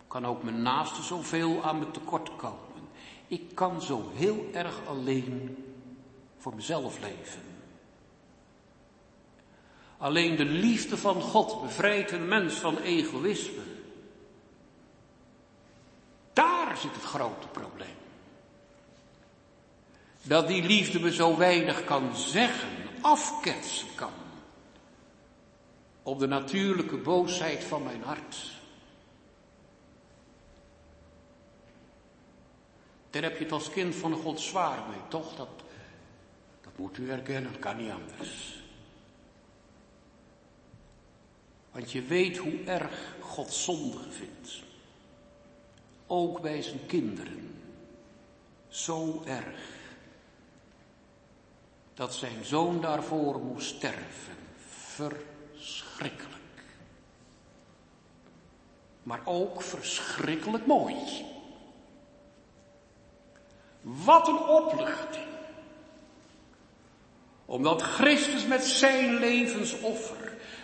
kan 0.06 0.26
ook 0.26 0.42
mijn 0.42 0.62
naaste 0.62 1.02
zoveel 1.02 1.62
aan 1.62 1.78
me 1.78 1.90
tekort 1.90 2.36
komen. 2.36 2.88
Ik 3.26 3.54
kan 3.54 3.82
zo 3.82 4.10
heel 4.14 4.46
erg 4.52 4.86
alleen 4.86 5.64
voor 6.36 6.54
mezelf 6.54 7.00
leven. 7.00 7.51
Alleen 10.02 10.36
de 10.36 10.44
liefde 10.44 10.96
van 10.96 11.20
God 11.20 11.62
bevrijdt 11.62 12.10
een 12.10 12.28
mens 12.28 12.54
van 12.54 12.78
egoïsme. 12.78 13.62
Daar 16.32 16.76
zit 16.76 16.94
het 16.94 17.02
grote 17.02 17.46
probleem. 17.46 17.96
Dat 20.22 20.48
die 20.48 20.62
liefde 20.62 21.00
me 21.00 21.12
zo 21.12 21.36
weinig 21.36 21.84
kan 21.84 22.16
zeggen, 22.16 22.68
afketsen 23.00 23.88
kan. 23.94 24.12
Op 26.02 26.18
de 26.18 26.26
natuurlijke 26.26 26.96
boosheid 26.96 27.64
van 27.64 27.82
mijn 27.82 28.02
hart. 28.02 28.50
Daar 33.10 33.22
heb 33.22 33.36
je 33.36 33.44
het 33.44 33.52
als 33.52 33.70
kind 33.70 33.94
van 33.94 34.12
God 34.12 34.40
zwaar 34.40 34.88
mee, 34.88 35.08
toch? 35.08 35.36
Dat, 35.36 35.62
dat 36.60 36.72
moet 36.76 36.98
u 36.98 37.10
erkennen, 37.10 37.52
dat 37.52 37.60
kan 37.60 37.76
niet 37.76 37.90
anders. 37.90 38.61
Want 41.72 41.92
je 41.92 42.02
weet 42.02 42.36
hoe 42.36 42.64
erg 42.64 43.14
God 43.20 43.52
zondigen 43.52 44.12
vindt 44.12 44.62
ook 46.06 46.40
bij 46.40 46.62
zijn 46.62 46.86
kinderen, 46.86 47.62
zo 48.68 49.22
erg 49.26 49.80
dat 51.94 52.14
zijn 52.14 52.44
zoon 52.44 52.80
daarvoor 52.80 53.40
moest 53.40 53.76
sterven. 53.76 54.36
Verschrikkelijk. 54.76 56.40
Maar 59.02 59.20
ook 59.24 59.62
verschrikkelijk 59.62 60.66
mooi. 60.66 60.96
Wat 63.80 64.28
een 64.28 64.42
opluchting. 64.42 65.26
Omdat 67.44 67.82
Christus 67.82 68.46
met 68.46 68.64
zijn 68.64 69.14
levensoffer 69.14 70.21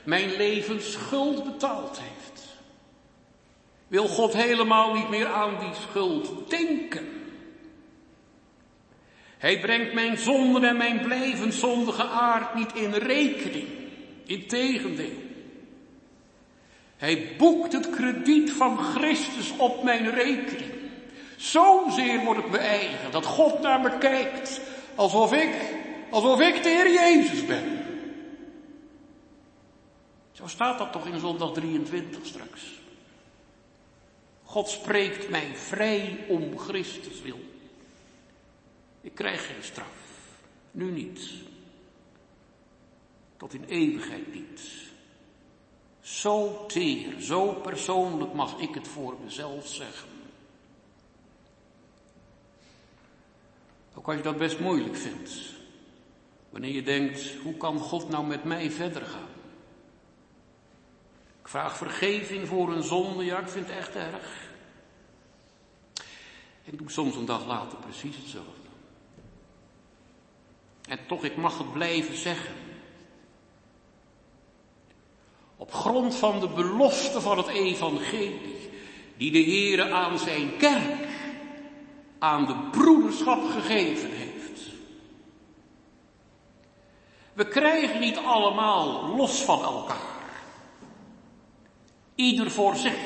mijn 0.08 0.36
levensschuld 0.36 1.44
betaald 1.44 2.00
heeft 2.00 2.46
wil 3.88 4.08
God 4.08 4.32
helemaal 4.32 4.94
niet 4.94 5.08
meer 5.08 5.26
aan 5.26 5.58
die 5.58 5.74
schuld 5.88 6.50
denken. 6.50 7.06
Hij 9.38 9.60
brengt 9.60 9.92
mijn 9.92 10.18
zonden 10.18 10.64
en 10.64 10.76
mijn 10.76 11.00
blijvend 11.00 11.54
zondige 11.54 12.02
aard 12.02 12.54
niet 12.54 12.74
in 12.74 12.92
rekening. 12.92 13.66
Integendeel. 14.24 15.22
Hij 16.96 17.34
boekt 17.38 17.72
het 17.72 17.90
krediet 17.90 18.52
van 18.52 18.78
Christus 18.78 19.52
op 19.56 19.82
mijn 19.82 20.10
rekening. 20.10 20.72
Zozeer 21.36 22.24
word 22.24 22.38
ik 22.38 22.50
me 22.50 22.58
eigen 22.58 23.10
dat 23.10 23.26
God 23.26 23.60
naar 23.60 23.80
me 23.80 23.98
kijkt 23.98 24.60
alsof 24.94 25.32
ik, 25.32 25.54
alsof 26.10 26.40
ik 26.40 26.62
de 26.62 26.68
Heer 26.68 26.92
Jezus 26.92 27.46
ben. 27.46 27.77
Zo 30.38 30.46
staat 30.46 30.78
dat 30.78 30.92
toch 30.92 31.06
in 31.06 31.20
zondag 31.20 31.52
23 31.52 32.26
straks. 32.26 32.80
God 34.42 34.68
spreekt 34.68 35.28
mij 35.30 35.56
vrij 35.56 36.24
om 36.28 36.58
Christus 36.58 37.22
wil. 37.22 37.38
Ik 39.00 39.14
krijg 39.14 39.46
geen 39.46 39.62
straf. 39.62 39.96
Nu 40.70 40.90
niet. 40.90 41.30
Tot 43.36 43.54
in 43.54 43.64
eeuwigheid 43.64 44.34
niet. 44.34 44.60
Zo 46.00 46.66
teer, 46.66 47.20
zo 47.20 47.52
persoonlijk 47.52 48.32
mag 48.32 48.58
ik 48.58 48.74
het 48.74 48.88
voor 48.88 49.16
mezelf 49.24 49.66
zeggen. 49.66 50.08
Ook 53.94 54.06
als 54.06 54.16
je 54.16 54.22
dat 54.22 54.38
best 54.38 54.58
moeilijk 54.58 54.96
vindt. 54.96 55.40
Wanneer 56.50 56.72
je 56.72 56.82
denkt, 56.82 57.34
hoe 57.42 57.56
kan 57.56 57.78
God 57.78 58.08
nou 58.08 58.26
met 58.26 58.44
mij 58.44 58.70
verder 58.70 59.02
gaan? 59.02 59.27
Vraag 61.48 61.76
vergeving 61.76 62.48
voor 62.48 62.72
een 62.72 62.82
zonde, 62.82 63.24
ja, 63.24 63.38
ik 63.38 63.48
vind 63.48 63.66
het 63.66 63.76
echt 63.76 63.94
erg. 63.94 64.50
Ik 66.64 66.78
doe 66.78 66.90
soms 66.90 67.16
een 67.16 67.24
dag 67.24 67.46
later 67.46 67.78
precies 67.78 68.16
hetzelfde. 68.16 68.68
En 70.88 70.98
toch, 71.06 71.24
ik 71.24 71.36
mag 71.36 71.58
het 71.58 71.72
blijven 71.72 72.16
zeggen. 72.16 72.54
Op 75.56 75.72
grond 75.72 76.14
van 76.14 76.40
de 76.40 76.48
belofte 76.48 77.20
van 77.20 77.38
het 77.38 77.48
evangelie, 77.48 78.70
die 79.16 79.32
de 79.32 79.42
Heere 79.42 79.90
aan 79.90 80.18
zijn 80.18 80.56
kerk, 80.56 81.08
aan 82.18 82.46
de 82.46 82.68
broederschap 82.70 83.50
gegeven 83.50 84.10
heeft. 84.10 84.60
We 87.32 87.48
krijgen 87.48 88.00
niet 88.00 88.16
allemaal 88.16 89.16
los 89.16 89.42
van 89.42 89.62
elkaar. 89.62 90.17
Ieder 92.18 92.50
voor 92.50 92.76
zich. 92.76 92.96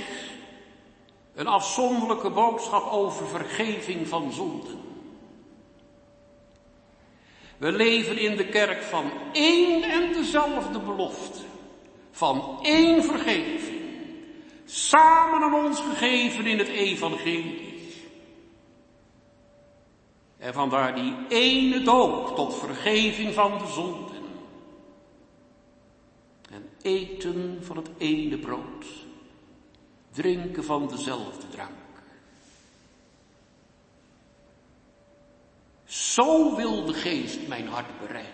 Een 1.34 1.46
afzonderlijke 1.46 2.30
boodschap 2.30 2.90
over 2.90 3.26
vergeving 3.26 4.08
van 4.08 4.32
zonden. 4.32 4.80
We 7.56 7.72
leven 7.72 8.18
in 8.18 8.36
de 8.36 8.46
kerk 8.46 8.82
van 8.82 9.10
één 9.32 9.82
en 9.82 10.12
dezelfde 10.12 10.78
belofte. 10.78 11.40
Van 12.10 12.58
één 12.62 13.04
vergeving. 13.04 13.80
Samen 14.64 15.42
aan 15.42 15.54
ons 15.54 15.80
gegeven 15.80 16.46
in 16.46 16.58
het 16.58 16.68
evangelie. 16.68 17.94
En 20.38 20.54
vandaar 20.54 20.94
die 20.94 21.14
ene 21.28 21.82
doop 21.82 22.36
tot 22.36 22.54
vergeving 22.54 23.34
van 23.34 23.58
de 23.58 23.66
zonden. 23.66 24.11
En 26.82 26.90
eten 26.90 27.58
van 27.64 27.76
het 27.76 27.90
ene 27.98 28.38
brood. 28.38 28.86
Drinken 30.10 30.64
van 30.64 30.88
dezelfde 30.88 31.48
drank. 31.48 31.70
Zo 35.84 36.56
wil 36.56 36.84
de 36.84 36.94
geest 36.94 37.48
mijn 37.48 37.68
hart 37.68 38.00
bereiken. 38.00 38.30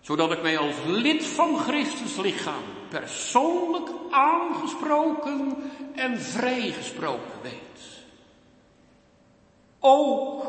Zodat 0.00 0.32
ik 0.32 0.42
mij 0.42 0.58
als 0.58 0.76
lid 0.86 1.24
van 1.24 1.56
Christus 1.58 2.16
lichaam 2.16 2.62
persoonlijk 2.88 3.90
aangesproken 4.10 5.56
en 5.94 6.20
vrijgesproken 6.20 7.42
weet. 7.42 8.04
Ook 9.80 10.46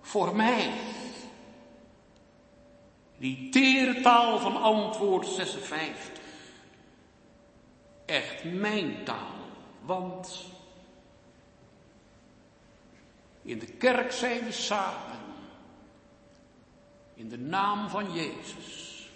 voor 0.00 0.36
mij. 0.36 0.70
Die 3.22 3.48
tere 3.48 4.00
taal 4.00 4.38
van 4.38 4.56
antwoord 4.56 5.26
56. 5.26 6.10
Echt 8.04 8.44
mijn 8.44 9.04
taal, 9.04 9.34
want 9.84 10.44
in 13.42 13.58
de 13.58 13.66
kerk 13.66 14.12
zijn 14.12 14.44
we 14.44 14.52
samen. 14.52 15.18
In 17.14 17.28
de 17.28 17.38
naam 17.38 17.88
van 17.88 18.12
Jezus. 18.12 19.08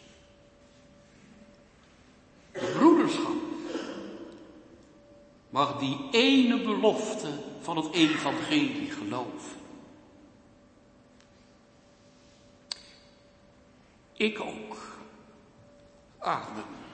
De 2.52 2.72
broederschap 2.78 3.36
mag 5.50 5.78
die 5.78 6.08
ene 6.10 6.62
belofte 6.62 7.30
van 7.60 7.76
het 7.76 7.92
evangelie 7.92 8.90
geloven. 8.90 9.55
Ik 14.16 14.40
ook. 14.40 14.76
Amen. 16.18 16.85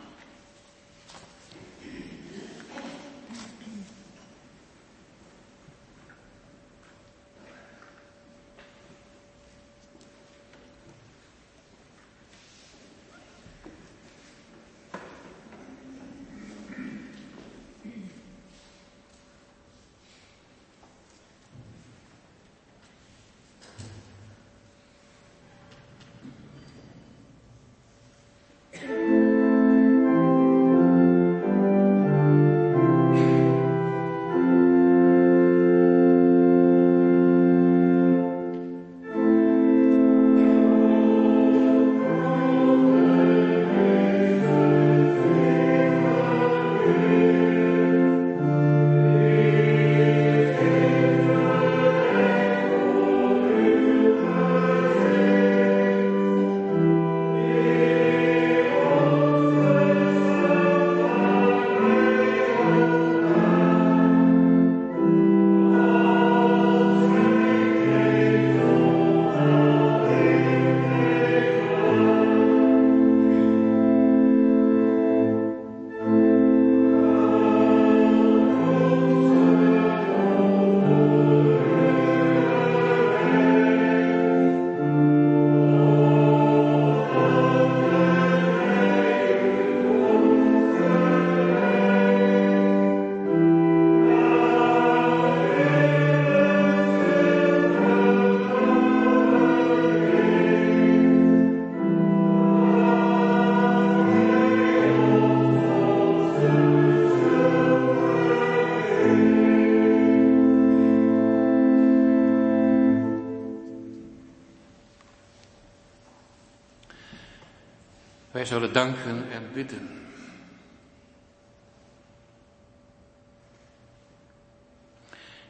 Wij 118.43 118.51
zullen 118.51 118.73
danken 118.73 119.31
en 119.31 119.53
bidden. 119.53 120.09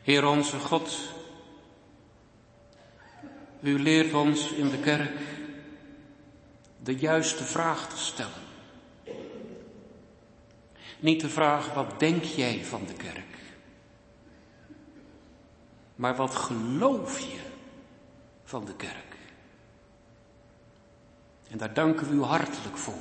Heer 0.02 0.26
onze 0.26 0.58
God, 0.58 0.98
u 3.60 3.78
leert 3.82 4.14
ons 4.14 4.50
in 4.50 4.70
de 4.70 4.78
kerk 4.78 5.18
de 6.82 6.96
juiste 6.96 7.44
vraag 7.44 7.88
te 7.88 7.98
stellen. 7.98 8.42
Niet 11.00 11.20
de 11.20 11.28
vraag, 11.28 11.74
wat 11.74 12.00
denk 12.00 12.24
jij 12.24 12.64
van 12.64 12.86
de 12.86 12.94
kerk? 12.94 13.36
Maar 15.94 16.16
wat 16.16 16.34
geloof 16.34 17.18
je 17.18 17.40
van 18.44 18.64
de 18.64 18.74
kerk? 18.76 19.11
En 21.52 21.58
daar 21.58 21.74
danken 21.74 22.08
we 22.08 22.14
u 22.14 22.22
hartelijk 22.22 22.76
voor. 22.76 22.94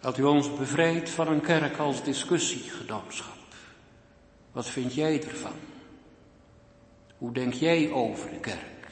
Dat 0.00 0.18
u 0.18 0.22
ons 0.22 0.56
bevrijdt 0.56 1.10
van 1.10 1.28
een 1.28 1.40
kerk 1.40 1.76
als 1.78 2.02
discussiegenootschap. 2.02 3.36
Wat 4.52 4.66
vind 4.66 4.94
jij 4.94 5.22
ervan? 5.22 5.58
Hoe 7.18 7.32
denk 7.32 7.52
jij 7.52 7.90
over 7.90 8.30
de 8.30 8.40
kerk? 8.40 8.90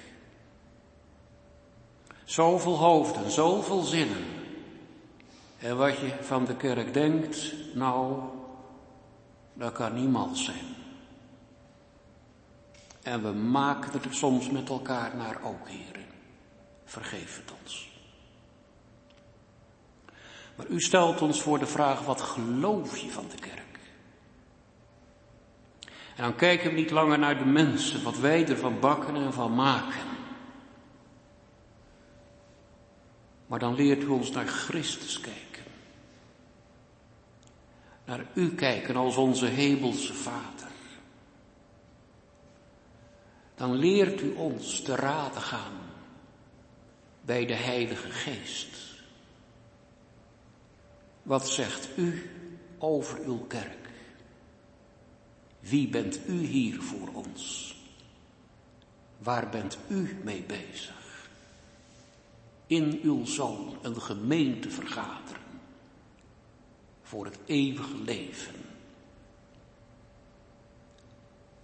Zoveel 2.25 2.79
hoofden, 2.79 3.31
zoveel 3.31 3.83
zinnen. 3.83 4.25
En 5.59 5.77
wat 5.77 5.99
je 5.99 6.12
van 6.21 6.45
de 6.45 6.57
kerk 6.57 6.95
denkt, 6.95 7.55
nou, 7.75 8.23
dat 9.55 9.73
kan 9.73 9.95
niemand 9.95 10.39
zijn. 10.39 10.75
En 13.03 13.23
we 13.23 13.33
maken 13.33 14.03
er 14.03 14.15
soms 14.15 14.51
met 14.51 14.69
elkaar 14.69 15.16
naar 15.16 15.41
ook, 15.43 15.69
heren. 15.69 16.03
Vergeef 16.85 17.36
het 17.36 17.52
ons. 17.62 17.93
Maar 20.56 20.66
u 20.66 20.81
stelt 20.81 21.23
ons 21.23 21.43
voor 21.43 21.59
de 21.59 21.66
vraag, 21.66 22.01
wat 22.01 22.20
geloof 22.20 22.97
je 22.97 23.11
van 23.11 23.28
de 23.28 23.36
kerk? 23.36 23.62
En 26.16 26.23
dan 26.23 26.36
kijken 26.36 26.70
we 26.70 26.77
niet 26.77 26.90
langer 26.90 27.19
naar 27.19 27.39
de 27.39 27.44
mensen, 27.44 28.02
wat 28.02 28.19
wij 28.19 28.48
ervan 28.48 28.81
bakken 28.81 29.16
en 29.16 29.32
van 29.32 29.55
maken. 29.55 30.12
Maar 33.47 33.59
dan 33.59 33.74
leert 33.74 34.02
u 34.02 34.06
ons 34.06 34.31
naar 34.31 34.47
Christus 34.47 35.20
kijken. 35.20 35.65
Naar 38.05 38.27
u 38.35 38.55
kijken 38.55 38.97
als 38.97 39.16
onze 39.16 39.47
hemelse 39.47 40.15
Vader. 40.15 40.73
Dan 43.55 43.74
leert 43.74 44.20
u 44.20 44.35
ons 44.35 44.82
te 44.82 44.94
raden 44.94 45.43
gaan 45.43 45.84
bij 47.25 47.47
de 47.47 47.55
Heilige 47.55 48.11
Geest. 48.11 48.77
Wat 51.23 51.49
zegt 51.49 51.89
u 51.97 52.31
over 52.79 53.21
uw 53.21 53.39
kerk? 53.39 53.89
Wie 55.61 55.89
bent 55.89 56.29
u 56.29 56.45
hier 56.45 56.83
voor 56.83 57.09
ons? 57.13 57.75
Waar 59.19 59.49
bent 59.49 59.79
u 59.89 60.21
mee 60.23 60.43
bezig? 60.43 61.29
In 62.67 63.01
uw 63.03 63.25
zoon 63.25 63.79
een 63.83 64.01
gemeente 64.01 64.71
vergaderen 64.71 65.43
voor 67.03 67.25
het 67.25 67.39
eeuwige 67.47 67.97
leven. 67.97 68.55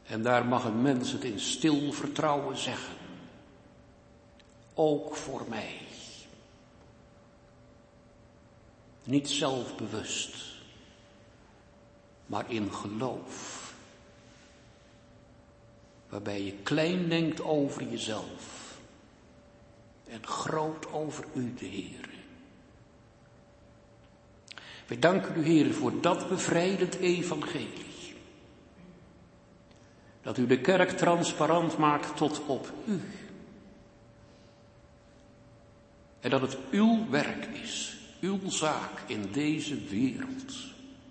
En 0.02 0.22
daar 0.22 0.46
mag 0.46 0.64
een 0.64 0.82
mens 0.82 1.12
het 1.12 1.24
in 1.24 1.40
stil 1.40 1.92
vertrouwen 1.92 2.56
zeggen. 2.56 2.94
Ook 4.82 5.16
voor 5.16 5.44
mij. 5.48 5.80
Niet 9.04 9.28
zelfbewust, 9.28 10.36
maar 12.26 12.50
in 12.50 12.72
geloof. 12.72 13.74
Waarbij 16.08 16.42
je 16.42 16.52
klein 16.52 17.08
denkt 17.08 17.42
over 17.42 17.82
jezelf 17.82 18.78
en 20.08 20.26
groot 20.26 20.92
over 20.92 21.24
u, 21.34 21.54
de 21.54 21.66
Heer. 21.66 22.08
Wij 24.86 24.98
danken 24.98 25.36
u, 25.36 25.44
Heer, 25.44 25.74
voor 25.74 26.00
dat 26.00 26.28
bevrijdend 26.28 26.94
evangelie. 26.94 28.14
Dat 30.22 30.38
u 30.38 30.46
de 30.46 30.60
kerk 30.60 30.90
transparant 30.90 31.78
maakt 31.78 32.16
tot 32.16 32.46
op 32.46 32.72
u. 32.86 33.00
En 36.20 36.30
dat 36.30 36.40
het 36.40 36.56
uw 36.70 37.08
werk 37.08 37.46
is, 37.46 37.96
uw 38.20 38.48
zaak 38.48 39.00
in 39.06 39.32
deze 39.32 39.80
wereld. 39.80 40.54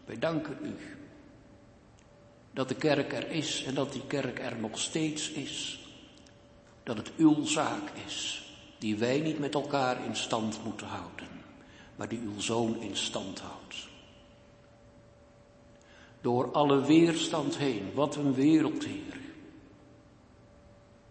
Wij 0.06 0.20
danken 0.20 0.58
u 0.62 0.76
dat 2.52 2.68
de 2.68 2.76
kerk 2.76 3.14
er 3.14 3.32
is 3.32 3.64
en 3.64 3.74
dat 3.74 3.94
die 3.94 4.08
kerk 4.08 4.40
er 4.40 4.56
nog 4.60 4.80
steeds 4.80 5.32
is. 5.32 5.84
Dat 6.84 6.98
het 6.98 7.12
uw 7.18 7.46
zaak 7.46 7.92
is, 8.06 8.44
die 8.78 8.98
wij 8.98 9.20
niet 9.20 9.40
met 9.40 9.54
elkaar 9.54 10.06
in 10.06 10.16
stand 10.16 10.64
moeten 10.64 10.88
houden, 10.88 11.28
maar 11.96 12.08
die 12.08 12.20
uw 12.20 12.40
zoon 12.40 12.82
in 12.82 12.98
stand 12.98 13.40
houdt. 13.40 13.88
Door 16.22 16.52
alle 16.52 16.86
weerstand 16.86 17.58
heen, 17.58 17.94
wat 17.94 18.16
een 18.16 18.34
wereld, 18.34 18.86
Heer. 18.86 19.20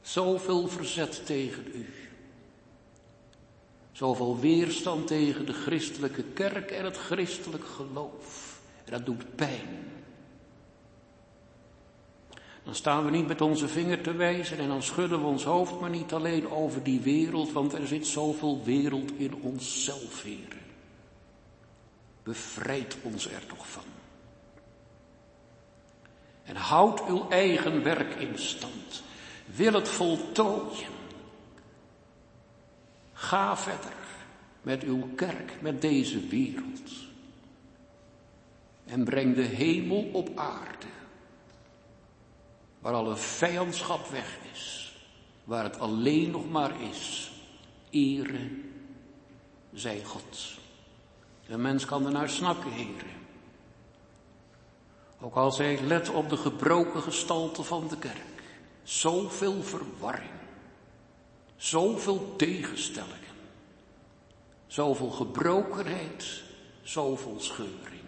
Zoveel 0.01 0.69
verzet 0.69 1.27
tegen 1.27 1.67
u. 1.75 1.98
Zoveel 3.99 4.39
weerstand 4.39 5.07
tegen 5.07 5.47
de 5.47 5.53
christelijke 5.53 6.23
kerk 6.23 6.71
en 6.71 6.85
het 6.85 6.97
christelijk 6.97 7.65
geloof. 7.65 8.61
En 8.85 8.93
dat 8.93 9.07
doet 9.07 9.37
pijn. 9.37 9.93
Dan 12.65 12.75
staan 12.75 13.05
we 13.05 13.11
niet 13.11 13.27
met 13.27 13.41
onze 13.41 13.69
vinger 13.69 14.01
te 14.01 14.13
wijzen 14.13 14.59
en 14.59 14.69
dan 14.69 14.83
schudden 14.83 15.21
we 15.21 15.27
ons 15.27 15.45
hoofd, 15.45 15.81
maar 15.81 15.91
niet 15.91 16.13
alleen 16.13 16.51
over 16.51 16.83
die 16.83 17.01
wereld, 17.01 17.53
want 17.53 17.73
er 17.73 17.87
zit 17.87 18.07
zoveel 18.07 18.65
wereld 18.65 19.13
in 19.17 19.35
onszelf, 19.35 20.23
Heer. 20.23 20.57
Bevrijd 22.23 22.97
ons 23.03 23.29
er 23.31 23.47
toch 23.47 23.69
van. 23.69 23.85
En 26.45 26.57
houd 26.57 27.07
uw 27.07 27.29
eigen 27.29 27.83
werk 27.83 28.15
in 28.15 28.39
stand. 28.39 29.03
Wil 29.45 29.73
het 29.73 29.89
voltooien. 29.89 30.98
Ga 33.19 33.57
verder 33.57 33.93
met 34.63 34.83
uw 34.83 35.09
kerk, 35.15 35.61
met 35.61 35.81
deze 35.81 36.27
wereld. 36.27 36.91
En 38.85 39.05
breng 39.05 39.35
de 39.35 39.43
hemel 39.43 40.11
op 40.13 40.39
aarde. 40.39 40.87
Waar 42.79 42.93
alle 42.93 43.17
vijandschap 43.17 44.07
weg 44.07 44.39
is. 44.53 44.97
Waar 45.45 45.65
het 45.65 45.79
alleen 45.79 46.31
nog 46.31 46.51
maar 46.51 46.81
is. 46.81 47.31
Ere 47.91 48.51
zij 49.73 50.05
God. 50.05 50.59
De 51.47 51.59
mens 51.59 51.85
kan 51.85 52.07
er 52.07 52.13
naar 52.13 52.29
snakken, 52.29 52.71
heren. 52.71 53.17
Ook 55.21 55.35
al 55.35 55.53
zij 55.53 55.81
let 55.81 56.09
op 56.09 56.29
de 56.29 56.37
gebroken 56.37 57.03
gestalte 57.03 57.63
van 57.63 57.89
de 57.89 57.99
kerk. 57.99 58.43
Zoveel 58.83 59.63
verwarring. 59.63 60.38
Zoveel 61.59 62.37
tegenstellingen. 62.37 63.17
Zoveel 64.67 65.11
gebrokenheid. 65.11 66.43
Zoveel 66.83 67.41
scheuring. 67.41 68.03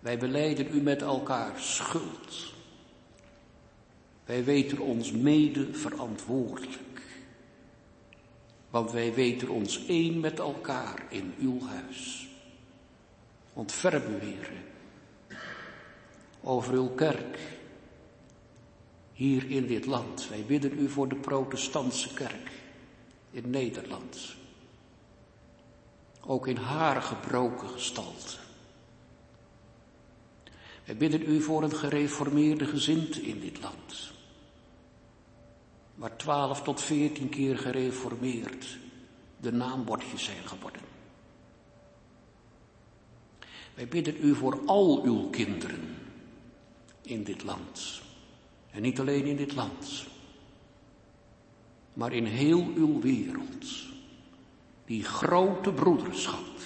Wij 0.00 0.18
beleiden 0.18 0.74
u 0.74 0.80
met 0.80 1.02
elkaar 1.02 1.60
schuld. 1.60 2.52
Wij 4.24 4.44
weten 4.44 4.78
ons 4.78 5.12
mede 5.12 5.74
verantwoordelijk. 5.74 7.02
Want 8.70 8.90
wij 8.90 9.14
weten 9.14 9.48
ons 9.48 9.86
één 9.86 10.20
met 10.20 10.38
elkaar 10.38 11.06
in 11.08 11.34
uw 11.40 11.66
huis. 11.66 12.28
Ontferm 13.52 14.14
u, 14.22 14.36
over 16.42 16.74
uw 16.74 16.88
kerk 16.88 17.55
hier 19.16 19.50
in 19.50 19.66
dit 19.66 19.86
land. 19.86 20.28
Wij 20.28 20.44
bidden 20.44 20.78
u 20.78 20.88
voor 20.88 21.08
de 21.08 21.16
protestantse 21.16 22.14
kerk 22.14 22.50
in 23.30 23.50
Nederland. 23.50 24.34
Ook 26.20 26.46
in 26.46 26.56
haar 26.56 27.02
gebroken 27.02 27.68
gestalte. 27.68 28.36
Wij 30.84 30.96
bidden 30.96 31.22
u 31.22 31.42
voor 31.42 31.62
een 31.62 31.74
gereformeerde 31.74 32.66
gezinte 32.66 33.20
in 33.22 33.40
dit 33.40 33.60
land. 33.60 34.12
Waar 35.94 36.16
twaalf 36.16 36.62
tot 36.62 36.80
veertien 36.80 37.28
keer 37.28 37.58
gereformeerd 37.58 38.78
de 39.40 39.52
naambordjes 39.52 40.24
zijn 40.24 40.48
geworden. 40.48 40.82
Wij 43.74 43.88
bidden 43.88 44.16
u 44.20 44.34
voor 44.34 44.60
al 44.66 45.02
uw 45.02 45.30
kinderen 45.30 45.96
in 47.02 47.24
dit 47.24 47.42
land. 47.42 48.04
En 48.76 48.82
niet 48.82 49.00
alleen 49.00 49.24
in 49.24 49.36
dit 49.36 49.54
land, 49.54 50.06
maar 51.92 52.12
in 52.12 52.24
heel 52.24 52.66
uw 52.74 53.00
wereld. 53.00 53.66
Die 54.84 55.04
grote 55.04 55.72
broederschap. 55.72 56.58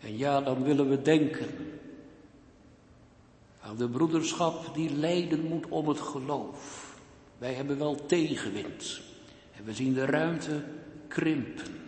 En 0.00 0.16
ja, 0.16 0.40
dan 0.40 0.62
willen 0.62 0.88
we 0.88 1.02
denken 1.02 1.78
aan 3.60 3.76
de 3.76 3.88
broederschap 3.88 4.74
die 4.74 4.90
lijden 4.90 5.40
moet 5.40 5.68
om 5.68 5.88
het 5.88 6.00
geloof. 6.00 6.94
Wij 7.38 7.54
hebben 7.54 7.78
wel 7.78 8.06
tegenwind 8.06 9.00
en 9.56 9.64
we 9.64 9.74
zien 9.74 9.94
de 9.94 10.04
ruimte 10.04 10.64
krimpen. 11.08 11.80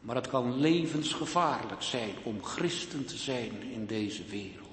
Maar 0.00 0.16
het 0.16 0.28
kan 0.28 0.60
levensgevaarlijk 0.60 1.82
zijn 1.82 2.14
om 2.22 2.42
christen 2.42 3.06
te 3.06 3.16
zijn 3.16 3.62
in 3.62 3.86
deze 3.86 4.24
wereld. 4.24 4.65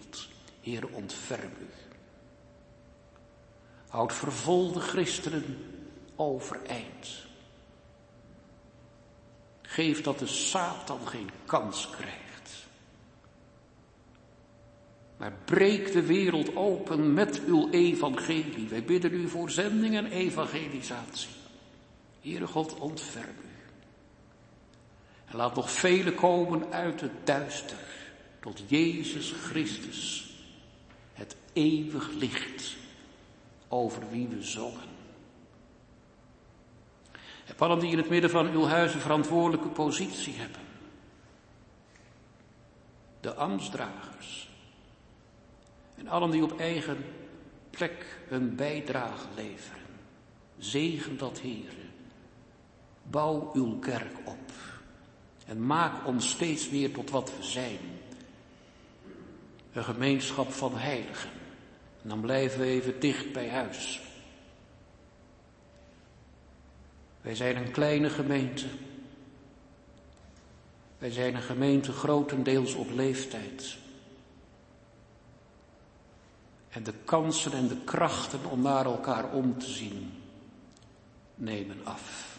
Heer, 0.64 0.88
ontferm 0.92 1.52
u. 1.60 1.68
Houd 3.88 4.14
vervolde 4.14 4.80
christenen 4.80 5.58
overeind. 6.16 7.26
Geef 9.62 10.02
dat 10.02 10.20
de 10.20 10.28
Satan 10.28 11.08
geen 11.08 11.30
kans 11.46 11.90
krijgt. 11.90 12.22
Maar 15.18 15.34
breek 15.46 15.92
de 15.92 16.02
wereld 16.02 16.56
open 16.56 17.14
met 17.14 17.44
uw 17.46 17.70
evangelie. 17.70 18.68
Wij 18.68 18.84
bidden 18.84 19.14
u 19.14 19.30
voor 19.30 19.50
zending 19.50 19.96
en 19.96 20.06
evangelisatie. 20.06 21.30
Heere 22.22 22.48
God, 22.48 22.80
ontferm 22.80 23.36
u. 23.42 23.54
En 25.26 25.36
laat 25.36 25.56
nog 25.56 25.72
velen 25.72 26.16
komen 26.16 26.72
uit 26.72 27.02
het 27.02 27.26
duister 27.26 27.78
tot 28.40 28.64
Jezus 28.68 29.32
Christus, 29.32 30.33
het 31.14 31.36
eeuwig 31.54 32.10
licht 32.12 32.76
over 33.68 34.10
wie 34.10 34.28
we 34.28 34.44
zongen. 34.44 34.92
En 37.46 37.58
allen 37.58 37.80
die 37.80 37.92
in 37.92 37.98
het 37.98 38.10
midden 38.10 38.30
van 38.30 38.48
uw 38.52 38.66
huis 38.66 38.94
een 38.94 39.00
verantwoordelijke 39.00 39.68
positie 39.70 40.34
hebben. 40.34 40.62
De 43.20 43.34
ambtsdragers. 43.34 44.50
En 45.96 46.08
allen 46.08 46.32
die 46.32 46.44
op 46.44 46.60
eigen 46.60 47.06
plek 47.70 48.20
hun 48.28 48.56
bijdrage 48.56 49.28
leveren. 49.36 49.82
Zegen 50.58 51.18
dat, 51.18 51.40
heren. 51.40 51.92
Bouw 53.04 53.52
uw 53.54 53.80
kerk 53.80 54.18
op. 54.26 54.52
En 55.46 55.66
maak 55.66 56.08
ons 56.08 56.30
steeds 56.30 56.70
weer 56.70 56.94
tot 56.94 57.10
wat 57.10 57.32
we 57.38 57.44
zijn. 57.44 57.93
Een 59.74 59.84
gemeenschap 59.84 60.52
van 60.52 60.78
heiligen. 60.78 61.30
En 62.02 62.10
dan 62.10 62.22
blijven 62.22 62.60
we 62.60 62.66
even 62.66 63.00
dicht 63.00 63.34
bij 63.34 63.50
huis. 63.50 64.02
Wij 67.22 67.36
zijn 67.36 67.56
een 67.56 67.72
kleine 67.72 68.10
gemeente. 68.10 68.66
Wij 70.98 71.12
zijn 71.12 71.36
een 71.36 71.42
gemeente 71.42 71.92
grotendeels 71.92 72.74
op 72.74 72.90
leeftijd. 72.92 73.78
En 76.70 76.84
de 76.84 76.94
kansen 77.06 77.54
en 77.54 77.68
de 77.68 77.78
krachten 77.84 78.46
om 78.46 78.62
naar 78.62 78.86
elkaar 78.86 79.32
om 79.32 79.60
te 79.60 79.70
zien 79.70 80.12
nemen 81.36 81.78
af. 81.84 82.38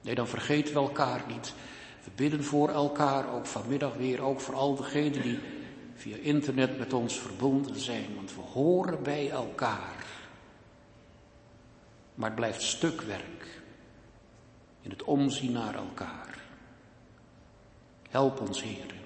Nee, 0.00 0.14
dan 0.14 0.28
vergeten 0.28 0.74
we 0.74 0.80
elkaar 0.80 1.24
niet. 1.28 1.54
We 2.04 2.10
bidden 2.14 2.44
voor 2.44 2.68
elkaar, 2.68 3.34
ook 3.34 3.46
vanmiddag 3.46 3.94
weer, 3.94 4.20
ook 4.20 4.40
voor 4.40 4.54
al 4.54 4.76
degenen 4.76 5.22
die 5.22 5.38
via 5.98 6.16
internet 6.16 6.78
met 6.78 6.92
ons 6.92 7.18
verbonden 7.18 7.80
zijn, 7.80 8.14
want 8.14 8.34
we 8.34 8.40
horen 8.40 9.02
bij 9.02 9.30
elkaar. 9.30 10.06
Maar 12.14 12.28
het 12.28 12.38
blijft 12.38 12.62
stukwerk 12.62 13.62
in 14.80 14.90
het 14.90 15.02
omzien 15.02 15.52
naar 15.52 15.74
elkaar. 15.74 16.38
Help 18.08 18.40
ons, 18.40 18.62
heren. 18.62 18.98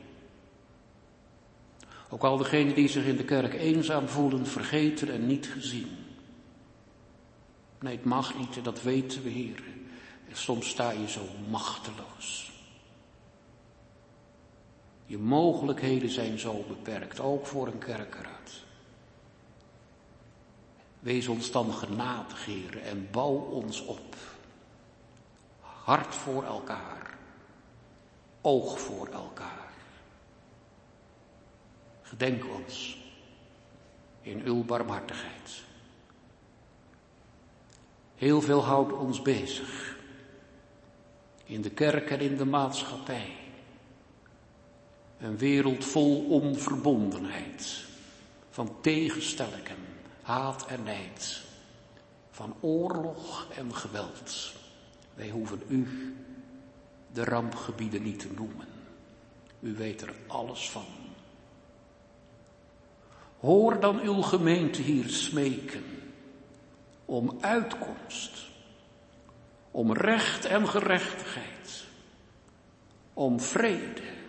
Ook 2.08 2.24
al 2.24 2.36
degenen 2.36 2.74
die 2.74 2.88
zich 2.88 3.04
in 3.04 3.16
de 3.16 3.24
kerk 3.24 3.54
eenzaam 3.54 4.08
voelen, 4.08 4.46
vergeten 4.46 5.12
en 5.12 5.26
niet 5.26 5.46
gezien. 5.46 5.96
Nee, 7.80 7.96
het 7.96 8.04
mag 8.04 8.38
niet 8.38 8.64
dat 8.64 8.82
weten 8.82 9.22
we, 9.22 9.28
heren. 9.28 9.88
En 10.28 10.36
soms 10.36 10.68
sta 10.68 10.90
je 10.90 11.08
zo 11.08 11.20
machteloos. 11.48 12.51
Je 15.12 15.18
mogelijkheden 15.18 16.10
zijn 16.10 16.38
zo 16.38 16.64
beperkt, 16.68 17.20
ook 17.20 17.46
voor 17.46 17.66
een 17.66 17.78
kerkraad. 17.78 18.52
Wees 21.00 21.28
ons 21.28 21.50
dan 21.50 21.72
genadig, 21.72 22.48
en 22.82 23.08
bouw 23.10 23.34
ons 23.34 23.84
op. 23.84 24.16
Hart 25.60 26.14
voor 26.14 26.44
elkaar, 26.44 27.18
oog 28.40 28.80
voor 28.80 29.06
elkaar. 29.06 29.72
Gedenk 32.02 32.44
ons 32.44 32.98
in 34.20 34.40
uw 34.44 34.64
barmhartigheid. 34.64 35.62
Heel 38.14 38.40
veel 38.40 38.64
houdt 38.64 38.92
ons 38.92 39.22
bezig. 39.22 39.96
In 41.44 41.62
de 41.62 41.70
kerk 41.70 42.10
en 42.10 42.20
in 42.20 42.36
de 42.36 42.44
maatschappij. 42.44 43.41
Een 45.22 45.38
wereld 45.38 45.84
vol 45.84 46.26
onverbondenheid. 46.28 47.84
Van 48.50 48.80
tegenstellingen, 48.80 49.76
haat 50.22 50.66
en 50.66 50.82
nijd. 50.82 51.42
Van 52.30 52.54
oorlog 52.60 53.46
en 53.56 53.74
geweld. 53.74 54.52
Wij 55.14 55.28
hoeven 55.28 55.62
u 55.68 56.14
de 57.12 57.24
rampgebieden 57.24 58.02
niet 58.02 58.18
te 58.18 58.28
noemen. 58.36 58.66
U 59.60 59.74
weet 59.74 60.00
er 60.00 60.14
alles 60.26 60.70
van. 60.70 60.86
Hoor 63.40 63.80
dan 63.80 64.00
uw 64.00 64.22
gemeente 64.22 64.82
hier 64.82 65.08
smeken 65.08 65.84
om 67.04 67.38
uitkomst, 67.40 68.48
om 69.70 69.92
recht 69.92 70.44
en 70.44 70.68
gerechtigheid, 70.68 71.84
om 73.12 73.40
vrede. 73.40 74.20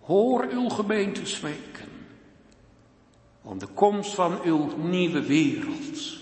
Hoor 0.00 0.48
uw 0.50 0.68
gemeente 0.68 1.26
smeken 1.26 1.88
om 3.42 3.58
de 3.58 3.66
komst 3.66 4.14
van 4.14 4.42
uw 4.42 4.76
nieuwe 4.76 5.22
wereld, 5.22 6.18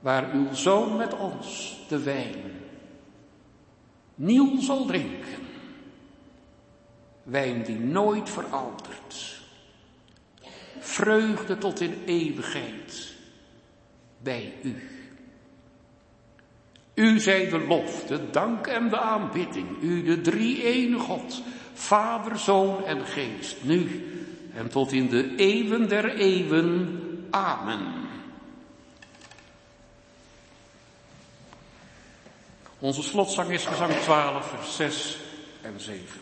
waar 0.00 0.32
uw 0.32 0.54
zoon 0.54 0.96
met 0.96 1.18
ons 1.18 1.78
de 1.88 2.02
wijn 2.02 2.60
nieuw 4.14 4.60
zal 4.60 4.86
drinken. 4.86 5.46
Wijn 7.22 7.62
die 7.62 7.78
nooit 7.78 8.30
veroudert. 8.30 9.40
Vreugde 10.78 11.58
tot 11.58 11.80
in 11.80 12.02
eeuwigheid 12.06 13.14
bij 14.22 14.54
u. 14.62 14.76
U 16.94 17.20
zij 17.20 17.48
de 17.48 17.58
lof, 17.58 18.04
de 18.04 18.30
dank 18.30 18.66
en 18.66 18.88
de 18.88 18.98
aanbidding. 18.98 19.82
U 19.82 20.02
de 20.02 20.20
drie 20.20 20.62
ene 20.64 20.98
God, 20.98 21.42
Vader, 21.74 22.38
Zoon 22.38 22.84
en 22.84 23.06
Geest. 23.06 23.64
Nu 23.64 24.06
en 24.54 24.68
tot 24.68 24.92
in 24.92 25.08
de 25.08 25.34
eeuwen 25.36 25.88
der 25.88 26.14
eeuwen. 26.14 26.98
Amen. 27.30 27.80
Onze 32.78 33.02
slotzang 33.02 33.50
is 33.50 33.64
gezang 33.64 33.92
12, 33.92 34.46
vers 34.46 34.76
6 34.76 35.18
en 35.62 35.80
7. 35.80 36.20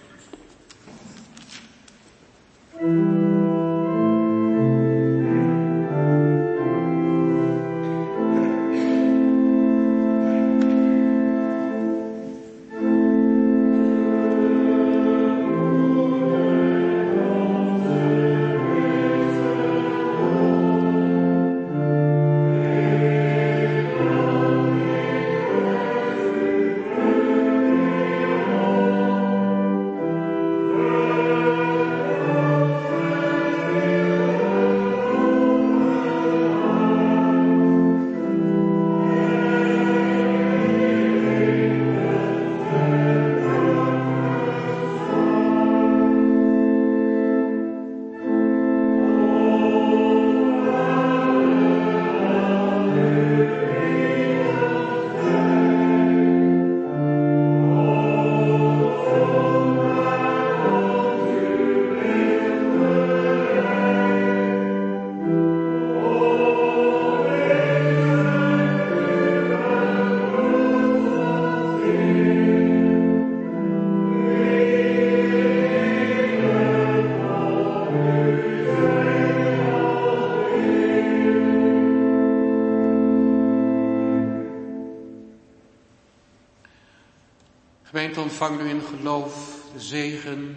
Ontvang 88.40 88.62
nu 88.62 88.68
in 88.68 88.82
geloof 88.82 89.64
de 89.72 89.80
zegen 89.80 90.56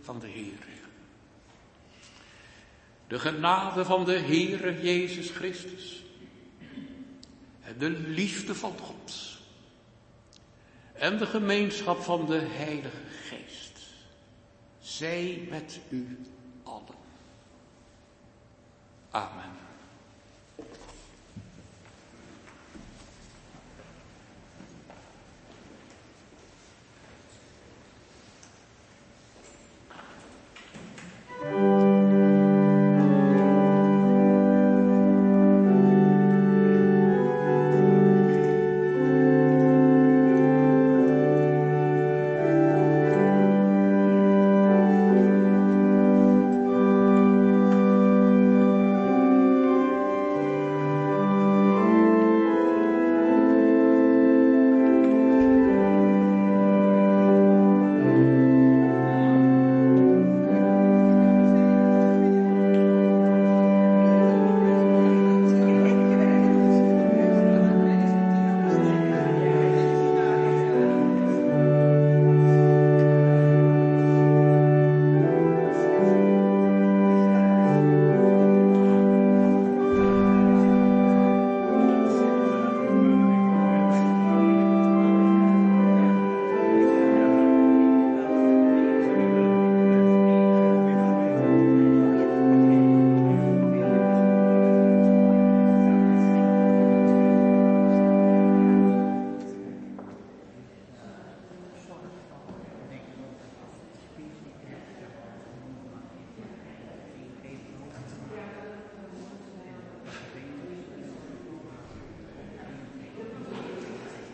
van 0.00 0.18
de 0.18 0.26
Heer. 0.26 0.66
De 3.06 3.18
genade 3.18 3.84
van 3.84 4.04
de 4.04 4.18
Heere 4.18 4.82
Jezus 4.82 5.30
Christus. 5.30 6.04
De 7.78 7.90
liefde 7.90 8.54
van 8.54 8.78
God. 8.78 9.38
En 10.92 11.18
de 11.18 11.26
gemeenschap 11.26 12.02
van 12.02 12.26
de 12.26 12.38
Heilige 12.38 13.06
Geest. 13.28 13.78
Zij 14.78 15.46
met 15.50 15.80
u 15.88 16.18
allen. 16.62 16.96
Amen. 19.10 19.65